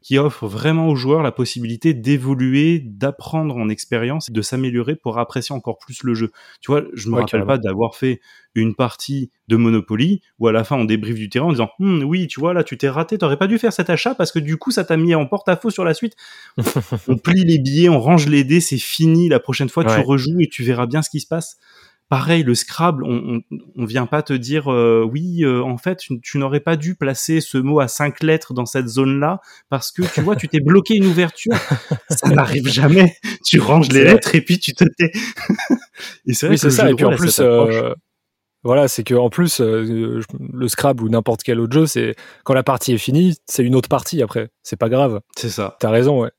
qui 0.05 0.19
offre 0.19 0.45
vraiment 0.45 0.89
aux 0.89 0.95
joueurs 0.95 1.23
la 1.23 1.31
possibilité 1.31 1.95
d'évoluer, 1.95 2.77
d'apprendre 2.77 3.57
en 3.57 3.69
expérience, 3.69 4.29
de 4.29 4.41
s'améliorer 4.43 4.95
pour 4.95 5.17
apprécier 5.17 5.55
encore 5.55 5.79
plus 5.79 6.03
le 6.03 6.13
jeu. 6.13 6.31
Tu 6.61 6.71
vois, 6.71 6.83
je 6.93 7.09
me 7.09 7.15
rappelle 7.15 7.43
pas 7.43 7.57
d'avoir 7.57 7.95
fait 7.95 8.21
une 8.53 8.75
partie 8.75 9.31
de 9.47 9.55
Monopoly 9.55 10.21
où 10.37 10.47
à 10.47 10.51
la 10.51 10.63
fin 10.63 10.75
on 10.75 10.85
débriefe 10.85 11.15
du 11.15 11.27
terrain 11.27 11.47
en 11.47 11.51
disant 11.53 11.71
hm, 11.79 12.03
oui, 12.03 12.27
tu 12.27 12.39
vois 12.39 12.53
là, 12.53 12.63
tu 12.63 12.77
t'es 12.77 12.87
raté, 12.87 13.17
t'aurais 13.17 13.37
pas 13.37 13.47
dû 13.47 13.57
faire 13.57 13.73
cet 13.73 13.89
achat 13.89 14.13
parce 14.13 14.31
que 14.31 14.37
du 14.37 14.57
coup 14.57 14.69
ça 14.69 14.83
t'a 14.83 14.95
mis 14.95 15.15
en 15.15 15.25
porte-à-faux 15.25 15.71
sur 15.71 15.83
la 15.83 15.95
suite. 15.95 16.15
on 17.07 17.17
plie 17.17 17.43
les 17.43 17.57
billets, 17.57 17.89
on 17.89 17.99
range 17.99 18.27
les 18.27 18.43
dés, 18.43 18.61
c'est 18.61 18.77
fini. 18.77 19.27
La 19.27 19.39
prochaine 19.39 19.69
fois 19.69 19.85
tu 19.85 19.99
rejoues 20.01 20.39
et 20.39 20.47
tu 20.47 20.61
verras 20.61 20.85
bien 20.85 21.01
ce 21.01 21.09
qui 21.09 21.19
se 21.19 21.27
passe. 21.27 21.57
Pareil, 22.07 22.43
le 22.43 22.53
Scrabble, 22.53 23.03
on, 23.03 23.41
on, 23.75 23.85
vient 23.85 24.05
pas 24.05 24.21
te 24.21 24.33
dire 24.33 24.71
euh, 24.71 25.03
oui, 25.11 25.43
euh, 25.43 25.63
en 25.63 25.77
fait, 25.77 26.01
tu, 26.21 26.37
n'aurais 26.37 26.59
pas 26.59 26.75
dû 26.75 26.93
placer 26.93 27.41
ce 27.41 27.57
mot 27.57 27.79
à 27.79 27.87
cinq 27.87 28.21
lettres 28.21 28.53
dans 28.53 28.67
cette 28.67 28.87
zone-là 28.87 29.41
parce 29.69 29.91
que 29.91 30.03
tu 30.13 30.21
vois, 30.21 30.35
tu 30.35 30.47
t'es 30.47 30.59
bloqué 30.59 30.95
une 30.95 31.07
ouverture. 31.07 31.53
Ça 32.11 32.29
n'arrive 32.29 32.67
jamais. 32.67 33.17
Tu 33.43 33.59
ranges 33.59 33.89
les 33.89 34.03
lettres 34.03 34.35
et 34.35 34.41
puis 34.41 34.59
tu 34.59 34.75
te 34.75 34.83
tais. 34.83 35.11
et 36.27 36.33
c'est 36.35 36.47
oui, 36.47 36.59
c'est 36.59 36.69
ça. 36.69 36.91
Et 36.91 36.93
puis 36.93 37.05
en 37.05 37.15
plus, 37.15 37.39
euh, 37.39 37.91
voilà, 38.63 38.87
c'est 38.87 39.03
que 39.03 39.15
en 39.15 39.31
plus, 39.31 39.59
le 39.59 40.67
Scrabble 40.67 41.03
ou 41.03 41.09
n'importe 41.09 41.41
quel 41.41 41.59
autre 41.59 41.73
jeu, 41.73 41.87
c'est 41.87 42.15
quand 42.43 42.53
la 42.53 42.63
partie 42.63 42.93
est 42.93 42.99
finie, 42.99 43.35
c'est 43.47 43.63
une 43.63 43.73
autre 43.73 43.89
partie 43.89 44.21
après. 44.21 44.51
C'est 44.61 44.77
pas 44.77 44.89
grave. 44.89 45.21
C'est 45.35 45.49
ça. 45.49 45.75
T'as 45.79 45.89
raison, 45.89 46.21
ouais. 46.21 46.29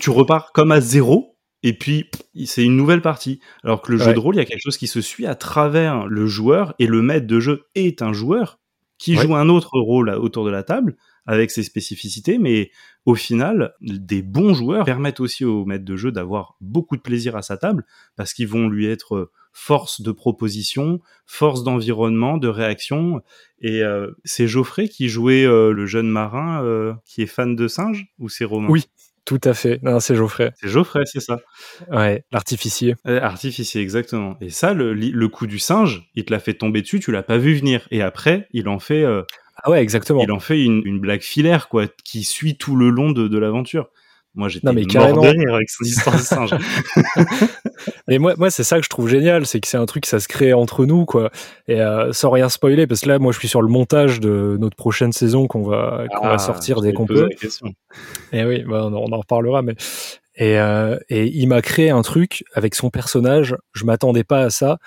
tu 0.00 0.08
repars 0.08 0.52
comme 0.52 0.72
à 0.72 0.80
zéro 0.80 1.31
et 1.62 1.72
puis 1.72 2.10
c'est 2.44 2.64
une 2.64 2.76
nouvelle 2.76 3.02
partie. 3.02 3.40
Alors 3.64 3.82
que 3.82 3.92
le 3.92 3.98
jeu 3.98 4.12
de 4.12 4.18
rôle, 4.18 4.34
il 4.34 4.38
y 4.38 4.42
a 4.42 4.44
quelque 4.44 4.62
chose 4.62 4.76
qui 4.76 4.86
se 4.86 5.00
suit 5.00 5.26
à 5.26 5.34
travers 5.34 6.06
le 6.06 6.26
joueur 6.26 6.74
et 6.78 6.86
le 6.86 7.02
maître 7.02 7.26
de 7.26 7.40
jeu 7.40 7.64
est 7.74 8.02
un 8.02 8.12
joueur 8.12 8.58
qui 8.98 9.16
joue 9.16 9.34
un 9.34 9.48
autre 9.48 9.80
rôle 9.80 10.10
autour 10.10 10.44
de 10.44 10.50
la 10.50 10.62
table 10.62 10.96
avec 11.26 11.50
ses 11.50 11.62
spécificités, 11.62 12.38
mais 12.38 12.70
au 13.04 13.14
final, 13.14 13.74
des 13.80 14.22
bons 14.22 14.54
joueurs 14.54 14.84
permettent 14.84 15.20
aussi 15.20 15.44
au 15.44 15.64
maître 15.64 15.84
de 15.84 15.96
jeu 15.96 16.12
d'avoir 16.12 16.56
beaucoup 16.60 16.96
de 16.96 17.02
plaisir 17.02 17.36
à 17.36 17.42
sa 17.42 17.56
table 17.56 17.84
parce 18.16 18.32
qu'ils 18.32 18.48
vont 18.48 18.68
lui 18.68 18.86
être 18.86 19.30
force 19.52 20.00
de 20.00 20.12
proposition, 20.12 21.00
force 21.26 21.62
d'environnement, 21.62 22.38
de 22.38 22.48
réaction. 22.48 23.22
Et 23.60 23.82
euh, 23.82 24.10
c'est 24.24 24.48
Geoffrey 24.48 24.88
qui 24.88 25.08
jouait 25.08 25.44
euh, 25.44 25.72
le 25.72 25.86
jeune 25.86 26.08
marin 26.08 26.64
euh, 26.64 26.94
qui 27.04 27.22
est 27.22 27.26
fan 27.26 27.54
de 27.54 27.68
singes 27.68 28.06
ou 28.18 28.28
c'est 28.28 28.44
Romain? 28.44 28.68
Oui, 28.70 28.84
tout 29.24 29.40
à 29.44 29.54
fait. 29.54 29.80
Non, 29.82 30.00
c'est 30.00 30.16
Geoffrey. 30.16 30.52
C'est 30.60 30.68
Geoffrey, 30.68 31.02
c'est 31.04 31.20
ça. 31.20 31.38
Ouais, 31.90 32.24
l'artificier. 32.32 32.96
artificier, 33.04 33.80
exactement. 33.80 34.36
Et 34.40 34.50
ça, 34.50 34.74
le, 34.74 34.94
le 34.94 35.28
coup 35.28 35.46
du 35.46 35.58
singe, 35.58 36.08
il 36.14 36.24
te 36.24 36.32
l'a 36.32 36.40
fait 36.40 36.54
tomber 36.54 36.82
dessus, 36.82 36.98
tu 36.98 37.12
l'as 37.12 37.22
pas 37.22 37.38
vu 37.38 37.54
venir. 37.54 37.86
Et 37.90 38.02
après, 38.02 38.48
il 38.52 38.68
en 38.68 38.80
fait. 38.80 39.04
Euh, 39.04 39.22
ah 39.62 39.70
ouais, 39.70 39.82
exactement. 39.82 40.22
Il 40.22 40.32
en 40.32 40.40
fait 40.40 40.62
une, 40.62 40.82
une, 40.84 40.98
blague 40.98 41.22
filaire, 41.22 41.68
quoi, 41.68 41.86
qui 42.04 42.24
suit 42.24 42.56
tout 42.56 42.74
le 42.74 42.90
long 42.90 43.12
de, 43.12 43.28
de 43.28 43.38
l'aventure. 43.38 43.90
Moi, 44.34 44.48
j'étais 44.48 44.66
mort 44.66 44.82
de 44.82 45.28
rire 45.28 45.54
avec 45.54 45.68
son 45.68 45.84
histoire 45.84 46.16
de 46.16 46.22
singe. 46.22 46.54
Mais 48.08 48.18
moi, 48.18 48.34
moi 48.38 48.50
c'est 48.50 48.64
ça 48.64 48.78
que 48.78 48.84
je 48.84 48.88
trouve 48.88 49.08
génial, 49.08 49.44
c'est 49.44 49.60
que 49.60 49.68
c'est 49.68 49.76
un 49.76 49.84
truc, 49.84 50.06
ça 50.06 50.20
se 50.20 50.28
crée 50.28 50.54
entre 50.54 50.86
nous, 50.86 51.04
quoi. 51.04 51.30
Et 51.68 51.80
euh, 51.80 52.12
sans 52.12 52.30
rien 52.30 52.48
spoiler, 52.48 52.86
parce 52.86 53.02
que 53.02 53.08
là, 53.08 53.18
moi, 53.18 53.32
je 53.32 53.38
suis 53.38 53.48
sur 53.48 53.60
le 53.60 53.68
montage 53.68 54.20
de 54.20 54.56
notre 54.58 54.76
prochaine 54.76 55.12
saison 55.12 55.46
qu'on 55.46 55.62
va, 55.62 56.04
qu'on 56.16 56.26
va 56.26 56.34
ah, 56.34 56.38
sortir 56.38 56.80
dès 56.80 56.94
qu'on 56.94 57.06
peut. 57.06 57.28
Et 58.32 58.44
oui, 58.44 58.64
bah, 58.64 58.88
on, 58.90 59.12
en 59.12 59.18
reparlera, 59.18 59.60
mais. 59.60 59.74
Et, 60.34 60.58
euh, 60.58 60.98
et 61.10 61.26
il 61.26 61.46
m'a 61.46 61.60
créé 61.60 61.90
un 61.90 62.00
truc 62.00 62.42
avec 62.54 62.74
son 62.74 62.88
personnage, 62.88 63.54
je 63.74 63.84
m'attendais 63.84 64.24
pas 64.24 64.40
à 64.40 64.50
ça, 64.50 64.78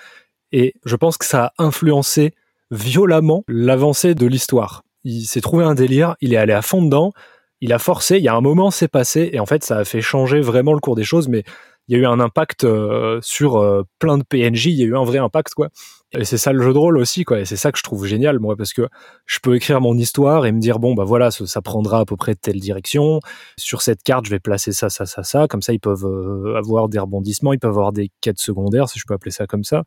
et 0.50 0.74
je 0.84 0.96
pense 0.96 1.18
que 1.18 1.24
ça 1.24 1.52
a 1.56 1.64
influencé 1.64 2.34
violemment 2.72 3.44
l'avancée 3.46 4.16
de 4.16 4.26
l'histoire. 4.26 4.82
Il 5.04 5.24
s'est 5.24 5.40
trouvé 5.40 5.64
un 5.64 5.76
délire, 5.76 6.16
il 6.20 6.34
est 6.34 6.36
allé 6.36 6.52
à 6.52 6.62
fond 6.62 6.82
dedans, 6.82 7.12
il 7.60 7.72
a 7.72 7.78
forcé, 7.78 8.18
il 8.18 8.22
y 8.22 8.28
a 8.28 8.34
un 8.34 8.40
moment 8.40 8.70
c'est 8.70 8.88
passé 8.88 9.30
et 9.32 9.40
en 9.40 9.46
fait 9.46 9.64
ça 9.64 9.78
a 9.78 9.84
fait 9.84 10.00
changer 10.00 10.40
vraiment 10.40 10.74
le 10.74 10.80
cours 10.80 10.94
des 10.94 11.04
choses 11.04 11.28
mais 11.28 11.44
il 11.88 11.96
y 11.96 11.98
a 11.98 12.02
eu 12.02 12.06
un 12.06 12.18
impact 12.18 12.64
euh, 12.64 13.20
sur 13.22 13.56
euh, 13.56 13.82
plein 13.98 14.18
de 14.18 14.24
PNJ, 14.24 14.66
il 14.66 14.74
y 14.74 14.82
a 14.82 14.86
eu 14.86 14.96
un 14.96 15.04
vrai 15.04 15.18
impact 15.18 15.54
quoi. 15.54 15.68
Et 16.12 16.24
c'est 16.24 16.38
ça 16.38 16.52
le 16.52 16.62
jeu 16.62 16.72
de 16.72 16.78
rôle 16.78 16.98
aussi 16.98 17.24
quoi, 17.24 17.40
et 17.40 17.44
c'est 17.44 17.56
ça 17.56 17.70
que 17.72 17.78
je 17.78 17.82
trouve 17.82 18.06
génial 18.06 18.38
moi 18.38 18.56
parce 18.56 18.72
que 18.72 18.88
je 19.26 19.38
peux 19.40 19.54
écrire 19.54 19.80
mon 19.80 19.96
histoire 19.96 20.46
et 20.46 20.52
me 20.52 20.60
dire 20.60 20.78
bon 20.78 20.94
bah 20.94 21.04
voilà 21.04 21.30
ça, 21.30 21.62
prendra 21.62 22.00
à 22.00 22.04
peu 22.04 22.16
près 22.16 22.34
telle 22.34 22.58
direction. 22.58 23.20
Sur 23.56 23.82
cette 23.82 24.02
carte 24.02 24.24
je 24.26 24.30
vais 24.30 24.40
placer 24.40 24.72
ça 24.72 24.88
ça 24.88 25.06
ça 25.06 25.22
ça, 25.22 25.46
comme 25.48 25.62
ça 25.62 25.72
ils 25.72 25.80
peuvent 25.80 26.06
euh, 26.06 26.56
avoir 26.56 26.88
des 26.88 26.98
rebondissements, 26.98 27.52
ils 27.52 27.58
peuvent 27.58 27.70
avoir 27.70 27.92
des 27.92 28.10
quêtes 28.20 28.40
secondaires 28.40 28.88
si 28.88 28.98
je 28.98 29.04
peux 29.06 29.14
appeler 29.14 29.32
ça 29.32 29.46
comme 29.46 29.64
ça. 29.64 29.84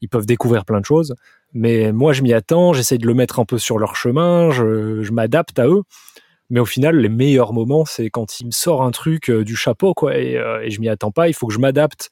Ils 0.00 0.08
peuvent 0.08 0.26
découvrir 0.26 0.64
plein 0.64 0.80
de 0.80 0.84
choses. 0.84 1.14
Mais 1.52 1.92
moi 1.92 2.12
je 2.12 2.22
m'y 2.22 2.32
attends, 2.32 2.72
j'essaye 2.72 2.98
de 2.98 3.06
le 3.06 3.14
mettre 3.14 3.38
un 3.38 3.44
peu 3.44 3.58
sur 3.58 3.78
leur 3.78 3.94
chemin, 3.96 4.50
je 4.50 5.10
m'adapte 5.12 5.58
à 5.58 5.66
eux. 5.66 5.82
Mais 6.50 6.60
au 6.60 6.64
final, 6.64 6.96
les 6.96 7.08
meilleurs 7.08 7.52
moments, 7.52 7.84
c'est 7.84 8.10
quand 8.10 8.40
il 8.40 8.46
me 8.46 8.50
sort 8.50 8.82
un 8.82 8.90
truc 8.90 9.30
euh, 9.30 9.44
du 9.44 9.56
chapeau, 9.56 9.94
quoi, 9.94 10.16
et, 10.16 10.36
euh, 10.36 10.62
et 10.62 10.70
je 10.70 10.80
m'y 10.80 10.88
attends 10.88 11.10
pas. 11.10 11.28
Il 11.28 11.34
faut 11.34 11.46
que 11.46 11.54
je 11.54 11.58
m'adapte 11.58 12.10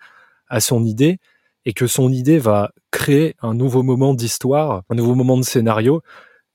à 0.48 0.60
son 0.60 0.84
idée 0.84 1.18
et 1.64 1.72
que 1.72 1.86
son 1.86 2.10
idée 2.10 2.38
va 2.38 2.72
créer 2.90 3.36
un 3.40 3.54
nouveau 3.54 3.82
moment 3.82 4.14
d'histoire, 4.14 4.82
un 4.90 4.94
nouveau 4.94 5.14
moment 5.14 5.36
de 5.36 5.42
scénario. 5.44 6.02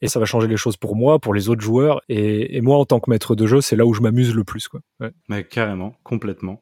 Et 0.02 0.08
ça 0.08 0.20
va 0.20 0.26
changer 0.26 0.48
les 0.48 0.58
choses 0.58 0.78
pour 0.78 0.96
moi, 0.96 1.20
pour 1.20 1.34
les 1.34 1.50
autres 1.50 1.62
joueurs. 1.62 2.02
Et, 2.08 2.56
et 2.56 2.62
moi, 2.62 2.78
en 2.78 2.86
tant 2.86 3.00
que 3.00 3.10
maître 3.10 3.36
de 3.36 3.46
jeu, 3.48 3.60
c'est 3.60 3.76
là 3.76 3.86
où 3.86 3.94
je 3.94 4.02
m'amuse 4.02 4.34
le 4.34 4.44
plus. 4.44 4.68
Quoi. 4.68 4.80
Ouais. 5.00 5.12
Mais 5.28 5.44
carrément, 5.44 5.96
complètement. 6.04 6.62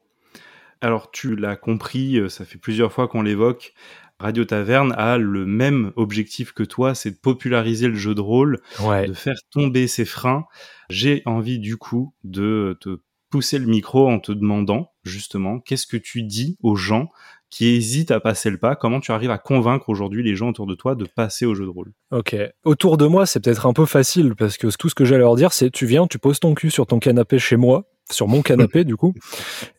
Alors, 0.80 1.10
tu 1.10 1.34
l'as 1.36 1.56
compris, 1.56 2.18
euh, 2.18 2.28
ça 2.28 2.44
fait 2.44 2.58
plusieurs 2.58 2.92
fois 2.92 3.08
qu'on 3.08 3.22
l'évoque. 3.22 3.74
Radio 4.20 4.44
Taverne 4.44 4.92
a 4.96 5.16
le 5.16 5.46
même 5.46 5.92
objectif 5.94 6.52
que 6.52 6.64
toi, 6.64 6.94
c'est 6.94 7.12
de 7.12 7.16
populariser 7.16 7.86
le 7.86 7.94
jeu 7.94 8.14
de 8.14 8.20
rôle, 8.20 8.60
ouais. 8.82 9.06
de 9.06 9.12
faire 9.12 9.38
tomber 9.52 9.86
ses 9.86 10.04
freins. 10.04 10.44
J'ai 10.90 11.22
envie 11.24 11.60
du 11.60 11.76
coup 11.76 12.14
de 12.24 12.76
te 12.80 12.98
pousser 13.30 13.58
le 13.58 13.66
micro 13.66 14.08
en 14.08 14.18
te 14.18 14.32
demandant 14.32 14.90
justement 15.04 15.60
qu'est-ce 15.60 15.86
que 15.86 15.96
tu 15.96 16.22
dis 16.22 16.56
aux 16.62 16.76
gens 16.76 17.10
qui 17.50 17.68
hésitent 17.68 18.10
à 18.10 18.20
passer 18.20 18.50
le 18.50 18.58
pas, 18.58 18.76
comment 18.76 19.00
tu 19.00 19.10
arrives 19.10 19.30
à 19.30 19.38
convaincre 19.38 19.88
aujourd'hui 19.88 20.22
les 20.22 20.36
gens 20.36 20.48
autour 20.48 20.66
de 20.66 20.74
toi 20.74 20.94
de 20.94 21.04
passer 21.04 21.46
au 21.46 21.54
jeu 21.54 21.64
de 21.64 21.70
rôle? 21.70 21.92
Ok. 22.10 22.36
Autour 22.64 22.98
de 22.98 23.06
moi, 23.06 23.24
c'est 23.24 23.40
peut-être 23.40 23.66
un 23.66 23.72
peu 23.72 23.86
facile 23.86 24.34
parce 24.34 24.58
que 24.58 24.66
tout 24.76 24.88
ce 24.88 24.94
que 24.94 25.04
j'allais 25.04 25.20
leur 25.20 25.36
dire, 25.36 25.52
c'est 25.52 25.70
tu 25.70 25.86
viens, 25.86 26.06
tu 26.06 26.18
poses 26.18 26.40
ton 26.40 26.54
cul 26.54 26.70
sur 26.70 26.86
ton 26.86 26.98
canapé 26.98 27.38
chez 27.38 27.56
moi, 27.56 27.84
sur 28.10 28.28
mon 28.28 28.42
canapé 28.42 28.84
du 28.84 28.96
coup, 28.96 29.14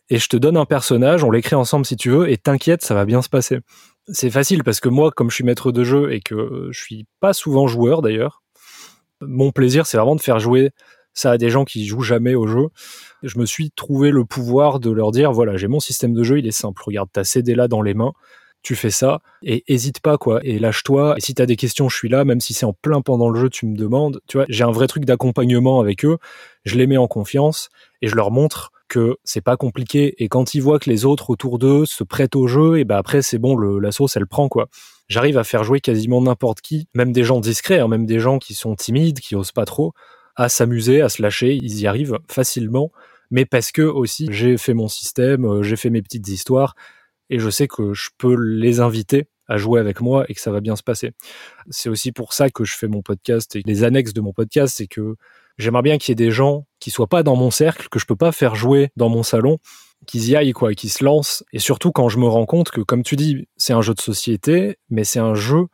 et 0.08 0.18
je 0.18 0.28
te 0.28 0.36
donne 0.36 0.56
un 0.56 0.64
personnage, 0.64 1.22
on 1.22 1.30
l'écrit 1.30 1.54
ensemble 1.54 1.86
si 1.86 1.96
tu 1.96 2.10
veux, 2.10 2.30
et 2.30 2.38
t'inquiète, 2.38 2.82
ça 2.82 2.94
va 2.94 3.04
bien 3.04 3.22
se 3.22 3.28
passer 3.28 3.58
c'est 4.08 4.30
facile 4.30 4.64
parce 4.64 4.80
que 4.80 4.88
moi, 4.88 5.10
comme 5.10 5.30
je 5.30 5.36
suis 5.36 5.44
maître 5.44 5.72
de 5.72 5.84
jeu 5.84 6.12
et 6.12 6.20
que 6.20 6.68
je 6.70 6.80
suis 6.80 7.06
pas 7.20 7.32
souvent 7.32 7.66
joueur 7.66 8.02
d'ailleurs, 8.02 8.42
mon 9.20 9.52
plaisir 9.52 9.86
c'est 9.86 9.96
vraiment 9.96 10.16
de 10.16 10.20
faire 10.20 10.38
jouer 10.38 10.70
ça 11.12 11.32
à 11.32 11.38
des 11.38 11.50
gens 11.50 11.64
qui 11.64 11.86
jouent 11.86 12.02
jamais 12.02 12.34
au 12.34 12.46
jeu. 12.46 12.68
Je 13.22 13.38
me 13.38 13.46
suis 13.46 13.70
trouvé 13.70 14.10
le 14.10 14.24
pouvoir 14.24 14.80
de 14.80 14.90
leur 14.90 15.10
dire 15.10 15.32
voilà, 15.32 15.56
j'ai 15.56 15.68
mon 15.68 15.80
système 15.80 16.14
de 16.14 16.22
jeu, 16.22 16.38
il 16.38 16.46
est 16.46 16.52
simple. 16.52 16.82
Regarde, 16.84 17.08
t'as 17.12 17.24
CD 17.24 17.54
là 17.54 17.68
dans 17.68 17.82
les 17.82 17.94
mains, 17.94 18.12
tu 18.62 18.74
fais 18.74 18.90
ça 18.90 19.20
et 19.42 19.64
hésite 19.68 20.00
pas 20.00 20.18
quoi 20.18 20.40
et 20.42 20.58
lâche-toi. 20.58 21.14
Et 21.16 21.20
si 21.20 21.34
t'as 21.34 21.46
des 21.46 21.56
questions, 21.56 21.88
je 21.88 21.96
suis 21.96 22.08
là, 22.08 22.24
même 22.24 22.40
si 22.40 22.54
c'est 22.54 22.66
en 22.66 22.72
plein 22.72 23.00
pendant 23.00 23.28
le 23.28 23.38
jeu, 23.38 23.48
tu 23.48 23.66
me 23.66 23.76
demandes. 23.76 24.20
Tu 24.26 24.36
vois, 24.36 24.46
j'ai 24.48 24.64
un 24.64 24.70
vrai 24.70 24.86
truc 24.86 25.04
d'accompagnement 25.04 25.80
avec 25.80 26.04
eux. 26.04 26.18
Je 26.64 26.76
les 26.76 26.86
mets 26.86 26.96
en 26.96 27.08
confiance 27.08 27.70
et 28.02 28.08
je 28.08 28.16
leur 28.16 28.30
montre 28.30 28.72
que 28.90 29.16
c'est 29.24 29.40
pas 29.40 29.56
compliqué. 29.56 30.22
Et 30.22 30.28
quand 30.28 30.54
ils 30.54 30.60
voient 30.60 30.78
que 30.78 30.90
les 30.90 31.06
autres 31.06 31.30
autour 31.30 31.58
d'eux 31.58 31.86
se 31.86 32.04
prêtent 32.04 32.36
au 32.36 32.46
jeu 32.46 32.78
et 32.78 32.84
ben 32.84 32.96
après 32.96 33.22
c'est 33.22 33.38
bon 33.38 33.56
le, 33.56 33.78
la 33.78 33.92
sauce 33.92 34.16
elle 34.16 34.26
prend 34.26 34.48
quoi. 34.50 34.68
J'arrive 35.08 35.38
à 35.38 35.44
faire 35.44 35.64
jouer 35.64 35.80
quasiment 35.80 36.20
n'importe 36.20 36.60
qui 36.60 36.88
même 36.94 37.12
des 37.12 37.24
gens 37.24 37.40
discrets 37.40 37.78
hein, 37.78 37.88
même 37.88 38.04
des 38.04 38.18
gens 38.18 38.38
qui 38.38 38.54
sont 38.54 38.74
timides 38.74 39.20
qui 39.20 39.36
osent 39.36 39.52
pas 39.52 39.64
trop 39.64 39.92
à 40.36 40.48
s'amuser 40.50 41.00
à 41.00 41.08
se 41.08 41.22
lâcher. 41.22 41.58
Ils 41.62 41.80
y 41.80 41.86
arrivent 41.86 42.18
facilement. 42.28 42.90
Mais 43.30 43.46
parce 43.46 43.70
que 43.72 43.82
aussi 43.82 44.28
j'ai 44.30 44.58
fait 44.58 44.74
mon 44.74 44.88
système 44.88 45.62
j'ai 45.62 45.76
fait 45.76 45.90
mes 45.90 46.02
petites 46.02 46.28
histoires 46.28 46.74
et 47.30 47.38
je 47.38 47.48
sais 47.48 47.68
que 47.68 47.94
je 47.94 48.10
peux 48.18 48.34
les 48.34 48.80
inviter 48.80 49.28
à 49.48 49.56
jouer 49.56 49.80
avec 49.80 50.00
moi 50.00 50.24
et 50.28 50.34
que 50.34 50.40
ça 50.40 50.50
va 50.50 50.60
bien 50.60 50.76
se 50.76 50.82
passer. 50.82 51.12
C'est 51.70 51.88
aussi 51.88 52.12
pour 52.12 52.32
ça 52.32 52.50
que 52.50 52.64
je 52.64 52.76
fais 52.76 52.88
mon 52.88 53.02
podcast 53.02 53.56
et 53.56 53.62
les 53.64 53.84
annexes 53.84 54.12
de 54.12 54.20
mon 54.20 54.32
podcast, 54.32 54.74
c'est 54.76 54.86
que 54.86 55.16
j'aimerais 55.60 55.82
bien 55.82 55.98
qu'il 55.98 56.12
y 56.12 56.14
ait 56.14 56.26
des 56.26 56.30
gens 56.30 56.66
qui 56.78 56.90
soient 56.90 57.08
pas 57.08 57.22
dans 57.22 57.36
mon 57.36 57.50
cercle, 57.50 57.88
que 57.88 57.98
je 57.98 58.06
peux 58.06 58.16
pas 58.16 58.32
faire 58.32 58.54
jouer 58.54 58.90
dans 58.96 59.08
mon 59.08 59.22
salon, 59.22 59.58
qu'ils 60.06 60.28
y 60.30 60.36
aillent 60.36 60.52
quoi, 60.52 60.74
qu'ils 60.74 60.90
se 60.90 61.04
lancent. 61.04 61.44
Et 61.52 61.58
surtout 61.58 61.92
quand 61.92 62.08
je 62.08 62.18
me 62.18 62.26
rends 62.26 62.46
compte 62.46 62.70
que, 62.70 62.80
comme 62.80 63.02
tu 63.02 63.16
dis, 63.16 63.48
c'est 63.56 63.72
un 63.72 63.82
jeu 63.82 63.94
de 63.94 64.00
société, 64.00 64.78
mais 64.88 65.04
c'est 65.04 65.20
un 65.20 65.34
jeu 65.34 65.66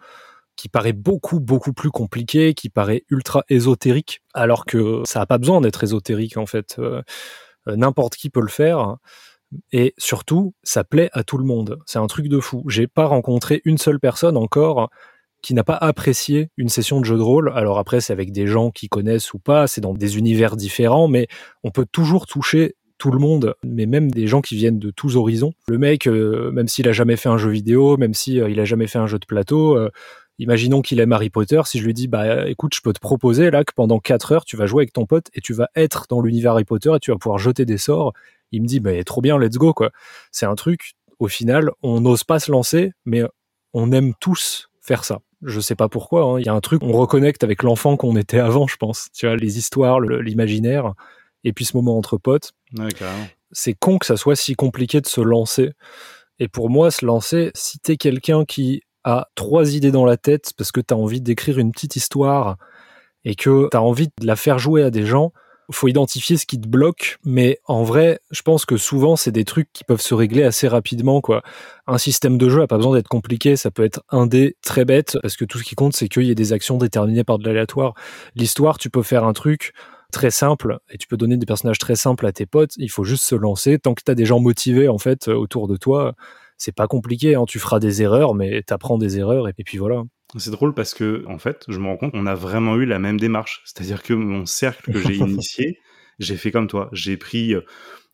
qui 0.57 0.69
paraît 0.69 0.95
beaucoup 0.95 1.39
beaucoup 1.39 1.73
plus 1.73 1.91
compliqué, 1.91 2.55
qui 2.55 2.71
paraît 2.71 3.05
ultra 3.11 3.45
ésotérique, 3.51 4.23
alors 4.35 4.65
que 4.65 5.03
ça 5.05 5.21
n'a 5.21 5.27
pas 5.27 5.39
besoin 5.39 5.61
d'être 5.61 5.85
ésotérique 5.85 6.37
en 6.39 6.47
fait. 6.47 6.77
Euh, 6.79 7.03
N'importe 7.67 8.15
qui 8.15 8.31
peut 8.31 8.41
le 8.41 8.49
faire. 8.49 8.97
Et 9.73 9.95
surtout, 9.99 10.55
ça 10.63 10.85
plaît 10.85 11.11
à 11.13 11.25
tout 11.25 11.39
le 11.39 11.45
monde. 11.45 11.79
C'est 11.87 11.99
un 11.99 12.07
truc 12.07 12.29
de 12.29 12.41
fou. 12.41 12.65
J'ai 12.69 12.87
pas 12.87 13.07
rencontré 13.07 13.63
une 13.65 13.79
seule 13.79 14.01
personne 14.01 14.37
encore 14.37 14.91
qui 15.47 15.55
n'a 15.55 15.63
pas 15.63 15.77
apprécié 15.77 16.51
une 16.57 16.69
session 16.69 16.99
de 16.99 17.05
jeu 17.05 17.17
de 17.17 17.23
rôle. 17.23 17.53
Alors 17.55 17.79
après, 17.79 18.01
c'est 18.01 18.13
avec 18.13 18.33
des 18.33 18.49
gens 18.49 18.73
qui 18.73 18.89
connaissent 18.89 19.33
ou 19.33 19.39
pas, 19.39 19.69
c'est 19.69 19.81
dans 19.81 19.95
des 19.95 20.19
univers 20.19 20.57
différents, 20.57 21.07
mais 21.07 21.29
on 21.63 21.71
peut 21.71 21.87
toujours 21.87 22.27
toucher 22.27 22.75
tout 22.99 23.13
le 23.13 23.21
monde, 23.21 23.55
mais 23.63 23.87
même 23.87 24.11
des 24.11 24.27
gens 24.27 24.41
qui 24.41 24.57
viennent 24.57 24.81
de 24.81 24.91
tous 24.91 25.15
horizons. 25.17 25.53
Le 25.69 25.79
mec, 25.79 26.09
euh, 26.09 26.51
même 26.51 26.67
s'il 26.67 26.89
a 26.89 26.93
jamais 26.93 27.15
fait 27.15 27.29
un 27.29 27.39
jeu 27.39 27.51
vidéo, 27.51 27.97
même 27.97 28.13
s'il 28.13 28.41
euh, 28.41 28.61
a 28.61 28.65
jamais 28.65 28.89
fait 28.89 28.99
un 28.99 29.07
jeu 29.07 29.21
de 29.21 29.25
plateau, 29.25 29.77
euh, 29.77 29.89
imaginons 30.41 30.83
qu'il 30.83 30.99
aime 30.99 31.13
Harry 31.13 31.31
Potter, 31.31 31.63
si 31.65 31.79
je 31.79 31.85
lui 31.85 31.95
dis, 31.95 32.09
bah 32.09 32.49
écoute, 32.49 32.75
je 32.75 32.81
peux 32.81 32.93
te 32.93 32.99
proposer 32.99 33.53
là 33.53 33.63
que 33.63 33.73
pendant 33.73 34.01
4 34.01 34.33
heures, 34.33 34.45
tu 34.45 34.57
vas 34.57 34.67
jouer 34.67 34.81
avec 34.83 34.95
ton 34.95 35.07
pote 35.07 35.29
et 35.33 35.41
tu 35.41 35.53
vas 35.53 35.69
être 35.77 36.07
dans 36.09 36.23
l'univers 36.23 36.55
Harry 36.55 36.65
Potter 36.65 36.91
et 36.97 36.99
tu 36.99 37.13
vas 37.13 37.19
pouvoir 37.19 37.39
jeter 37.39 37.65
des 37.65 37.79
sorts. 37.79 38.15
Il 38.51 38.63
me 38.63 38.67
dit, 38.67 38.81
bah 38.81 39.05
trop 39.05 39.21
bien, 39.21 39.39
let's 39.39 39.59
go. 39.59 39.73
C'est 40.33 40.47
un 40.47 40.57
truc, 40.57 40.95
au 41.21 41.29
final, 41.29 41.71
on 41.85 42.01
n'ose 42.01 42.25
pas 42.25 42.41
se 42.41 42.51
lancer, 42.51 42.91
mais 43.05 43.23
on 43.73 43.93
aime 43.93 44.13
tous 44.19 44.71
faire 44.81 45.05
ça. 45.05 45.21
Je 45.47 45.61
sais 45.61 45.77
pas 45.77 45.89
pourquoi. 45.89 46.25
Hein. 46.25 46.41
Il 46.41 46.47
y 46.47 46.49
a 46.49 46.55
un 46.55 46.61
truc, 46.61 46.83
on 46.83 46.93
reconnecte 46.93 47.45
avec 47.45 47.63
l'enfant 47.63 47.97
qu'on 47.97 48.17
était 48.17 48.41
avant, 48.41 48.67
je 48.67 48.77
pense. 48.77 49.09
Tu 49.15 49.27
vois, 49.27 49.37
les 49.37 49.59
histoires, 49.59 50.01
l'imaginaire, 50.01 50.93
et 51.45 51.53
puis 51.53 51.65
ce 51.65 51.77
moment 51.77 51.97
entre 51.97 52.19
potes. 52.19 52.53
Ouais, 52.77 52.89
c'est 53.53 53.75
con 53.75 53.99
que 53.99 54.07
ça 54.07 54.17
soit 54.17 54.35
si 54.35 54.55
compliqué 54.57 55.01
de 55.01 55.07
se 55.07 55.21
lancer. 55.21 55.73
Et 56.41 56.49
pour 56.49 56.69
moi, 56.69 56.91
se 56.91 57.07
lancer, 57.07 57.53
si 57.55 57.79
t'es 57.79 57.97
quelqu'un 57.97 58.45
qui 58.45 58.83
a 59.05 59.29
trois 59.37 59.75
idées 59.75 59.93
dans 59.93 60.05
la 60.05 60.17
tête 60.17 60.53
parce 60.59 60.73
que 60.73 60.81
t'as 60.81 60.97
envie 60.97 61.21
d'écrire 61.21 61.59
une 61.59 61.71
petite 61.71 61.95
histoire 61.95 62.57
et 63.25 63.37
que 63.37 63.69
t'as 63.71 63.79
envie 63.79 64.09
de 64.09 64.27
la 64.27 64.35
faire 64.35 64.59
jouer 64.59 64.83
à 64.83 64.91
des 64.91 65.07
gens, 65.07 65.33
faut 65.71 65.89
identifier 65.89 66.37
ce 66.37 66.47
qui 66.47 66.61
te 66.61 66.69
bloque, 66.69 67.19
mais 67.25 67.59
en 67.67 67.83
vrai, 67.83 68.21
je 68.31 68.43
pense 68.43 68.65
que 68.65 68.77
souvent 68.77 69.17
c'est 69.17 69.33
des 69.33 69.45
trucs 69.45 69.73
qui 69.73 69.85
peuvent 69.85 70.01
se 70.01 70.15
régler 70.15 70.43
assez 70.45 70.69
rapidement 70.69 71.21
quoi. 71.21 71.43
Un 71.87 71.99
système 71.99 72.39
de 72.39 72.49
jeu 72.49 72.63
a 72.63 72.67
pas 72.67 72.77
besoin 72.77 72.95
d'être 72.95 73.09
compliqué, 73.09 73.57
ça 73.57 73.71
peut 73.71 73.85
être 73.85 74.03
un 74.11 74.27
dé 74.27 74.57
très 74.63 74.85
bête 74.85 75.19
parce 75.23 75.37
que 75.37 75.45
tout 75.45 75.59
ce 75.59 75.65
qui 75.65 75.75
compte 75.75 75.95
c'est 75.95 76.09
qu'il 76.09 76.25
y 76.25 76.31
ait 76.31 76.35
des 76.35 76.53
actions 76.53 76.79
déterminées 76.79 77.25
par 77.25 77.39
de 77.39 77.45
l'aléatoire. 77.45 77.95
L'histoire, 78.35 78.79
tu 78.79 78.91
peux 78.91 79.03
faire 79.03 79.25
un 79.25 79.33
truc 79.33 79.73
très 80.13 80.31
simple 80.31 80.79
et 80.91 80.99
tu 80.99 81.07
peux 81.09 81.17
donner 81.17 81.37
des 81.37 81.47
personnages 81.47 81.79
très 81.79 81.97
simples 81.97 82.27
à 82.27 82.33
tes 82.33 82.47
potes, 82.47 82.73
il 82.77 82.91
faut 82.91 83.05
juste 83.05 83.25
se 83.25 83.35
lancer 83.35 83.79
tant 83.79 83.95
que 83.95 84.03
tu 84.05 84.11
as 84.11 84.15
des 84.15 84.25
gens 84.25 84.41
motivés 84.41 84.89
en 84.89 84.99
fait 84.99 85.29
autour 85.29 85.69
de 85.69 85.77
toi. 85.77 86.15
C'est 86.59 86.75
pas 86.75 86.87
compliqué, 86.87 87.35
hein. 87.35 87.45
tu 87.47 87.59
feras 87.59 87.79
des 87.79 88.03
erreurs, 88.03 88.35
mais 88.35 88.63
t'apprends 88.63 88.99
des 88.99 89.19
erreurs 89.19 89.49
et 89.49 89.53
puis 89.53 89.79
voilà. 89.79 90.03
C'est 90.37 90.51
drôle 90.51 90.75
parce 90.75 90.95
que, 90.95 91.25
en 91.29 91.39
fait, 91.39 91.65
je 91.69 91.79
me 91.79 91.87
rends 91.87 91.97
compte, 91.97 92.13
on 92.15 92.27
a 92.27 92.35
vraiment 92.35 92.77
eu 92.77 92.85
la 92.85 92.99
même 92.99 93.19
démarche. 93.21 93.63
C'est-à-dire 93.65 94.03
que 94.03 94.15
mon 94.15 94.45
cercle 94.47 94.93
que 94.93 95.01
j'ai 95.01 95.17
initié, 95.17 95.79
j'ai 96.19 96.37
fait 96.37 96.51
comme 96.51 96.67
toi. 96.67 96.89
J'ai 96.93 97.17
pris 97.17 97.55
euh, 97.55 97.63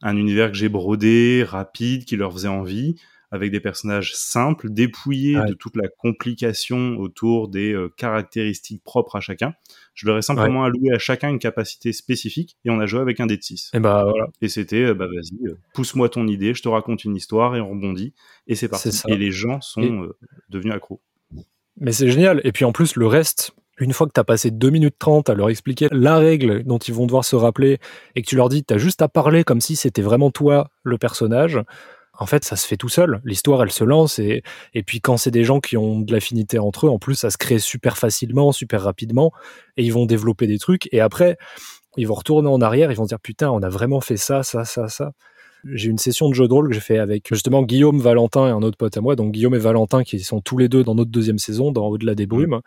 un 0.02 0.16
univers 0.16 0.50
que 0.50 0.56
j'ai 0.56 0.68
brodé, 0.68 1.44
rapide, 1.46 2.04
qui 2.04 2.16
leur 2.16 2.32
faisait 2.32 2.48
envie, 2.48 2.96
avec 3.32 3.50
des 3.50 3.60
personnages 3.60 4.14
simples, 4.14 4.68
dépouillés 4.68 5.38
ouais. 5.38 5.46
de 5.46 5.54
toute 5.54 5.74
la 5.76 5.88
complication 5.88 6.98
autour 6.98 7.48
des 7.48 7.72
euh, 7.72 7.88
caractéristiques 7.96 8.84
propres 8.84 9.16
à 9.16 9.20
chacun. 9.20 9.54
Je 9.94 10.06
leur 10.06 10.18
ai 10.18 10.22
simplement 10.22 10.60
ouais. 10.60 10.66
alloué 10.66 10.92
à 10.94 10.98
chacun 10.98 11.30
une 11.30 11.38
capacité 11.38 11.94
spécifique 11.94 12.58
et 12.66 12.70
on 12.70 12.78
a 12.78 12.84
joué 12.84 13.00
avec 13.00 13.20
un 13.20 13.26
dé 13.26 13.38
de 13.38 13.42
6. 13.42 13.70
Et 13.72 13.80
bah 13.80 14.04
voilà. 14.04 14.28
Et 14.42 14.48
c'était, 14.48 14.84
euh, 14.84 14.94
bah 14.94 15.06
vas-y, 15.06 15.48
euh, 15.48 15.58
pousse-moi 15.72 16.10
ton 16.10 16.28
idée, 16.28 16.52
je 16.52 16.62
te 16.62 16.68
raconte 16.68 17.04
une 17.04 17.16
histoire 17.16 17.56
et 17.56 17.60
on 17.62 17.70
rebondit. 17.70 18.12
Et 18.46 18.54
c'est 18.54 18.68
parti. 18.68 18.90
Et 19.08 19.16
les 19.16 19.30
gens 19.32 19.62
sont 19.62 19.80
et... 19.80 20.08
devenus 20.50 20.74
accros. 20.74 21.00
Mais 21.80 21.92
c'est 21.92 22.10
génial. 22.10 22.42
Et 22.44 22.52
puis 22.52 22.66
en 22.66 22.72
plus, 22.72 22.96
le 22.96 23.06
reste, 23.06 23.52
une 23.78 23.94
fois 23.94 24.06
que 24.06 24.12
tu 24.12 24.20
as 24.20 24.24
passé 24.24 24.50
2 24.50 24.68
minutes 24.68 24.96
30 24.98 25.30
à 25.30 25.34
leur 25.34 25.48
expliquer 25.48 25.88
la 25.90 26.18
règle 26.18 26.64
dont 26.64 26.78
ils 26.78 26.92
vont 26.92 27.06
devoir 27.06 27.24
se 27.24 27.34
rappeler 27.34 27.78
et 28.14 28.20
que 28.20 28.28
tu 28.28 28.36
leur 28.36 28.50
dis, 28.50 28.62
tu 28.62 28.74
as 28.74 28.78
juste 28.78 29.00
à 29.00 29.08
parler 29.08 29.42
comme 29.42 29.62
si 29.62 29.74
c'était 29.74 30.02
vraiment 30.02 30.30
toi 30.30 30.68
le 30.82 30.98
personnage, 30.98 31.58
en 32.18 32.26
fait, 32.26 32.44
ça 32.44 32.56
se 32.56 32.66
fait 32.66 32.76
tout 32.76 32.88
seul. 32.88 33.20
L'histoire, 33.24 33.62
elle 33.62 33.72
se 33.72 33.84
lance 33.84 34.18
et, 34.18 34.42
et 34.74 34.82
puis 34.82 35.00
quand 35.00 35.16
c'est 35.16 35.30
des 35.30 35.44
gens 35.44 35.60
qui 35.60 35.76
ont 35.76 36.00
de 36.00 36.12
l'affinité 36.12 36.58
entre 36.58 36.86
eux, 36.86 36.90
en 36.90 36.98
plus, 36.98 37.14
ça 37.14 37.30
se 37.30 37.38
crée 37.38 37.58
super 37.58 37.96
facilement, 37.96 38.52
super 38.52 38.82
rapidement 38.82 39.32
et 39.76 39.84
ils 39.84 39.92
vont 39.92 40.06
développer 40.06 40.46
des 40.46 40.58
trucs 40.58 40.88
et 40.92 41.00
après, 41.00 41.38
ils 41.96 42.06
vont 42.06 42.14
retourner 42.14 42.48
en 42.48 42.60
arrière, 42.60 42.90
ils 42.90 42.96
vont 42.96 43.04
dire 43.04 43.20
putain, 43.20 43.50
on 43.50 43.62
a 43.62 43.68
vraiment 43.68 44.00
fait 44.00 44.16
ça, 44.16 44.42
ça, 44.42 44.64
ça, 44.64 44.88
ça. 44.88 45.12
J'ai 45.64 45.90
une 45.90 45.98
session 45.98 46.28
de 46.28 46.34
jeu 46.34 46.48
de 46.48 46.52
rôle 46.52 46.68
que 46.68 46.74
j'ai 46.74 46.80
fait 46.80 46.98
avec 46.98 47.28
justement 47.28 47.62
Guillaume, 47.62 48.00
Valentin 48.00 48.48
et 48.48 48.50
un 48.50 48.62
autre 48.62 48.76
pote 48.76 48.96
à 48.96 49.00
moi. 49.00 49.14
Donc 49.14 49.32
Guillaume 49.32 49.54
et 49.54 49.58
Valentin 49.58 50.02
qui 50.02 50.18
sont 50.20 50.40
tous 50.40 50.58
les 50.58 50.68
deux 50.68 50.82
dans 50.82 50.94
notre 50.94 51.10
deuxième 51.10 51.38
saison, 51.38 51.70
dans 51.70 51.86
Au-delà 51.86 52.14
des 52.14 52.26
brumes. 52.26 52.60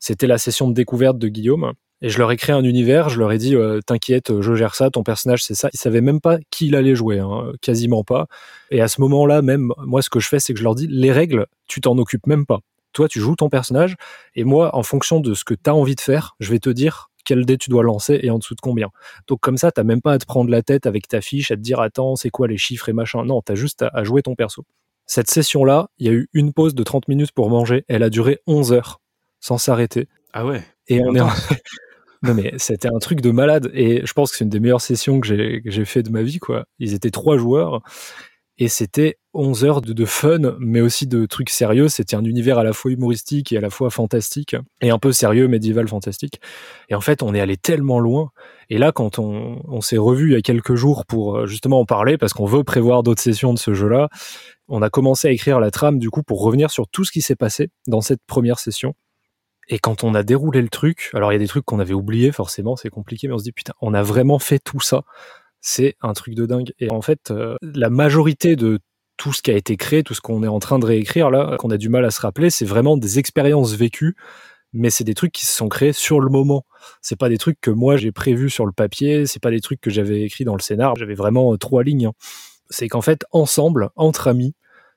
C'était 0.00 0.26
la 0.26 0.38
session 0.38 0.68
de 0.68 0.74
découverte 0.74 1.16
de 1.18 1.28
Guillaume. 1.28 1.72
Et 2.04 2.10
je 2.10 2.18
leur 2.18 2.30
ai 2.30 2.36
créé 2.36 2.54
un 2.54 2.64
univers, 2.64 3.08
je 3.08 3.18
leur 3.18 3.32
ai 3.32 3.38
dit 3.38 3.56
euh, 3.56 3.80
t'inquiète, 3.80 4.42
je 4.42 4.54
gère 4.54 4.74
ça, 4.74 4.90
ton 4.90 5.02
personnage 5.02 5.42
c'est 5.42 5.54
ça. 5.54 5.70
Ils 5.72 5.78
savaient 5.78 6.02
même 6.02 6.20
pas 6.20 6.36
qui 6.50 6.66
il 6.66 6.76
allait 6.76 6.94
jouer, 6.94 7.18
hein, 7.18 7.50
quasiment 7.62 8.04
pas. 8.04 8.26
Et 8.70 8.82
à 8.82 8.88
ce 8.88 9.00
moment-là, 9.00 9.40
même 9.40 9.72
moi, 9.78 10.02
ce 10.02 10.10
que 10.10 10.20
je 10.20 10.28
fais, 10.28 10.38
c'est 10.38 10.52
que 10.52 10.58
je 10.58 10.64
leur 10.64 10.74
dis 10.74 10.86
les 10.86 11.12
règles, 11.12 11.46
tu 11.66 11.80
t'en 11.80 11.96
occupes 11.96 12.26
même 12.26 12.44
pas. 12.44 12.58
Toi, 12.92 13.08
tu 13.08 13.20
joues 13.20 13.36
ton 13.36 13.48
personnage, 13.48 13.96
et 14.34 14.44
moi, 14.44 14.76
en 14.76 14.82
fonction 14.82 15.18
de 15.18 15.32
ce 15.32 15.44
que 15.44 15.54
tu 15.54 15.70
as 15.70 15.74
envie 15.74 15.94
de 15.94 16.00
faire, 16.02 16.36
je 16.40 16.50
vais 16.50 16.58
te 16.58 16.68
dire 16.68 17.08
quel 17.24 17.46
dé 17.46 17.56
tu 17.56 17.70
dois 17.70 17.82
lancer 17.82 18.20
et 18.22 18.28
en 18.28 18.36
dessous 18.36 18.54
de 18.54 18.60
combien. 18.60 18.90
Donc 19.26 19.40
comme 19.40 19.56
ça, 19.56 19.72
t'as 19.72 19.82
même 19.82 20.02
pas 20.02 20.12
à 20.12 20.18
te 20.18 20.26
prendre 20.26 20.50
la 20.50 20.60
tête 20.60 20.84
avec 20.84 21.08
ta 21.08 21.22
fiche, 21.22 21.50
à 21.50 21.56
te 21.56 21.62
dire 21.62 21.80
attends, 21.80 22.16
c'est 22.16 22.28
quoi 22.28 22.48
les 22.48 22.58
chiffres 22.58 22.90
et 22.90 22.92
machin. 22.92 23.24
Non, 23.24 23.40
t'as 23.40 23.54
juste 23.54 23.80
à, 23.80 24.04
jouer 24.04 24.20
ton 24.20 24.34
perso. 24.34 24.66
Cette 25.06 25.30
session-là, 25.30 25.88
il 25.96 26.06
y 26.06 26.10
a 26.10 26.12
eu 26.12 26.28
une 26.34 26.52
pause 26.52 26.74
de 26.74 26.82
30 26.82 27.08
minutes 27.08 27.32
pour 27.32 27.48
manger. 27.48 27.86
Elle 27.88 28.02
a 28.02 28.10
duré 28.10 28.40
11 28.46 28.74
heures 28.74 29.00
sans 29.40 29.56
s'arrêter. 29.56 30.06
Ah 30.34 30.44
ouais. 30.44 30.62
Et 30.88 31.00
on 31.02 31.14
est 31.14 31.20
Non 32.24 32.34
mais 32.34 32.54
c'était 32.56 32.88
un 32.88 32.98
truc 32.98 33.20
de 33.20 33.30
malade 33.30 33.70
et 33.74 34.04
je 34.04 34.12
pense 34.12 34.30
que 34.30 34.36
c'est 34.36 34.44
une 34.44 34.50
des 34.50 34.60
meilleures 34.60 34.80
sessions 34.80 35.20
que 35.20 35.26
j'ai 35.64 35.84
fait 35.84 36.02
de 36.02 36.10
ma 36.10 36.22
vie 36.22 36.38
quoi. 36.38 36.64
Ils 36.78 36.94
étaient 36.94 37.10
trois 37.10 37.36
joueurs 37.36 37.82
et 38.56 38.68
c'était 38.68 39.18
11 39.32 39.64
heures 39.64 39.80
de, 39.80 40.04
fun, 40.04 40.54
mais 40.60 40.80
aussi 40.80 41.08
de 41.08 41.26
trucs 41.26 41.50
sérieux. 41.50 41.88
C'était 41.88 42.14
un 42.14 42.24
univers 42.24 42.56
à 42.56 42.62
la 42.62 42.72
fois 42.72 42.92
humoristique 42.92 43.52
et 43.52 43.56
à 43.56 43.60
la 43.60 43.68
fois 43.68 43.90
fantastique, 43.90 44.54
et 44.80 44.90
un 44.90 44.98
peu 45.00 45.10
sérieux, 45.10 45.48
médiéval, 45.48 45.88
fantastique. 45.88 46.40
Et 46.88 46.94
en 46.94 47.00
fait, 47.00 47.22
on 47.22 47.34
est 47.34 47.40
allé 47.40 47.56
tellement 47.56 47.98
loin. 47.98 48.30
Et 48.70 48.78
là, 48.78 48.92
quand 48.92 49.18
on, 49.18 49.60
on 49.66 49.80
s'est 49.80 49.98
revu 49.98 50.30
il 50.30 50.32
y 50.34 50.36
a 50.36 50.40
quelques 50.40 50.76
jours 50.76 51.04
pour 51.04 51.36
euh, 51.36 51.46
justement 51.46 51.80
en 51.80 51.84
parler, 51.84 52.16
parce 52.16 52.32
qu'on 52.32 52.46
veut 52.46 52.62
prévoir 52.62 53.02
d'autres 53.02 53.22
sessions 53.22 53.52
de 53.52 53.58
ce 53.58 53.74
jeu-là, 53.74 54.08
on 54.68 54.82
a 54.82 54.88
commencé 54.88 55.26
à 55.26 55.32
écrire 55.32 55.58
la 55.58 55.72
trame, 55.72 55.98
du 55.98 56.10
coup, 56.10 56.22
pour 56.22 56.40
revenir 56.40 56.70
sur 56.70 56.86
tout 56.86 57.04
ce 57.04 57.10
qui 57.10 57.22
s'est 57.22 57.36
passé 57.36 57.70
dans 57.88 58.00
cette 58.02 58.20
première 58.26 58.60
session. 58.60 58.94
Et 59.68 59.78
quand 59.78 60.04
on 60.04 60.14
a 60.14 60.22
déroulé 60.22 60.60
le 60.62 60.68
truc, 60.68 61.10
alors 61.14 61.32
il 61.32 61.34
y 61.34 61.36
a 61.36 61.40
des 61.40 61.48
trucs 61.48 61.64
qu'on 61.64 61.80
avait 61.80 61.94
oubliés, 61.94 62.32
forcément, 62.32 62.76
c'est 62.76 62.90
compliqué, 62.90 63.28
mais 63.28 63.34
on 63.34 63.38
se 63.38 63.44
dit, 63.44 63.52
putain, 63.52 63.72
on 63.80 63.94
a 63.94 64.02
vraiment 64.02 64.38
fait 64.38 64.58
tout 64.58 64.80
ça 64.80 65.04
c'est 65.64 65.96
un 66.02 66.12
truc 66.12 66.34
de 66.34 66.44
dingue. 66.44 66.72
Et 66.78 66.90
en 66.90 67.00
fait, 67.00 67.30
euh, 67.30 67.56
la 67.62 67.88
majorité 67.88 68.54
de 68.54 68.80
tout 69.16 69.32
ce 69.32 69.40
qui 69.40 69.50
a 69.50 69.56
été 69.56 69.76
créé, 69.78 70.02
tout 70.02 70.12
ce 70.12 70.20
qu'on 70.20 70.42
est 70.42 70.48
en 70.48 70.58
train 70.58 70.78
de 70.78 70.84
réécrire 70.84 71.30
là, 71.30 71.56
qu'on 71.58 71.70
a 71.70 71.78
du 71.78 71.88
mal 71.88 72.04
à 72.04 72.10
se 72.10 72.20
rappeler, 72.20 72.50
c'est 72.50 72.66
vraiment 72.66 72.98
des 72.98 73.18
expériences 73.18 73.72
vécues, 73.72 74.14
mais 74.74 74.90
c'est 74.90 75.04
des 75.04 75.14
trucs 75.14 75.32
qui 75.32 75.46
se 75.46 75.56
sont 75.56 75.70
créés 75.70 75.94
sur 75.94 76.20
le 76.20 76.28
moment. 76.28 76.66
C'est 77.00 77.18
pas 77.18 77.30
des 77.30 77.38
trucs 77.38 77.58
que 77.62 77.70
moi 77.70 77.96
j'ai 77.96 78.12
prévus 78.12 78.50
sur 78.50 78.66
le 78.66 78.72
papier, 78.72 79.24
c'est 79.24 79.40
pas 79.40 79.50
des 79.50 79.60
trucs 79.60 79.80
que 79.80 79.90
j'avais 79.90 80.22
écrits 80.22 80.44
dans 80.44 80.54
le 80.54 80.60
scénar. 80.60 80.96
J'avais 80.96 81.14
vraiment 81.14 81.54
euh, 81.54 81.56
trois 81.56 81.82
lignes. 81.82 82.06
Hein. 82.06 82.12
C'est 82.68 82.88
qu'en 82.88 83.02
fait, 83.02 83.24
ensemble, 83.30 83.88
entre 83.96 84.28
amis, 84.28 84.54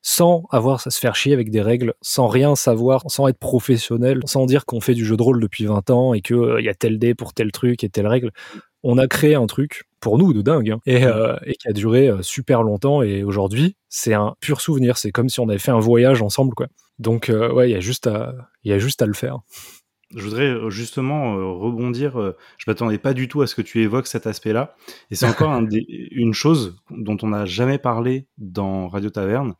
sans 0.09 0.45
avoir 0.51 0.87
à 0.87 0.89
se 0.89 0.99
faire 1.01 1.15
chier 1.15 1.33
avec 1.33 1.51
des 1.51 1.61
règles, 1.61 1.93
sans 2.01 2.27
rien 2.27 2.55
savoir, 2.55 3.03
sans 3.11 3.27
être 3.27 3.39
professionnel, 3.39 4.21
sans 4.23 4.45
dire 4.45 4.65
qu'on 4.65 4.79
fait 4.79 4.93
du 4.93 5.03
jeu 5.03 5.17
de 5.17 5.21
rôle 5.21 5.41
depuis 5.41 5.65
20 5.65 5.89
ans 5.89 6.13
et 6.13 6.21
qu'il 6.21 6.37
euh, 6.37 6.61
y 6.61 6.69
a 6.69 6.73
tel 6.73 6.97
dé 6.97 7.13
pour 7.13 7.33
telle 7.33 7.51
truc 7.51 7.83
et 7.83 7.89
telle 7.89 8.07
règle. 8.07 8.31
On 8.83 8.97
a 8.97 9.07
créé 9.07 9.35
un 9.35 9.47
truc 9.47 9.83
pour 9.99 10.17
nous 10.17 10.31
de 10.31 10.41
dingue 10.41 10.71
hein, 10.71 10.79
euh, 10.87 11.35
et, 11.45 11.55
qui 11.55 11.67
a 11.67 11.73
duré 11.73 12.07
euh, 12.07 12.21
super 12.21 12.63
longtemps 12.63 13.01
et 13.01 13.25
aujourd'hui 13.25 13.75
c'est 13.89 14.13
un 14.13 14.35
pur 14.39 14.61
souvenir. 14.61 14.97
C'est 14.97 15.11
comme 15.11 15.27
si 15.27 15.41
on 15.41 15.49
avait 15.49 15.57
fait 15.59 15.71
un 15.71 15.79
voyage 15.79 16.21
ensemble 16.21 16.53
quoi. 16.55 16.67
Donc 16.99 17.29
euh, 17.29 17.51
ouais 17.51 17.69
il 17.69 17.73
y 17.73 17.75
a 17.75 17.81
juste 17.81 18.07
à 18.07 18.33
il 18.63 18.71
y 18.71 18.73
a 18.73 18.79
juste 18.79 19.01
à 19.01 19.07
le 19.07 19.13
faire. 19.13 19.39
Je 20.15 20.23
voudrais 20.23 20.55
justement 20.69 21.35
rebondir 21.59 22.33
je 22.57 22.63
m'attendais 22.65 22.97
pas 22.97 23.13
du 23.13 23.27
tout 23.27 23.41
à 23.41 23.47
ce 23.47 23.55
que 23.55 23.61
tu 23.61 23.81
évoques 23.81 24.07
cet 24.07 24.25
aspect 24.25 24.53
là 24.53 24.77
et 25.11 25.15
c'est 25.15 25.27
encore 25.27 25.59
une 25.81 26.33
chose 26.33 26.77
dont 26.91 27.17
on 27.23 27.27
n'a 27.27 27.45
jamais 27.45 27.77
parlé 27.77 28.25
dans 28.37 28.87
Radio 28.87 29.09
Taverne 29.09 29.53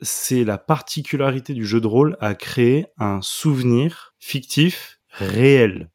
c'est 0.00 0.44
la 0.44 0.58
particularité 0.58 1.54
du 1.54 1.64
jeu 1.66 1.80
de 1.80 1.86
rôle 1.86 2.16
à 2.20 2.34
créer 2.34 2.86
un 2.98 3.20
souvenir 3.22 4.14
fictif 4.18 5.00
réel 5.10 5.90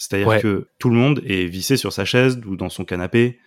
c'est-à-dire 0.00 0.40
que 0.40 0.68
tout 0.78 0.88
le 0.88 0.96
monde 0.96 1.20
est 1.26 1.44
vissé 1.44 1.76
sur 1.76 1.92
sa 1.92 2.06
chaise 2.06 2.40
ou 2.46 2.56
dans 2.56 2.70
son 2.70 2.86
canapé, 2.86 3.38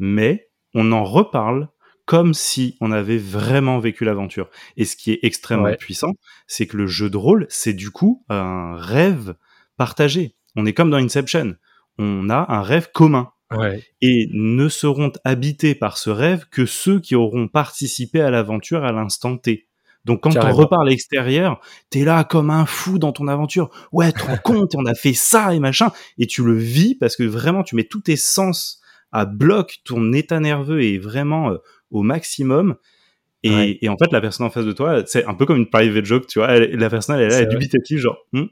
mais 0.00 0.50
on 0.74 0.90
en 0.90 1.04
reparle 1.04 1.68
comme 2.06 2.34
si 2.34 2.76
on 2.80 2.90
avait 2.90 3.18
vraiment 3.18 3.78
vécu 3.78 4.04
l'aventure. 4.04 4.50
Et 4.76 4.84
ce 4.84 4.96
qui 4.96 5.12
est 5.12 5.20
extrêmement 5.22 5.72
puissant, 5.76 6.14
c'est 6.48 6.66
que 6.66 6.76
le 6.76 6.88
jeu 6.88 7.08
de 7.08 7.16
rôle, 7.16 7.46
c'est 7.50 7.72
du 7.72 7.92
coup 7.92 8.24
un 8.28 8.74
rêve 8.74 9.36
partagé. 9.76 10.34
On 10.56 10.66
est 10.66 10.72
comme 10.72 10.90
dans 10.90 10.96
Inception. 10.96 11.54
On 11.98 12.28
a 12.30 12.52
un 12.52 12.62
rêve 12.62 12.90
commun. 12.92 13.30
Et 14.00 14.28
ne 14.32 14.68
seront 14.68 15.12
habités 15.24 15.74
par 15.74 15.98
ce 15.98 16.10
rêve 16.10 16.46
que 16.50 16.66
ceux 16.66 17.00
qui 17.00 17.14
auront 17.14 17.48
participé 17.48 18.20
à 18.20 18.30
l'aventure 18.30 18.84
à 18.84 18.92
l'instant 18.92 19.36
T. 19.36 19.68
Donc 20.04 20.22
quand 20.22 20.36
on 20.36 20.52
repart 20.52 20.82
à 20.82 20.84
l'extérieur, 20.84 21.60
t'es 21.90 22.04
là 22.04 22.24
comme 22.24 22.50
un 22.50 22.66
fou 22.66 22.98
dans 22.98 23.12
ton 23.12 23.28
aventure. 23.28 23.70
Ouais, 23.92 24.10
te 24.12 24.24
rends 24.24 24.36
compte, 24.44 24.74
on 24.74 24.84
a 24.86 24.94
fait 24.94 25.14
ça 25.14 25.54
et 25.54 25.60
machin, 25.60 25.92
et 26.18 26.26
tu 26.26 26.42
le 26.42 26.54
vis 26.54 26.94
parce 26.96 27.16
que 27.16 27.22
vraiment 27.22 27.62
tu 27.62 27.76
mets 27.76 27.84
tous 27.84 28.00
tes 28.00 28.16
sens 28.16 28.80
à 29.12 29.26
bloc, 29.26 29.78
ton 29.84 30.12
état 30.12 30.40
nerveux 30.40 30.82
est 30.82 30.98
vraiment 30.98 31.50
euh, 31.50 31.58
au 31.90 32.02
maximum. 32.02 32.76
Et, 33.44 33.88
en 33.88 33.96
fait, 33.96 34.12
la 34.12 34.20
personne 34.20 34.46
en 34.46 34.50
face 34.50 34.64
de 34.64 34.72
toi, 34.72 35.02
c'est 35.04 35.24
un 35.24 35.34
peu 35.34 35.46
comme 35.46 35.56
une 35.56 35.68
private 35.68 36.04
joke, 36.04 36.28
tu 36.28 36.38
vois. 36.38 36.60
la 36.60 36.88
personne, 36.88 37.16
elle 37.16 37.22
est 37.22 37.28
là, 37.28 37.36
elle 37.38 37.48
est 37.48 37.50
dubitative, 37.50 37.98
genre, 37.98 38.16
hm, 38.32 38.46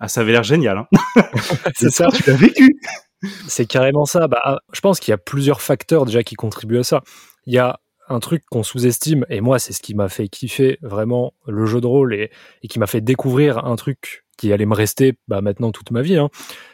ah, 0.00 0.08
ça 0.08 0.20
avait 0.20 0.32
l'air 0.32 0.44
génial. 0.44 0.78
Hein. 0.78 0.86
c'est 1.74 1.90
ça. 1.90 2.08
Tu 2.14 2.30
l'as 2.30 2.36
vécu. 2.36 2.80
C'est 3.48 3.66
carrément 3.66 4.04
ça. 4.04 4.28
Bah, 4.28 4.40
ah, 4.44 4.58
je 4.72 4.80
pense 4.80 5.00
qu'il 5.00 5.12
y 5.12 5.14
a 5.14 5.18
plusieurs 5.18 5.60
facteurs 5.60 6.04
déjà 6.04 6.22
qui 6.22 6.34
contribuent 6.34 6.78
à 6.78 6.84
ça. 6.84 7.02
Il 7.46 7.54
y 7.54 7.58
a 7.58 7.80
un 8.08 8.20
truc 8.20 8.44
qu'on 8.50 8.62
sous-estime, 8.62 9.26
et 9.28 9.40
moi 9.40 9.58
c'est 9.58 9.72
ce 9.72 9.80
qui 9.80 9.94
m'a 9.94 10.08
fait 10.08 10.28
kiffer 10.28 10.78
vraiment 10.82 11.34
le 11.46 11.66
jeu 11.66 11.80
de 11.80 11.86
rôle 11.86 12.14
et, 12.14 12.30
qui 12.68 12.78
m'a 12.78 12.86
fait 12.86 13.00
découvrir 13.00 13.64
un 13.64 13.76
truc 13.76 14.24
qui 14.36 14.52
allait 14.52 14.66
me 14.66 14.74
rester 14.74 15.18
bah, 15.28 15.40
maintenant 15.40 15.72
toute 15.72 15.90
ma 15.90 16.00
vie, 16.00 16.16
hein, 16.16 16.30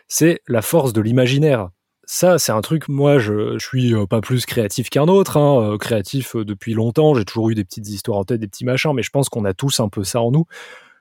c'est 0.07 0.41
la 0.49 0.63
force 0.63 0.93
de 0.93 1.01
l'imaginaire. 1.01 1.71
Ça, 2.07 2.39
c'est 2.39 2.53
un 2.53 2.61
truc, 2.61 2.89
moi, 2.89 3.19
je, 3.19 3.57
je 3.59 3.67
suis 3.67 3.95
euh, 3.95 4.07
pas 4.07 4.21
plus 4.21 4.45
créatif 4.45 4.91
qu'un 4.91 5.09
autre, 5.09 5.39
hein, 5.39 5.73
euh, 5.73 5.79
créatif 5.79 6.37
euh, 6.37 6.45
depuis 6.45 6.75
longtemps, 6.75 7.15
j'ai 7.15 7.25
toujours 7.25 7.49
eu 7.49 7.55
des 7.55 7.65
petites 7.65 7.89
histoires 7.89 8.19
en 8.19 8.25
tête, 8.25 8.41
des 8.41 8.47
petits 8.47 8.67
machins, 8.67 8.93
mais 8.95 9.03
je 9.03 9.09
pense 9.09 9.31
qu'on 9.31 9.47
a 9.47 9.55
tous 9.55 9.81
un 9.81 9.89
peu 9.89 10.05
ça 10.05 10.21
en 10.21 10.31
nous. 10.31 10.45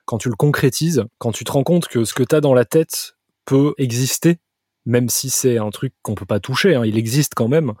Quand 0.06 0.16
tu 0.16 0.30
le 0.30 0.34
concrétises, 0.34 1.04
quand 1.18 1.32
tu 1.32 1.44
te 1.44 1.52
rends 1.52 1.62
compte 1.62 1.88
que 1.88 2.04
ce 2.04 2.14
que 2.14 2.22
tu 2.22 2.34
as 2.34 2.40
dans 2.40 2.54
la 2.54 2.64
tête 2.64 3.16
peut 3.44 3.74
exister, 3.76 4.38
même 4.86 5.08
si 5.08 5.30
c'est 5.30 5.58
un 5.58 5.70
truc 5.70 5.92
qu'on 6.02 6.14
peut 6.14 6.26
pas 6.26 6.40
toucher, 6.40 6.74
hein, 6.74 6.84
il 6.84 6.98
existe 6.98 7.34
quand 7.34 7.48
même, 7.48 7.72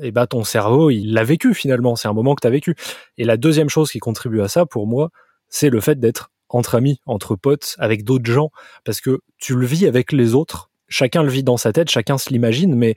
et 0.00 0.10
bah 0.10 0.26
ton 0.26 0.44
cerveau, 0.44 0.90
il 0.90 1.12
l'a 1.12 1.24
vécu 1.24 1.54
finalement, 1.54 1.96
c'est 1.96 2.08
un 2.08 2.12
moment 2.12 2.34
que 2.34 2.40
tu 2.40 2.46
as 2.46 2.50
vécu. 2.50 2.74
Et 3.18 3.24
la 3.24 3.36
deuxième 3.36 3.68
chose 3.68 3.90
qui 3.90 3.98
contribue 3.98 4.40
à 4.40 4.48
ça 4.48 4.66
pour 4.66 4.86
moi, 4.86 5.10
c'est 5.48 5.70
le 5.70 5.80
fait 5.80 5.98
d'être 5.98 6.30
entre 6.48 6.76
amis, 6.76 7.00
entre 7.06 7.36
potes, 7.36 7.74
avec 7.78 8.04
d'autres 8.04 8.30
gens, 8.30 8.50
parce 8.84 9.00
que 9.00 9.20
tu 9.38 9.56
le 9.56 9.66
vis 9.66 9.86
avec 9.86 10.12
les 10.12 10.34
autres, 10.34 10.70
chacun 10.88 11.22
le 11.22 11.30
vit 11.30 11.42
dans 11.42 11.56
sa 11.56 11.72
tête, 11.72 11.90
chacun 11.90 12.18
se 12.18 12.30
l'imagine, 12.30 12.74
mais 12.74 12.94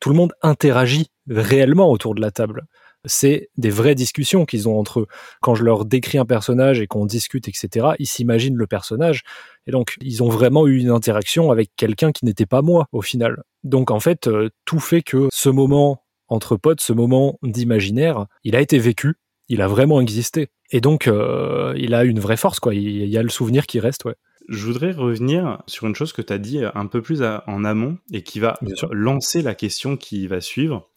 tout 0.00 0.10
le 0.10 0.16
monde 0.16 0.32
interagit 0.42 1.10
réellement 1.28 1.90
autour 1.90 2.14
de 2.14 2.20
la 2.20 2.30
table 2.30 2.66
c'est 3.06 3.48
des 3.56 3.70
vraies 3.70 3.94
discussions 3.94 4.44
qu'ils 4.44 4.68
ont 4.68 4.78
entre 4.78 5.00
eux. 5.00 5.06
Quand 5.40 5.54
je 5.54 5.64
leur 5.64 5.84
décris 5.84 6.18
un 6.18 6.26
personnage 6.26 6.80
et 6.80 6.86
qu'on 6.86 7.06
discute, 7.06 7.48
etc., 7.48 7.88
ils 7.98 8.06
s'imaginent 8.06 8.56
le 8.56 8.66
personnage. 8.66 9.22
Et 9.66 9.70
donc, 9.70 9.96
ils 10.00 10.22
ont 10.22 10.28
vraiment 10.28 10.66
eu 10.66 10.78
une 10.78 10.90
interaction 10.90 11.50
avec 11.50 11.70
quelqu'un 11.76 12.12
qui 12.12 12.24
n'était 12.24 12.46
pas 12.46 12.62
moi, 12.62 12.86
au 12.92 13.02
final. 13.02 13.42
Donc, 13.64 13.90
en 13.90 14.00
fait, 14.00 14.28
euh, 14.28 14.50
tout 14.64 14.80
fait 14.80 15.02
que 15.02 15.28
ce 15.32 15.48
moment 15.48 16.02
entre 16.28 16.56
potes, 16.56 16.80
ce 16.80 16.92
moment 16.92 17.38
d'imaginaire, 17.42 18.26
il 18.44 18.56
a 18.56 18.60
été 18.60 18.78
vécu, 18.78 19.14
il 19.48 19.62
a 19.62 19.68
vraiment 19.68 20.00
existé. 20.00 20.48
Et 20.70 20.80
donc, 20.80 21.06
euh, 21.06 21.74
il 21.76 21.94
a 21.94 22.04
une 22.04 22.18
vraie 22.18 22.36
force, 22.36 22.60
quoi. 22.60 22.74
Il, 22.74 23.06
y 23.06 23.18
a 23.18 23.22
le 23.22 23.28
souvenir 23.28 23.66
qui 23.66 23.80
reste, 23.80 24.04
ouais. 24.04 24.16
Je 24.48 24.64
voudrais 24.64 24.92
revenir 24.92 25.62
sur 25.66 25.86
une 25.88 25.96
chose 25.96 26.12
que 26.12 26.22
tu 26.22 26.32
as 26.32 26.38
dit 26.38 26.60
un 26.72 26.86
peu 26.86 27.02
plus 27.02 27.20
en 27.22 27.64
amont 27.64 27.98
et 28.12 28.22
qui 28.22 28.38
va 28.38 28.54
lancer 28.92 29.42
la 29.42 29.56
question 29.56 29.96
qui 29.96 30.28
va 30.28 30.40
suivre. 30.40 30.88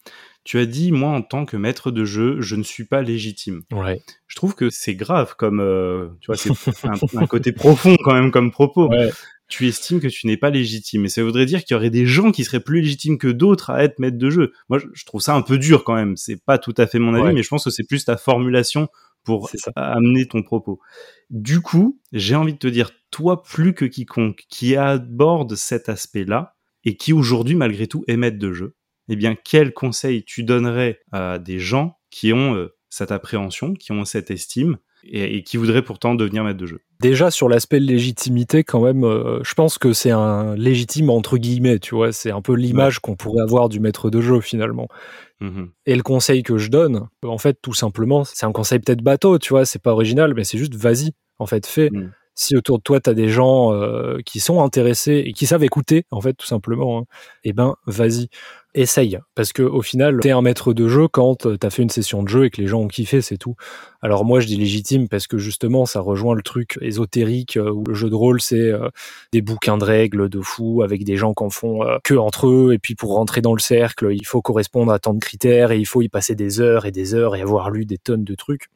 Tu 0.50 0.58
as 0.58 0.66
dit, 0.66 0.90
moi, 0.90 1.10
en 1.10 1.22
tant 1.22 1.44
que 1.44 1.56
maître 1.56 1.92
de 1.92 2.04
jeu, 2.04 2.40
je 2.40 2.56
ne 2.56 2.64
suis 2.64 2.82
pas 2.82 3.02
légitime. 3.02 3.62
Ouais. 3.70 4.02
Je 4.26 4.34
trouve 4.34 4.56
que 4.56 4.68
c'est 4.68 4.96
grave 4.96 5.36
comme, 5.38 5.60
euh, 5.60 6.08
tu 6.20 6.26
vois, 6.26 6.36
c'est 6.36 6.50
un, 7.16 7.26
côté 7.28 7.52
profond 7.52 7.94
quand 8.02 8.14
même 8.14 8.32
comme 8.32 8.50
propos. 8.50 8.88
Ouais. 8.88 9.12
Tu 9.46 9.68
estimes 9.68 10.00
que 10.00 10.08
tu 10.08 10.26
n'es 10.26 10.36
pas 10.36 10.50
légitime. 10.50 11.04
Et 11.04 11.08
ça 11.08 11.22
voudrait 11.22 11.46
dire 11.46 11.62
qu'il 11.62 11.76
y 11.76 11.78
aurait 11.78 11.90
des 11.90 12.04
gens 12.04 12.32
qui 12.32 12.42
seraient 12.42 12.58
plus 12.58 12.80
légitimes 12.80 13.16
que 13.16 13.28
d'autres 13.28 13.70
à 13.70 13.84
être 13.84 14.00
maître 14.00 14.18
de 14.18 14.28
jeu. 14.28 14.52
Moi, 14.68 14.80
je 14.92 15.04
trouve 15.04 15.20
ça 15.20 15.36
un 15.36 15.42
peu 15.42 15.56
dur 15.56 15.84
quand 15.84 15.94
même. 15.94 16.16
C'est 16.16 16.44
pas 16.44 16.58
tout 16.58 16.74
à 16.78 16.88
fait 16.88 16.98
mon 16.98 17.14
avis, 17.14 17.32
mais 17.32 17.44
je 17.44 17.48
pense 17.48 17.62
que 17.62 17.70
c'est 17.70 17.86
plus 17.86 18.04
ta 18.04 18.16
formulation 18.16 18.88
pour 19.22 19.48
amener 19.76 20.26
ton 20.26 20.42
propos. 20.42 20.80
Du 21.30 21.60
coup, 21.60 22.00
j'ai 22.10 22.34
envie 22.34 22.54
de 22.54 22.58
te 22.58 22.66
dire, 22.66 22.90
toi 23.12 23.44
plus 23.44 23.72
que 23.72 23.84
quiconque 23.84 24.46
qui 24.48 24.74
aborde 24.74 25.54
cet 25.54 25.88
aspect-là 25.88 26.56
et 26.84 26.96
qui 26.96 27.12
aujourd'hui, 27.12 27.54
malgré 27.54 27.86
tout, 27.86 28.02
est 28.08 28.16
maître 28.16 28.40
de 28.40 28.52
jeu, 28.52 28.74
eh 29.12 29.16
bien, 29.16 29.34
quel 29.34 29.74
conseil 29.74 30.22
tu 30.22 30.44
donnerais 30.44 31.00
à 31.10 31.40
des 31.40 31.58
gens 31.58 31.98
qui 32.10 32.32
ont 32.32 32.54
euh, 32.54 32.72
cette 32.90 33.10
appréhension, 33.10 33.74
qui 33.74 33.90
ont 33.90 34.04
cette 34.04 34.30
estime 34.30 34.78
et, 35.02 35.42
qui 35.42 35.56
voudraient 35.56 35.82
pourtant 35.82 36.14
devenir 36.14 36.44
maître 36.44 36.58
de 36.58 36.66
jeu? 36.66 36.80
Déjà 37.00 37.32
sur 37.32 37.48
l'aspect 37.48 37.80
légitimité, 37.80 38.62
quand 38.62 38.80
même, 38.80 39.02
euh, 39.02 39.40
je 39.42 39.52
pense 39.54 39.78
que 39.78 39.92
c'est 39.92 40.12
un 40.12 40.54
légitime 40.54 41.10
entre 41.10 41.38
guillemets, 41.38 41.80
tu 41.80 41.96
vois, 41.96 42.12
c'est 42.12 42.30
un 42.30 42.40
peu 42.40 42.54
l'image 42.54 43.00
qu'on 43.00 43.16
pourrait 43.16 43.42
avoir 43.42 43.68
du 43.68 43.80
maître 43.80 44.10
de 44.10 44.20
jeu 44.20 44.40
finalement. 44.40 44.86
Mmh 45.40 45.64
et 45.86 45.96
le 45.96 46.02
conseil 46.04 46.44
que 46.44 46.58
je 46.58 46.70
donne, 46.70 47.08
en 47.24 47.38
fait, 47.38 47.58
tout 47.60 47.74
simplement, 47.74 48.22
c'est 48.22 48.46
un 48.46 48.52
conseil 48.52 48.78
peut-être 48.78 49.02
bateau, 49.02 49.40
tu 49.40 49.54
vois, 49.54 49.64
c'est 49.64 49.82
pas 49.82 49.90
original, 49.90 50.34
mais 50.34 50.44
c'est 50.44 50.58
juste 50.58 50.76
vas-y, 50.76 51.10
en 51.40 51.46
fait, 51.46 51.66
fais. 51.66 51.90
Mmh. 51.90 52.12
Si 52.36 52.56
autour 52.56 52.78
de 52.78 52.82
toi 52.82 53.00
tu 53.00 53.10
as 53.10 53.14
des 53.14 53.28
gens 53.28 53.72
qui 54.24 54.38
sont 54.38 54.62
intéressés 54.62 55.24
et 55.26 55.32
qui 55.32 55.46
savent 55.46 55.64
écouter 55.64 56.06
en 56.10 56.20
fait 56.20 56.32
tout 56.34 56.46
simplement, 56.46 57.00
hein, 57.00 57.04
eh 57.42 57.52
ben 57.52 57.74
vas-y 57.86 58.28
essaye. 58.74 59.18
Parce 59.34 59.52
que 59.52 59.62
au 59.62 59.82
final 59.82 60.20
t'es 60.20 60.30
un 60.30 60.42
maître 60.42 60.72
de 60.72 60.88
jeu 60.88 61.08
quand 61.08 61.46
euh, 61.46 61.56
t'as 61.56 61.70
fait 61.70 61.82
une 61.82 61.90
session 61.90 62.22
de 62.22 62.28
jeu 62.28 62.44
et 62.44 62.50
que 62.50 62.60
les 62.60 62.66
gens 62.66 62.80
ont 62.80 62.88
kiffé 62.88 63.20
c'est 63.20 63.36
tout. 63.36 63.56
Alors 64.00 64.24
moi 64.24 64.40
je 64.40 64.46
dis 64.46 64.56
légitime 64.56 65.08
parce 65.08 65.26
que 65.26 65.38
justement 65.38 65.86
ça 65.86 66.00
rejoint 66.00 66.34
le 66.34 66.42
truc 66.42 66.78
ésotérique 66.80 67.56
euh, 67.56 67.70
où 67.70 67.84
le 67.84 67.94
jeu 67.94 68.10
de 68.10 68.14
rôle 68.14 68.40
c'est 68.40 68.56
euh, 68.56 68.88
des 69.32 69.42
bouquins 69.42 69.78
de 69.78 69.84
règles 69.84 70.28
de 70.28 70.40
fou 70.40 70.82
avec 70.82 71.04
des 71.04 71.16
gens 71.16 71.34
qui 71.34 71.42
en 71.42 71.50
font 71.50 71.80
que 72.04 72.14
entre 72.14 72.48
eux. 72.48 72.72
Et 72.72 72.78
puis 72.78 72.94
pour 72.94 73.14
rentrer 73.14 73.40
dans 73.40 73.54
le 73.54 73.60
cercle 73.60 74.08
il 74.12 74.26
faut 74.26 74.42
correspondre 74.42 74.92
à 74.92 74.98
tant 74.98 75.14
de 75.14 75.20
critères 75.20 75.72
et 75.72 75.78
il 75.78 75.86
faut 75.86 76.02
y 76.02 76.08
passer 76.08 76.34
des 76.34 76.60
heures 76.60 76.86
et 76.86 76.92
des 76.92 77.14
heures 77.14 77.34
et 77.36 77.42
avoir 77.42 77.70
lu 77.70 77.84
des 77.86 77.98
tonnes 77.98 78.24
de 78.24 78.34
trucs. 78.34 78.68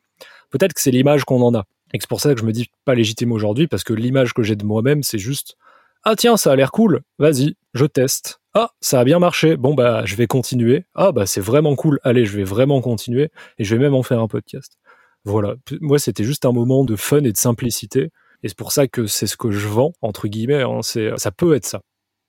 Peut-être 0.51 0.73
que 0.73 0.81
c'est 0.81 0.91
l'image 0.91 1.25
qu'on 1.25 1.43
en 1.43 1.55
a. 1.55 1.65
Et 1.93 1.99
c'est 2.01 2.09
pour 2.09 2.21
ça 2.21 2.35
que 2.35 2.41
je 2.41 2.45
me 2.45 2.53
dis 2.53 2.69
pas 2.85 2.95
légitime 2.95 3.33
aujourd'hui 3.33 3.69
parce 3.69 3.85
que 3.85 3.93
l'image 3.93 4.35
que 4.35 4.43
j'ai 4.43 4.57
de 4.57 4.65
moi-même 4.65 5.03
c'est 5.05 5.19
juste 5.19 5.57
ah 6.03 6.17
tiens 6.17 6.37
ça 6.37 6.53
a 6.53 6.57
l'air 6.57 6.73
cool. 6.73 7.03
Vas-y 7.19 7.55
je 7.75 7.87
teste 7.87 8.41
ah, 8.55 8.71
ça 8.81 9.01
a 9.01 9.05
bien 9.05 9.19
marché. 9.19 9.57
Bon 9.57 9.75
bah, 9.75 10.05
je 10.05 10.15
vais 10.15 10.27
continuer. 10.27 10.85
Ah 10.95 11.11
bah, 11.13 11.27
c'est 11.27 11.41
vraiment 11.41 11.75
cool. 11.75 11.99
Allez, 12.05 12.25
je 12.25 12.37
vais 12.37 12.45
vraiment 12.45 12.81
continuer 12.81 13.31
et 13.59 13.65
je 13.65 13.75
vais 13.75 13.83
même 13.83 13.95
en 13.95 14.03
faire 14.03 14.21
un 14.21 14.29
podcast. 14.29 14.79
Voilà. 15.25 15.57
Moi, 15.81 15.99
c'était 15.99 16.25
juste 16.25 16.45
un 16.45 16.53
moment 16.53 16.85
de 16.85 16.97
fun 16.97 17.25
et 17.25 17.33
de 17.33 17.37
simplicité. 17.37 18.11
Et 18.43 18.49
c'est 18.49 18.57
pour 18.57 18.73
ça 18.73 18.87
que 18.87 19.07
c'est 19.07 19.27
ce 19.27 19.37
que 19.37 19.51
je 19.51 19.67
vends 19.67 19.93
entre 20.03 20.29
guillemets. 20.29 20.63
Hein. 20.63 20.81
C'est, 20.83 21.11
ça 21.17 21.33
peut 21.33 21.55
être 21.55 21.67
ça. 21.67 21.81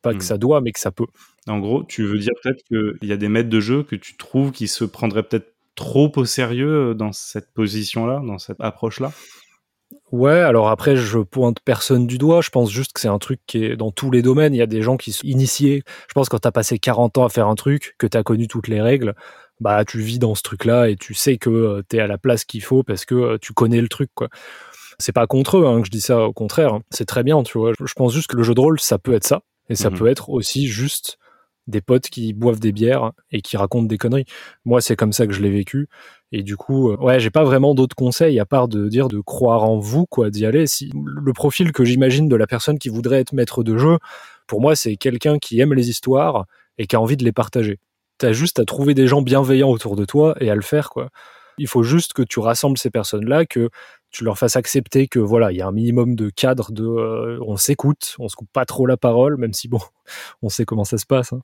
Pas 0.02 0.14
que 0.14 0.18
hmm. 0.18 0.22
ça 0.22 0.38
doit, 0.38 0.62
mais 0.62 0.72
que 0.72 0.80
ça 0.80 0.92
peut. 0.92 1.08
En 1.48 1.60
gros, 1.60 1.84
tu 1.84 2.04
veux 2.04 2.18
dire 2.18 2.34
peut-être 2.42 2.64
qu'il 2.64 3.08
y 3.08 3.12
a 3.12 3.18
des 3.18 3.30
maîtres 3.30 3.50
de 3.50 3.60
jeu 3.60 3.84
que 3.84 3.96
tu 3.96 4.18
trouves 4.18 4.52
qui 4.52 4.68
se 4.68 4.84
prendraient 4.84 5.24
peut-être 5.24 5.54
trop 5.76 6.12
au 6.16 6.26
sérieux 6.26 6.92
euh, 6.92 6.94
dans 6.94 7.12
cette 7.12 7.54
position-là, 7.54 8.22
dans 8.26 8.40
cette 8.40 8.62
approche-là? 8.62 9.12
Ouais, 10.12 10.40
alors 10.40 10.70
après, 10.70 10.96
je 10.96 11.20
pointe 11.20 11.58
personne 11.64 12.08
du 12.08 12.18
doigt. 12.18 12.42
Je 12.42 12.50
pense 12.50 12.72
juste 12.72 12.94
que 12.94 13.02
c'est 13.02 13.08
un 13.08 13.20
truc 13.20 13.40
qui 13.48 13.66
est 13.66 13.76
dans 13.76 13.92
tous 13.92 14.12
les 14.12 14.22
domaines. 14.22 14.54
Il 14.54 14.58
y 14.58 14.62
a 14.62 14.68
des 14.68 14.82
gens 14.82 14.98
qui 14.98 15.12
sont 15.12 15.26
initiés. 15.26 15.84
Je 16.08 16.14
pense 16.14 16.30
que 16.30 16.32
quand 16.36 16.40
t'as 16.40 16.52
passé 16.52 16.80
40 16.80 17.18
ans 17.18 17.26
à 17.26 17.30
faire 17.30 17.48
un 17.48 17.56
truc, 17.56 17.96
que 17.98 18.08
t'as 18.08 18.24
connu 18.24 18.48
toutes 18.48 18.68
les 18.68 18.82
règles, 18.82 19.16
bah 19.60 19.84
tu 19.86 20.00
vis 20.00 20.20
dans 20.20 20.36
ce 20.36 20.44
truc-là 20.44 20.90
et 20.90 20.96
tu 20.96 21.14
sais 21.14 21.38
que 21.38 21.50
euh, 21.50 21.82
t'es 21.88 22.00
à 22.00 22.08
la 22.08 22.18
place 22.18 22.46
qu'il 22.46 22.62
faut 22.62 22.84
parce 22.84 23.06
que 23.06 23.16
euh, 23.16 23.38
tu 23.42 23.54
connais 23.54 23.82
le 23.82 23.88
truc, 23.88 24.10
quoi. 24.14 24.30
C'est 25.00 25.12
pas 25.12 25.28
contre 25.28 25.58
eux 25.58 25.68
hein, 25.68 25.82
que 25.82 25.88
je 25.88 25.92
dis 25.92 26.02
ça, 26.02 26.22
au 26.22 26.34
contraire. 26.34 26.80
C'est 26.90 27.06
très 27.06 27.24
bien, 27.24 27.44
tu 27.44 27.58
vois. 27.58 27.74
Je 27.78 27.94
pense 27.94 28.14
juste 28.14 28.28
que 28.28 28.38
le 28.38 28.44
jeu 28.44 28.54
de 28.54 28.62
rôle, 28.62 28.80
ça 28.80 28.98
peut 28.98 29.14
être 29.14 29.26
ça. 29.26 29.42
Et 29.70 29.76
ça 29.76 29.90
mmh 29.90 29.98
peut 29.98 30.08
être 30.08 30.30
aussi 30.30 30.68
juste 30.68 31.18
des 31.68 31.82
potes 31.82 32.10
qui 32.10 32.34
boivent 32.34 32.60
des 32.60 32.72
bières 32.72 33.12
et 33.32 33.42
qui 33.42 33.58
racontent 33.58 33.88
des 33.88 33.98
conneries. 33.98 34.26
Moi, 34.66 34.82
c'est 34.82 34.96
comme 34.96 35.14
ça 35.14 35.26
que 35.26 35.34
je 35.34 35.42
l'ai 35.42 35.50
vécu. 35.50 35.90
Et 36.32 36.44
du 36.44 36.58
coup, 36.58 36.92
euh, 36.92 36.98
ouais, 36.98 37.20
j'ai 37.20 37.30
pas 37.30 37.44
vraiment 37.44 37.76
d'autres 37.76 37.96
conseils 37.96 38.40
à 38.40 38.46
part 38.46 38.68
de 38.68 38.88
dire 38.90 39.08
de 39.08 39.20
croire 39.20 39.64
en 39.64 39.78
vous, 39.78 40.06
quoi, 40.06 40.30
d'y 40.30 40.46
aller. 40.46 40.68
Si 40.68 40.92
le 40.94 41.34
profil 41.34 41.72
que 41.72 41.86
j'imagine 41.86 42.28
de 42.28 42.36
la 42.36 42.48
personne 42.48 42.80
qui 42.80 42.90
voudrait 42.90 43.20
être 43.20 43.34
maître 43.34 43.64
de 43.64 43.78
jeu, 43.78 43.98
pour 44.48 44.62
moi, 44.62 44.76
c'est 44.76 44.96
quelqu'un 44.98 45.38
qui 45.38 45.60
aime 45.60 45.74
les 45.74 45.90
histoires 45.90 46.46
et 46.78 46.88
qui 46.88 46.96
a 46.96 47.02
envie 47.02 47.18
de 47.18 47.24
les 47.24 47.32
partager. 47.32 47.80
T'as 48.18 48.34
juste 48.34 48.60
à 48.60 48.66
trouver 48.66 48.94
des 48.94 49.08
gens 49.08 49.22
bienveillants 49.22 49.70
autour 49.70 49.96
de 49.96 50.06
toi 50.06 50.36
et 50.40 50.50
à 50.50 50.56
le 50.56 50.62
faire, 50.62 50.90
quoi. 50.90 51.10
Il 51.58 51.68
faut 51.68 51.84
juste 51.84 52.14
que 52.14 52.22
tu 52.22 52.40
rassembles 52.40 52.78
ces 52.78 52.90
personnes-là, 52.90 53.46
que 53.46 53.70
tu 54.16 54.24
leur 54.24 54.38
fasses 54.38 54.56
accepter 54.56 55.08
que 55.08 55.20
voilà, 55.20 55.52
il 55.52 55.58
y 55.58 55.62
a 55.62 55.68
un 55.68 55.74
minimum 55.74 56.16
de 56.16 56.30
cadre 56.30 56.72
de 56.72 56.86
euh, 56.86 57.38
on 57.46 57.58
s'écoute, 57.58 58.16
on 58.18 58.30
se 58.30 58.38
coupe 58.38 58.50
pas 58.54 58.64
trop 58.64 58.86
la 58.86 58.96
parole, 58.96 59.36
même 59.36 59.52
si 59.52 59.68
bon, 59.68 59.80
on 60.42 60.48
sait 60.48 60.64
comment 60.64 60.86
ça 60.86 60.98
se 60.98 61.06
passe. 61.06 61.34
Hein. 61.34 61.42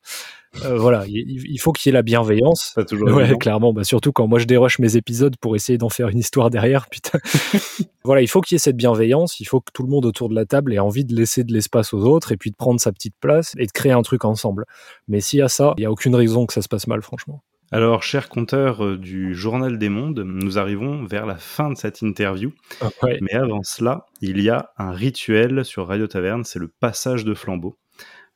Euh, 0.63 0.77
voilà, 0.77 1.03
il, 1.07 1.57
faut 1.59 1.73
qu'il 1.73 1.89
y 1.89 1.91
ait 1.91 1.93
la 1.93 2.01
bienveillance. 2.01 2.71
Pas 2.75 2.85
toujours. 2.85 3.09
Ouais, 3.09 3.37
clairement. 3.37 3.73
Bah, 3.73 3.83
surtout 3.83 4.13
quand 4.13 4.25
moi 4.27 4.39
je 4.39 4.45
déroche 4.45 4.79
mes 4.79 4.95
épisodes 4.95 5.35
pour 5.37 5.57
essayer 5.57 5.77
d'en 5.77 5.89
faire 5.89 6.07
une 6.07 6.19
histoire 6.19 6.49
derrière. 6.49 6.87
Putain. 6.87 7.19
voilà, 8.05 8.21
il 8.21 8.27
faut 8.29 8.39
qu'il 8.39 8.55
y 8.55 8.57
ait 8.57 8.59
cette 8.59 8.77
bienveillance. 8.77 9.41
Il 9.41 9.45
faut 9.45 9.59
que 9.59 9.71
tout 9.73 9.83
le 9.83 9.89
monde 9.89 10.05
autour 10.05 10.29
de 10.29 10.35
la 10.35 10.45
table 10.45 10.73
ait 10.73 10.79
envie 10.79 11.03
de 11.03 11.13
laisser 11.13 11.43
de 11.43 11.51
l'espace 11.51 11.93
aux 11.93 12.05
autres 12.05 12.31
et 12.31 12.37
puis 12.37 12.51
de 12.51 12.55
prendre 12.55 12.79
sa 12.79 12.93
petite 12.93 13.15
place 13.19 13.53
et 13.57 13.65
de 13.65 13.71
créer 13.71 13.91
un 13.91 14.01
truc 14.01 14.23
ensemble. 14.23 14.65
Mais 15.09 15.19
s'il 15.19 15.39
y 15.39 15.41
a 15.41 15.49
ça, 15.49 15.73
il 15.77 15.83
y 15.83 15.85
a 15.85 15.91
aucune 15.91 16.15
raison 16.15 16.45
que 16.45 16.53
ça 16.53 16.61
se 16.61 16.69
passe 16.69 16.87
mal, 16.87 17.01
franchement. 17.01 17.43
Alors, 17.73 18.03
cher 18.03 18.27
compteur 18.27 18.83
euh, 18.83 18.97
du 18.97 19.33
Journal 19.33 19.77
des 19.77 19.87
Mondes, 19.87 20.19
nous 20.19 20.59
arrivons 20.59 21.05
vers 21.05 21.25
la 21.25 21.37
fin 21.37 21.69
de 21.71 21.77
cette 21.77 22.01
interview. 22.01 22.51
Ah, 22.81 22.89
Mais 23.21 23.33
avant 23.33 23.63
cela, 23.63 24.07
il 24.19 24.41
y 24.41 24.49
a 24.49 24.71
un 24.77 24.91
rituel 24.91 25.63
sur 25.63 25.87
Radio 25.87 26.05
Taverne, 26.05 26.43
c'est 26.43 26.59
le 26.59 26.67
passage 26.67 27.23
de 27.23 27.33
flambeau. 27.33 27.77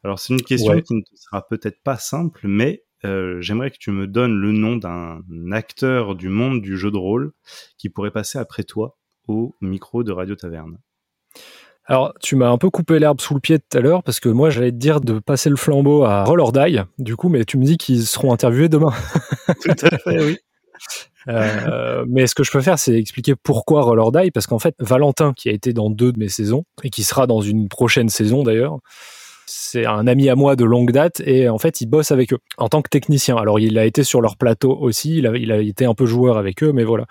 Alors, 0.06 0.20
c'est 0.20 0.34
une 0.34 0.42
question 0.42 0.80
qui 0.80 0.94
ne 0.94 1.02
sera 1.16 1.46
peut-être 1.46 1.84
pas 1.84 1.98
simple, 1.98 2.48
mais 2.48 2.86
euh, 3.04 3.42
j'aimerais 3.42 3.72
que 3.72 3.78
tu 3.78 3.92
me 3.92 4.08
donnes 4.08 4.40
le 4.40 4.54
nom 4.54 4.78
d'un 4.78 5.22
acteur 5.52 6.16
du 6.16 6.30
monde 6.30 6.62
du 6.62 6.78
jeu 6.78 6.90
de 6.90 6.98
rôle 6.98 7.34
qui 7.78 7.90
pourrait 7.90 8.12
passer 8.12 8.38
après 8.38 8.64
toi 8.64 8.98
au 9.28 9.54
micro 9.60 10.06
de 10.06 10.14
Radio 10.14 10.36
Taverne. 10.36 10.78
Alors, 11.88 12.14
tu 12.20 12.36
m'as 12.36 12.50
un 12.50 12.58
peu 12.58 12.70
coupé 12.70 12.98
l'herbe 12.98 13.22
sous 13.22 13.36
le 13.36 13.40
pied 13.40 13.60
tout 13.60 13.78
à 13.78 13.82
l'heure 13.82 14.02
parce 14.02 14.20
que 14.20 14.30
moi, 14.30 14.50
j'allais 14.50 14.72
te 14.72 14.78
dire 14.78 15.02
de 15.02 15.20
passer 15.20 15.50
le 15.50 15.56
flambeau 15.56 16.04
à 16.04 16.24
Roll 16.24 16.42
or 16.42 16.52
Die, 16.52 16.82
du 16.98 17.16
coup, 17.16 17.30
mais 17.30 17.46
tu 17.46 17.58
me 17.58 17.64
dis 17.64 17.78
qu'ils 17.78 18.08
seront 18.08 18.34
interviewés 18.34 18.70
demain. 18.70 18.92
Tout 19.62 19.86
à 19.92 19.98
fait, 20.00 20.24
oui. 20.24 20.40
Euh, 21.28 22.06
mais 22.08 22.28
ce 22.28 22.36
que 22.36 22.44
je 22.44 22.52
peux 22.52 22.62
faire, 22.62 22.80
c'est 22.80 22.96
expliquer 22.96 23.36
pourquoi 23.36 23.84
Roll 23.84 24.00
or 24.00 24.12
Die, 24.12 24.32
parce 24.32 24.48
qu'en 24.48 24.60
fait, 24.60 24.76
Valentin, 24.80 25.34
qui 25.34 25.50
a 25.50 25.52
été 25.52 25.74
dans 25.74 25.92
deux 25.92 26.12
de 26.12 26.20
mes 26.20 26.30
saisons, 26.30 26.66
et 26.84 26.90
qui 26.90 27.04
sera 27.04 27.28
dans 27.28 27.42
une 27.42 27.68
prochaine 27.68 28.10
saison 28.10 28.44
d'ailleurs, 28.44 28.80
c'est 29.46 29.86
un 29.86 30.08
ami 30.08 30.28
à 30.30 30.36
moi 30.36 30.56
de 30.56 30.66
longue 30.66 30.92
date, 30.92 31.22
et 31.24 31.50
en 31.50 31.60
fait, 31.60 31.82
il 31.82 31.88
bosse 31.88 32.12
avec 32.12 32.34
eux 32.34 32.40
en 32.58 32.68
tant 32.68 32.82
que 32.82 32.90
technicien. 32.90 33.38
Alors, 33.38 33.60
il 33.60 33.78
a 33.78 33.86
été 33.86 34.04
sur 34.04 34.22
leur 34.22 34.38
plateau 34.38 34.76
aussi, 34.76 35.18
il 35.18 35.28
a, 35.28 35.38
il 35.38 35.52
a 35.52 35.60
été 35.60 35.86
un 35.86 35.94
peu 35.94 36.08
joueur 36.08 36.38
avec 36.38 36.64
eux, 36.64 36.72
mais 36.72 36.84
voilà. 36.84 37.06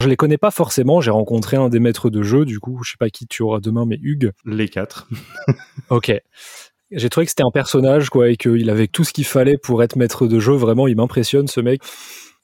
Je 0.00 0.08
les 0.08 0.16
connais 0.16 0.38
pas 0.38 0.52
forcément. 0.52 1.00
J'ai 1.00 1.10
rencontré 1.10 1.56
un 1.56 1.68
des 1.68 1.80
maîtres 1.80 2.08
de 2.08 2.22
jeu, 2.22 2.44
du 2.44 2.60
coup, 2.60 2.80
je 2.84 2.92
sais 2.92 2.96
pas 2.98 3.10
qui 3.10 3.26
tu 3.26 3.42
auras 3.42 3.58
demain, 3.58 3.84
mais 3.84 3.98
Hugues. 4.00 4.30
Les 4.44 4.68
quatre. 4.68 5.08
ok. 5.90 6.12
J'ai 6.92 7.10
trouvé 7.10 7.26
que 7.26 7.30
c'était 7.30 7.42
un 7.42 7.50
personnage, 7.50 8.08
quoi, 8.08 8.30
et 8.30 8.36
qu'il 8.36 8.70
avait 8.70 8.86
tout 8.86 9.02
ce 9.02 9.12
qu'il 9.12 9.26
fallait 9.26 9.58
pour 9.58 9.82
être 9.82 9.96
maître 9.96 10.28
de 10.28 10.38
jeu. 10.38 10.54
Vraiment, 10.54 10.86
il 10.86 10.94
m'impressionne, 10.94 11.48
ce 11.48 11.60
mec. 11.60 11.82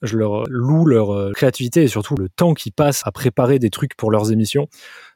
Je 0.01 0.17
leur 0.17 0.43
loue 0.49 0.85
leur 0.85 1.13
euh, 1.13 1.31
créativité 1.31 1.83
et 1.83 1.87
surtout 1.87 2.15
le 2.15 2.27
temps 2.27 2.53
qu'ils 2.53 2.73
passent 2.73 3.01
à 3.05 3.11
préparer 3.11 3.57
des 3.57 3.69
trucs 3.69 3.95
pour 3.95 4.11
leurs 4.11 4.33
émissions 4.33 4.67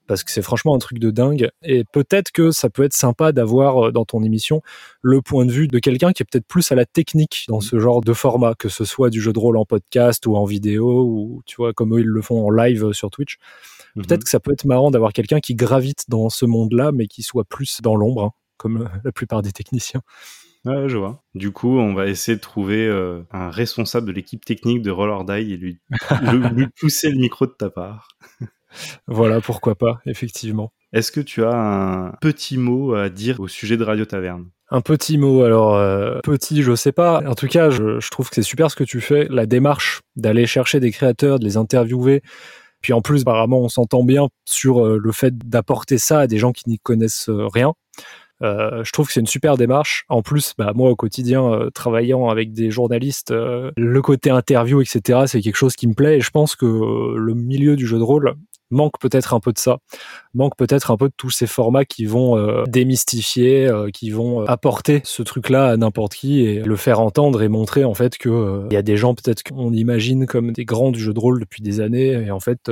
parce 0.10 0.24
que 0.24 0.32
c'est 0.32 0.42
franchement 0.42 0.74
un 0.74 0.80
truc 0.80 0.98
de 0.98 1.12
dingue. 1.12 1.52
Et 1.62 1.84
peut-être 1.94 2.32
que 2.32 2.50
ça 2.50 2.72
peut 2.72 2.84
être 2.84 2.96
sympa 2.96 3.32
d'avoir 3.32 3.86
euh, 3.90 3.92
dans 3.92 4.06
ton 4.06 4.24
émission 4.24 4.64
le 5.04 5.22
point 5.22 5.46
de 5.46 5.52
vue 5.52 5.68
de 5.68 5.78
quelqu'un 5.78 6.14
qui 6.14 6.24
est 6.24 6.26
peut-être 6.26 6.48
plus 6.48 6.72
à 6.72 6.76
la 6.76 6.86
technique 6.88 7.46
dans 7.48 7.62
ce 7.62 7.78
genre 7.78 8.02
de 8.02 8.14
format, 8.14 8.56
que 8.56 8.70
ce 8.70 8.86
soit 8.86 9.12
du 9.12 9.22
jeu 9.22 9.34
de 9.34 9.38
rôle 9.38 9.56
en 9.56 9.66
podcast 9.66 10.26
ou 10.26 10.36
en 10.36 10.46
vidéo, 10.46 11.04
ou 11.04 11.44
tu 11.46 11.58
vois, 11.58 11.74
comme 11.74 11.96
eux 11.96 12.00
ils 12.00 12.08
le 12.08 12.22
font 12.24 12.44
en 12.44 12.50
live 12.50 12.86
euh, 12.86 12.92
sur 12.92 13.12
Twitch. 13.12 13.38
Mhm. 13.96 14.06
Peut-être 14.08 14.24
que 14.24 14.32
ça 14.32 14.40
peut 14.40 14.52
être 14.52 14.66
marrant 14.66 14.90
d'avoir 14.90 15.14
quelqu'un 15.14 15.40
qui 15.40 15.54
gravite 15.54 16.06
dans 16.08 16.30
ce 16.30 16.48
monde-là, 16.48 16.92
mais 16.92 17.06
qui 17.06 17.22
soit 17.22 17.46
plus 17.46 17.80
dans 17.84 17.96
l'ombre, 17.96 18.24
hein, 18.24 18.32
comme 18.58 18.82
euh, 18.82 18.88
la 19.04 19.12
plupart 19.12 19.44
des 19.44 19.52
techniciens. 19.52 20.02
Ouais, 20.66 20.90
je 20.90 20.98
vois. 20.98 21.24
Du 21.36 21.52
coup, 21.52 21.78
on 21.78 21.94
va 21.94 22.08
essayer 22.08 22.36
de 22.36 22.42
trouver 22.42 22.90
un 23.32 23.50
responsable 23.50 24.08
de 24.08 24.12
l'équipe 24.12 24.44
technique 24.44 24.82
de 24.82 24.92
Roller 24.92 25.24
Die 25.24 25.54
et 25.54 25.58
lui, 25.58 25.80
lui 26.52 26.68
pousser 26.80 27.12
le 27.12 27.18
micro 27.18 27.46
de 27.46 27.52
ta 27.52 27.70
part. 27.70 28.10
Voilà, 29.08 29.42
pourquoi 29.42 29.76
pas, 29.76 30.00
effectivement. 30.06 30.72
Est-ce 30.92 31.12
que 31.12 31.22
tu 31.22 31.44
as 31.44 31.56
un 31.56 32.12
petit 32.22 32.58
mot 32.58 32.96
à 32.96 33.10
dire 33.10 33.40
au 33.40 33.48
sujet 33.48 33.78
de 33.78 33.84
Radio 33.84 34.06
Taverne? 34.06 34.50
Un 34.72 34.82
petit 34.82 35.18
mot, 35.18 35.44
alors 35.44 35.76
euh, 35.76 36.20
petit, 36.24 36.62
je 36.62 36.76
sais 36.76 36.92
pas. 36.92 37.22
En 37.28 37.34
tout 37.34 37.48
cas, 37.48 37.72
je, 37.72 38.08
trouve 38.10 38.30
que 38.30 38.36
c'est 38.36 38.44
super 38.44 38.70
ce 38.70 38.76
que 38.76 38.84
tu 38.84 39.02
fais, 39.02 39.28
la 39.30 39.48
démarche 39.48 40.02
d'aller 40.16 40.46
chercher 40.46 40.80
des 40.80 40.92
créateurs, 40.92 41.40
de 41.40 41.46
les 41.46 41.58
interviewer. 41.58 42.22
Puis 42.82 42.94
en 42.94 43.02
plus, 43.02 43.22
apparemment, 43.22 43.62
on 43.62 43.70
s'entend 43.70 44.04
bien 44.04 44.28
sur 44.46 44.86
euh, 44.86 45.00
le 45.02 45.12
fait 45.12 45.36
d'apporter 45.38 45.98
ça 45.98 46.22
à 46.22 46.28
des 46.28 46.38
gens 46.38 46.52
qui 46.52 46.70
n'y 46.70 46.78
connaissent 46.80 47.30
euh, 47.30 47.48
rien. 47.48 47.74
je 48.42 48.92
trouve 48.92 49.08
que 49.08 49.14
c'est 49.14 49.20
une 49.20 49.28
super 49.28 49.58
démarche. 49.58 50.06
En 50.08 50.22
plus, 50.22 50.54
bah, 50.58 50.72
moi 50.76 50.90
au 50.92 50.96
quotidien, 50.96 51.68
travaillant 51.74 52.30
avec 52.30 52.54
des 52.54 52.70
journalistes, 52.72 53.32
le 53.32 54.02
côté 54.02 54.30
interview, 54.30 54.82
etc., 54.82 55.24
c'est 55.26 55.42
quelque 55.42 55.58
chose 55.58 55.76
qui 55.76 55.88
me 55.88 55.94
plaît. 55.94 56.18
Et 56.18 56.22
je 56.22 56.30
pense 56.30 56.56
que 56.56 56.66
le 56.66 57.34
milieu 57.34 57.76
du 57.76 57.86
jeu 57.86 57.98
de 57.98 58.04
rôle 58.04 58.36
manque 58.72 59.00
peut-être 59.00 59.34
un 59.34 59.40
peu 59.40 59.52
de 59.52 59.58
ça, 59.58 59.80
manque 60.34 60.56
peut-être 60.56 60.92
un 60.92 60.98
peu 60.98 61.08
de 61.08 61.14
tous 61.16 61.30
ces 61.30 61.48
formats 61.48 61.86
qui 61.86 62.06
vont 62.06 62.38
euh, 62.38 62.64
démystifier, 62.68 63.68
euh, 63.68 63.90
qui 63.92 64.12
vont 64.12 64.42
euh, 64.42 64.46
apporter 64.48 65.02
ce 65.04 65.24
truc-là 65.24 65.68
à 65.68 65.78
n'importe 65.78 66.14
qui 66.14 66.42
et 66.42 66.62
le 66.62 66.76
faire 66.76 67.00
entendre 67.00 67.42
et 67.42 67.48
montrer 67.48 67.84
en 67.84 67.94
fait 67.94 68.18
que 68.18 68.66
il 68.70 68.74
y 68.74 68.78
a 68.78 68.82
des 68.82 68.98
gens 68.98 69.16
peut-être 69.16 69.44
qu'on 69.44 69.74
imagine 69.74 70.26
comme 70.26 70.52
des 70.52 70.66
grands 70.66 70.92
du 70.92 71.00
jeu 71.00 71.14
de 71.14 71.20
rôle 71.20 71.40
depuis 71.40 71.62
des 71.62 71.82
années 71.82 72.12
et 72.12 72.32
en 72.32 72.40
fait 72.40 72.72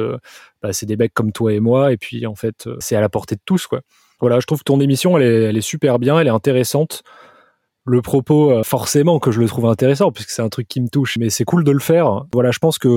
bah, 0.62 0.74
c'est 0.74 0.86
des 0.86 0.98
mecs 0.98 1.14
comme 1.14 1.32
toi 1.32 1.54
et 1.54 1.60
moi 1.60 1.91
et 1.91 1.98
puis 1.98 2.26
en 2.26 2.36
fait 2.36 2.68
c'est 2.80 2.95
à 2.95 3.02
la 3.02 3.10
portée 3.10 3.36
de 3.36 3.41
tous 3.45 3.68
quoi. 3.68 3.82
Voilà, 4.20 4.39
je 4.39 4.48
trouve 4.48 4.60
que 4.60 4.64
ton 4.64 4.80
émission 4.80 5.18
elle 5.18 5.24
est, 5.24 5.43
elle 5.43 5.58
est 5.58 5.62
super 5.62 6.00
bien, 6.00 6.20
elle 6.20 6.28
est 6.28 6.32
intéressante. 6.32 7.04
Le 7.86 8.02
propos 8.02 8.64
forcément 8.64 9.20
que 9.20 9.32
je 9.32 9.39
le 9.39 9.48
trouve 9.48 9.66
intéressant 9.66 10.12
puisque 10.12 10.32
c'est 10.32 10.41
un 10.41 10.50
truc 10.50 10.68
qui 10.68 10.82
me 10.82 10.89
touche 10.89 11.18
mais 11.18 11.30
c'est 11.30 11.45
cool 11.45 11.64
de 11.64 11.72
le 11.72 11.80
faire. 11.80 12.26
Voilà 12.34 12.52
je 12.52 12.60
pense 12.60 12.78
que 12.78 12.88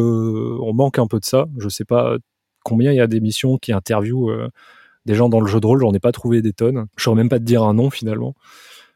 on 0.61 0.74
manque 0.74 0.98
un 0.98 1.07
peu 1.07 1.20
de 1.20 1.24
ça. 1.24 1.46
Je 1.59 1.68
sais 1.68 1.84
pas 1.84 2.16
combien 2.64 2.92
il 2.92 2.96
y 2.96 3.00
a 3.00 3.06
d'émissions 3.06 3.58
qui 3.58 3.72
interviewent 3.72 4.30
euh, 4.30 4.48
des 5.06 5.14
gens 5.14 5.28
dans 5.28 5.40
le 5.40 5.46
jeu 5.46 5.61
de 5.61 5.66
rôle, 5.66 5.80
j'en 5.80 5.92
ai 5.92 6.00
pas 6.00 6.12
trouvé 6.12 6.42
des 6.42 6.52
tonnes. 6.52 6.86
Je 6.96 7.04
saurais 7.04 7.16
même 7.16 7.28
pas 7.28 7.38
te 7.38 7.44
dire 7.44 7.62
un 7.62 7.74
nom 7.74 7.90
finalement. 7.90 8.34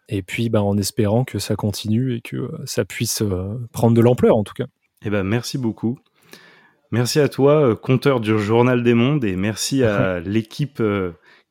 Et 0.08 0.22
puis, 0.22 0.50
bah, 0.50 0.62
en 0.62 0.76
espérant 0.76 1.24
que 1.24 1.38
ça 1.38 1.56
continue 1.56 2.14
et 2.14 2.20
que 2.20 2.36
euh, 2.36 2.48
ça 2.66 2.84
puisse 2.84 3.22
euh, 3.22 3.58
prendre 3.72 3.96
de 3.96 4.00
l'ampleur 4.00 4.36
en 4.36 4.44
tout 4.44 4.54
cas. 4.54 4.66
Eh 5.04 5.10
ben, 5.10 5.22
merci 5.22 5.58
beaucoup. 5.58 5.98
Merci 6.90 7.18
à 7.20 7.28
toi, 7.28 7.74
compteur 7.74 8.20
du 8.20 8.38
Journal 8.38 8.82
des 8.82 8.94
Mondes, 8.94 9.24
et 9.24 9.34
merci 9.34 9.82
à 9.82 10.20
l'équipe 10.24 10.80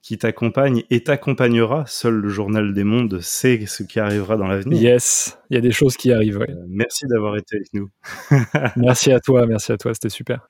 qui 0.03 0.17
t'accompagne 0.17 0.83
et 0.91 1.01
t'accompagnera. 1.01 1.85
Seul 1.87 2.15
le 2.15 2.29
journal 2.29 2.73
des 2.73 2.83
mondes 2.83 3.21
sait 3.21 3.65
ce 3.65 3.83
qui 3.83 3.99
arrivera 3.99 4.35
dans 4.35 4.47
l'avenir. 4.47 4.79
Yes, 4.79 5.39
il 5.49 5.55
y 5.55 5.57
a 5.57 5.61
des 5.61 5.71
choses 5.71 5.95
qui 5.97 6.11
arrivent. 6.11 6.45
Merci 6.67 7.07
d'avoir 7.07 7.37
été 7.37 7.55
avec 7.55 7.73
nous. 7.73 7.89
merci 8.75 9.11
à 9.11 9.19
toi, 9.21 9.47
merci 9.47 9.71
à 9.71 9.77
toi, 9.77 9.93
c'était 9.93 10.09
super. 10.09 10.47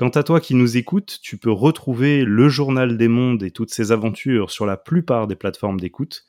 Quant 0.00 0.08
à 0.08 0.22
toi 0.22 0.40
qui 0.40 0.54
nous 0.54 0.78
écoutes, 0.78 1.18
tu 1.20 1.36
peux 1.36 1.50
retrouver 1.50 2.24
le 2.24 2.48
journal 2.48 2.96
des 2.96 3.08
mondes 3.08 3.42
et 3.42 3.50
toutes 3.50 3.68
ses 3.68 3.92
aventures 3.92 4.50
sur 4.50 4.64
la 4.64 4.78
plupart 4.78 5.26
des 5.26 5.36
plateformes 5.36 5.78
d'écoute. 5.78 6.24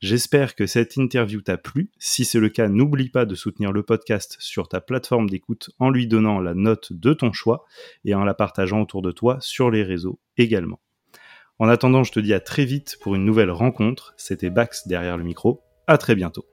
J'espère 0.00 0.56
que 0.56 0.66
cette 0.66 0.96
interview 0.96 1.40
t'a 1.40 1.56
plu. 1.56 1.92
Si 2.00 2.24
c'est 2.24 2.40
le 2.40 2.48
cas, 2.48 2.66
n'oublie 2.66 3.10
pas 3.10 3.24
de 3.24 3.36
soutenir 3.36 3.70
le 3.70 3.84
podcast 3.84 4.36
sur 4.40 4.66
ta 4.66 4.80
plateforme 4.80 5.30
d'écoute 5.30 5.70
en 5.78 5.88
lui 5.88 6.08
donnant 6.08 6.40
la 6.40 6.54
note 6.54 6.92
de 6.92 7.14
ton 7.14 7.32
choix 7.32 7.64
et 8.04 8.12
en 8.16 8.24
la 8.24 8.34
partageant 8.34 8.82
autour 8.82 9.02
de 9.02 9.12
toi 9.12 9.36
sur 9.38 9.70
les 9.70 9.84
réseaux 9.84 10.18
également. 10.36 10.80
En 11.60 11.68
attendant, 11.68 12.02
je 12.02 12.10
te 12.10 12.18
dis 12.18 12.34
à 12.34 12.40
très 12.40 12.64
vite 12.64 12.96
pour 13.02 13.14
une 13.14 13.24
nouvelle 13.24 13.52
rencontre. 13.52 14.14
C'était 14.16 14.50
Bax 14.50 14.88
derrière 14.88 15.16
le 15.16 15.22
micro. 15.22 15.62
À 15.86 15.96
très 15.96 16.16
bientôt. 16.16 16.44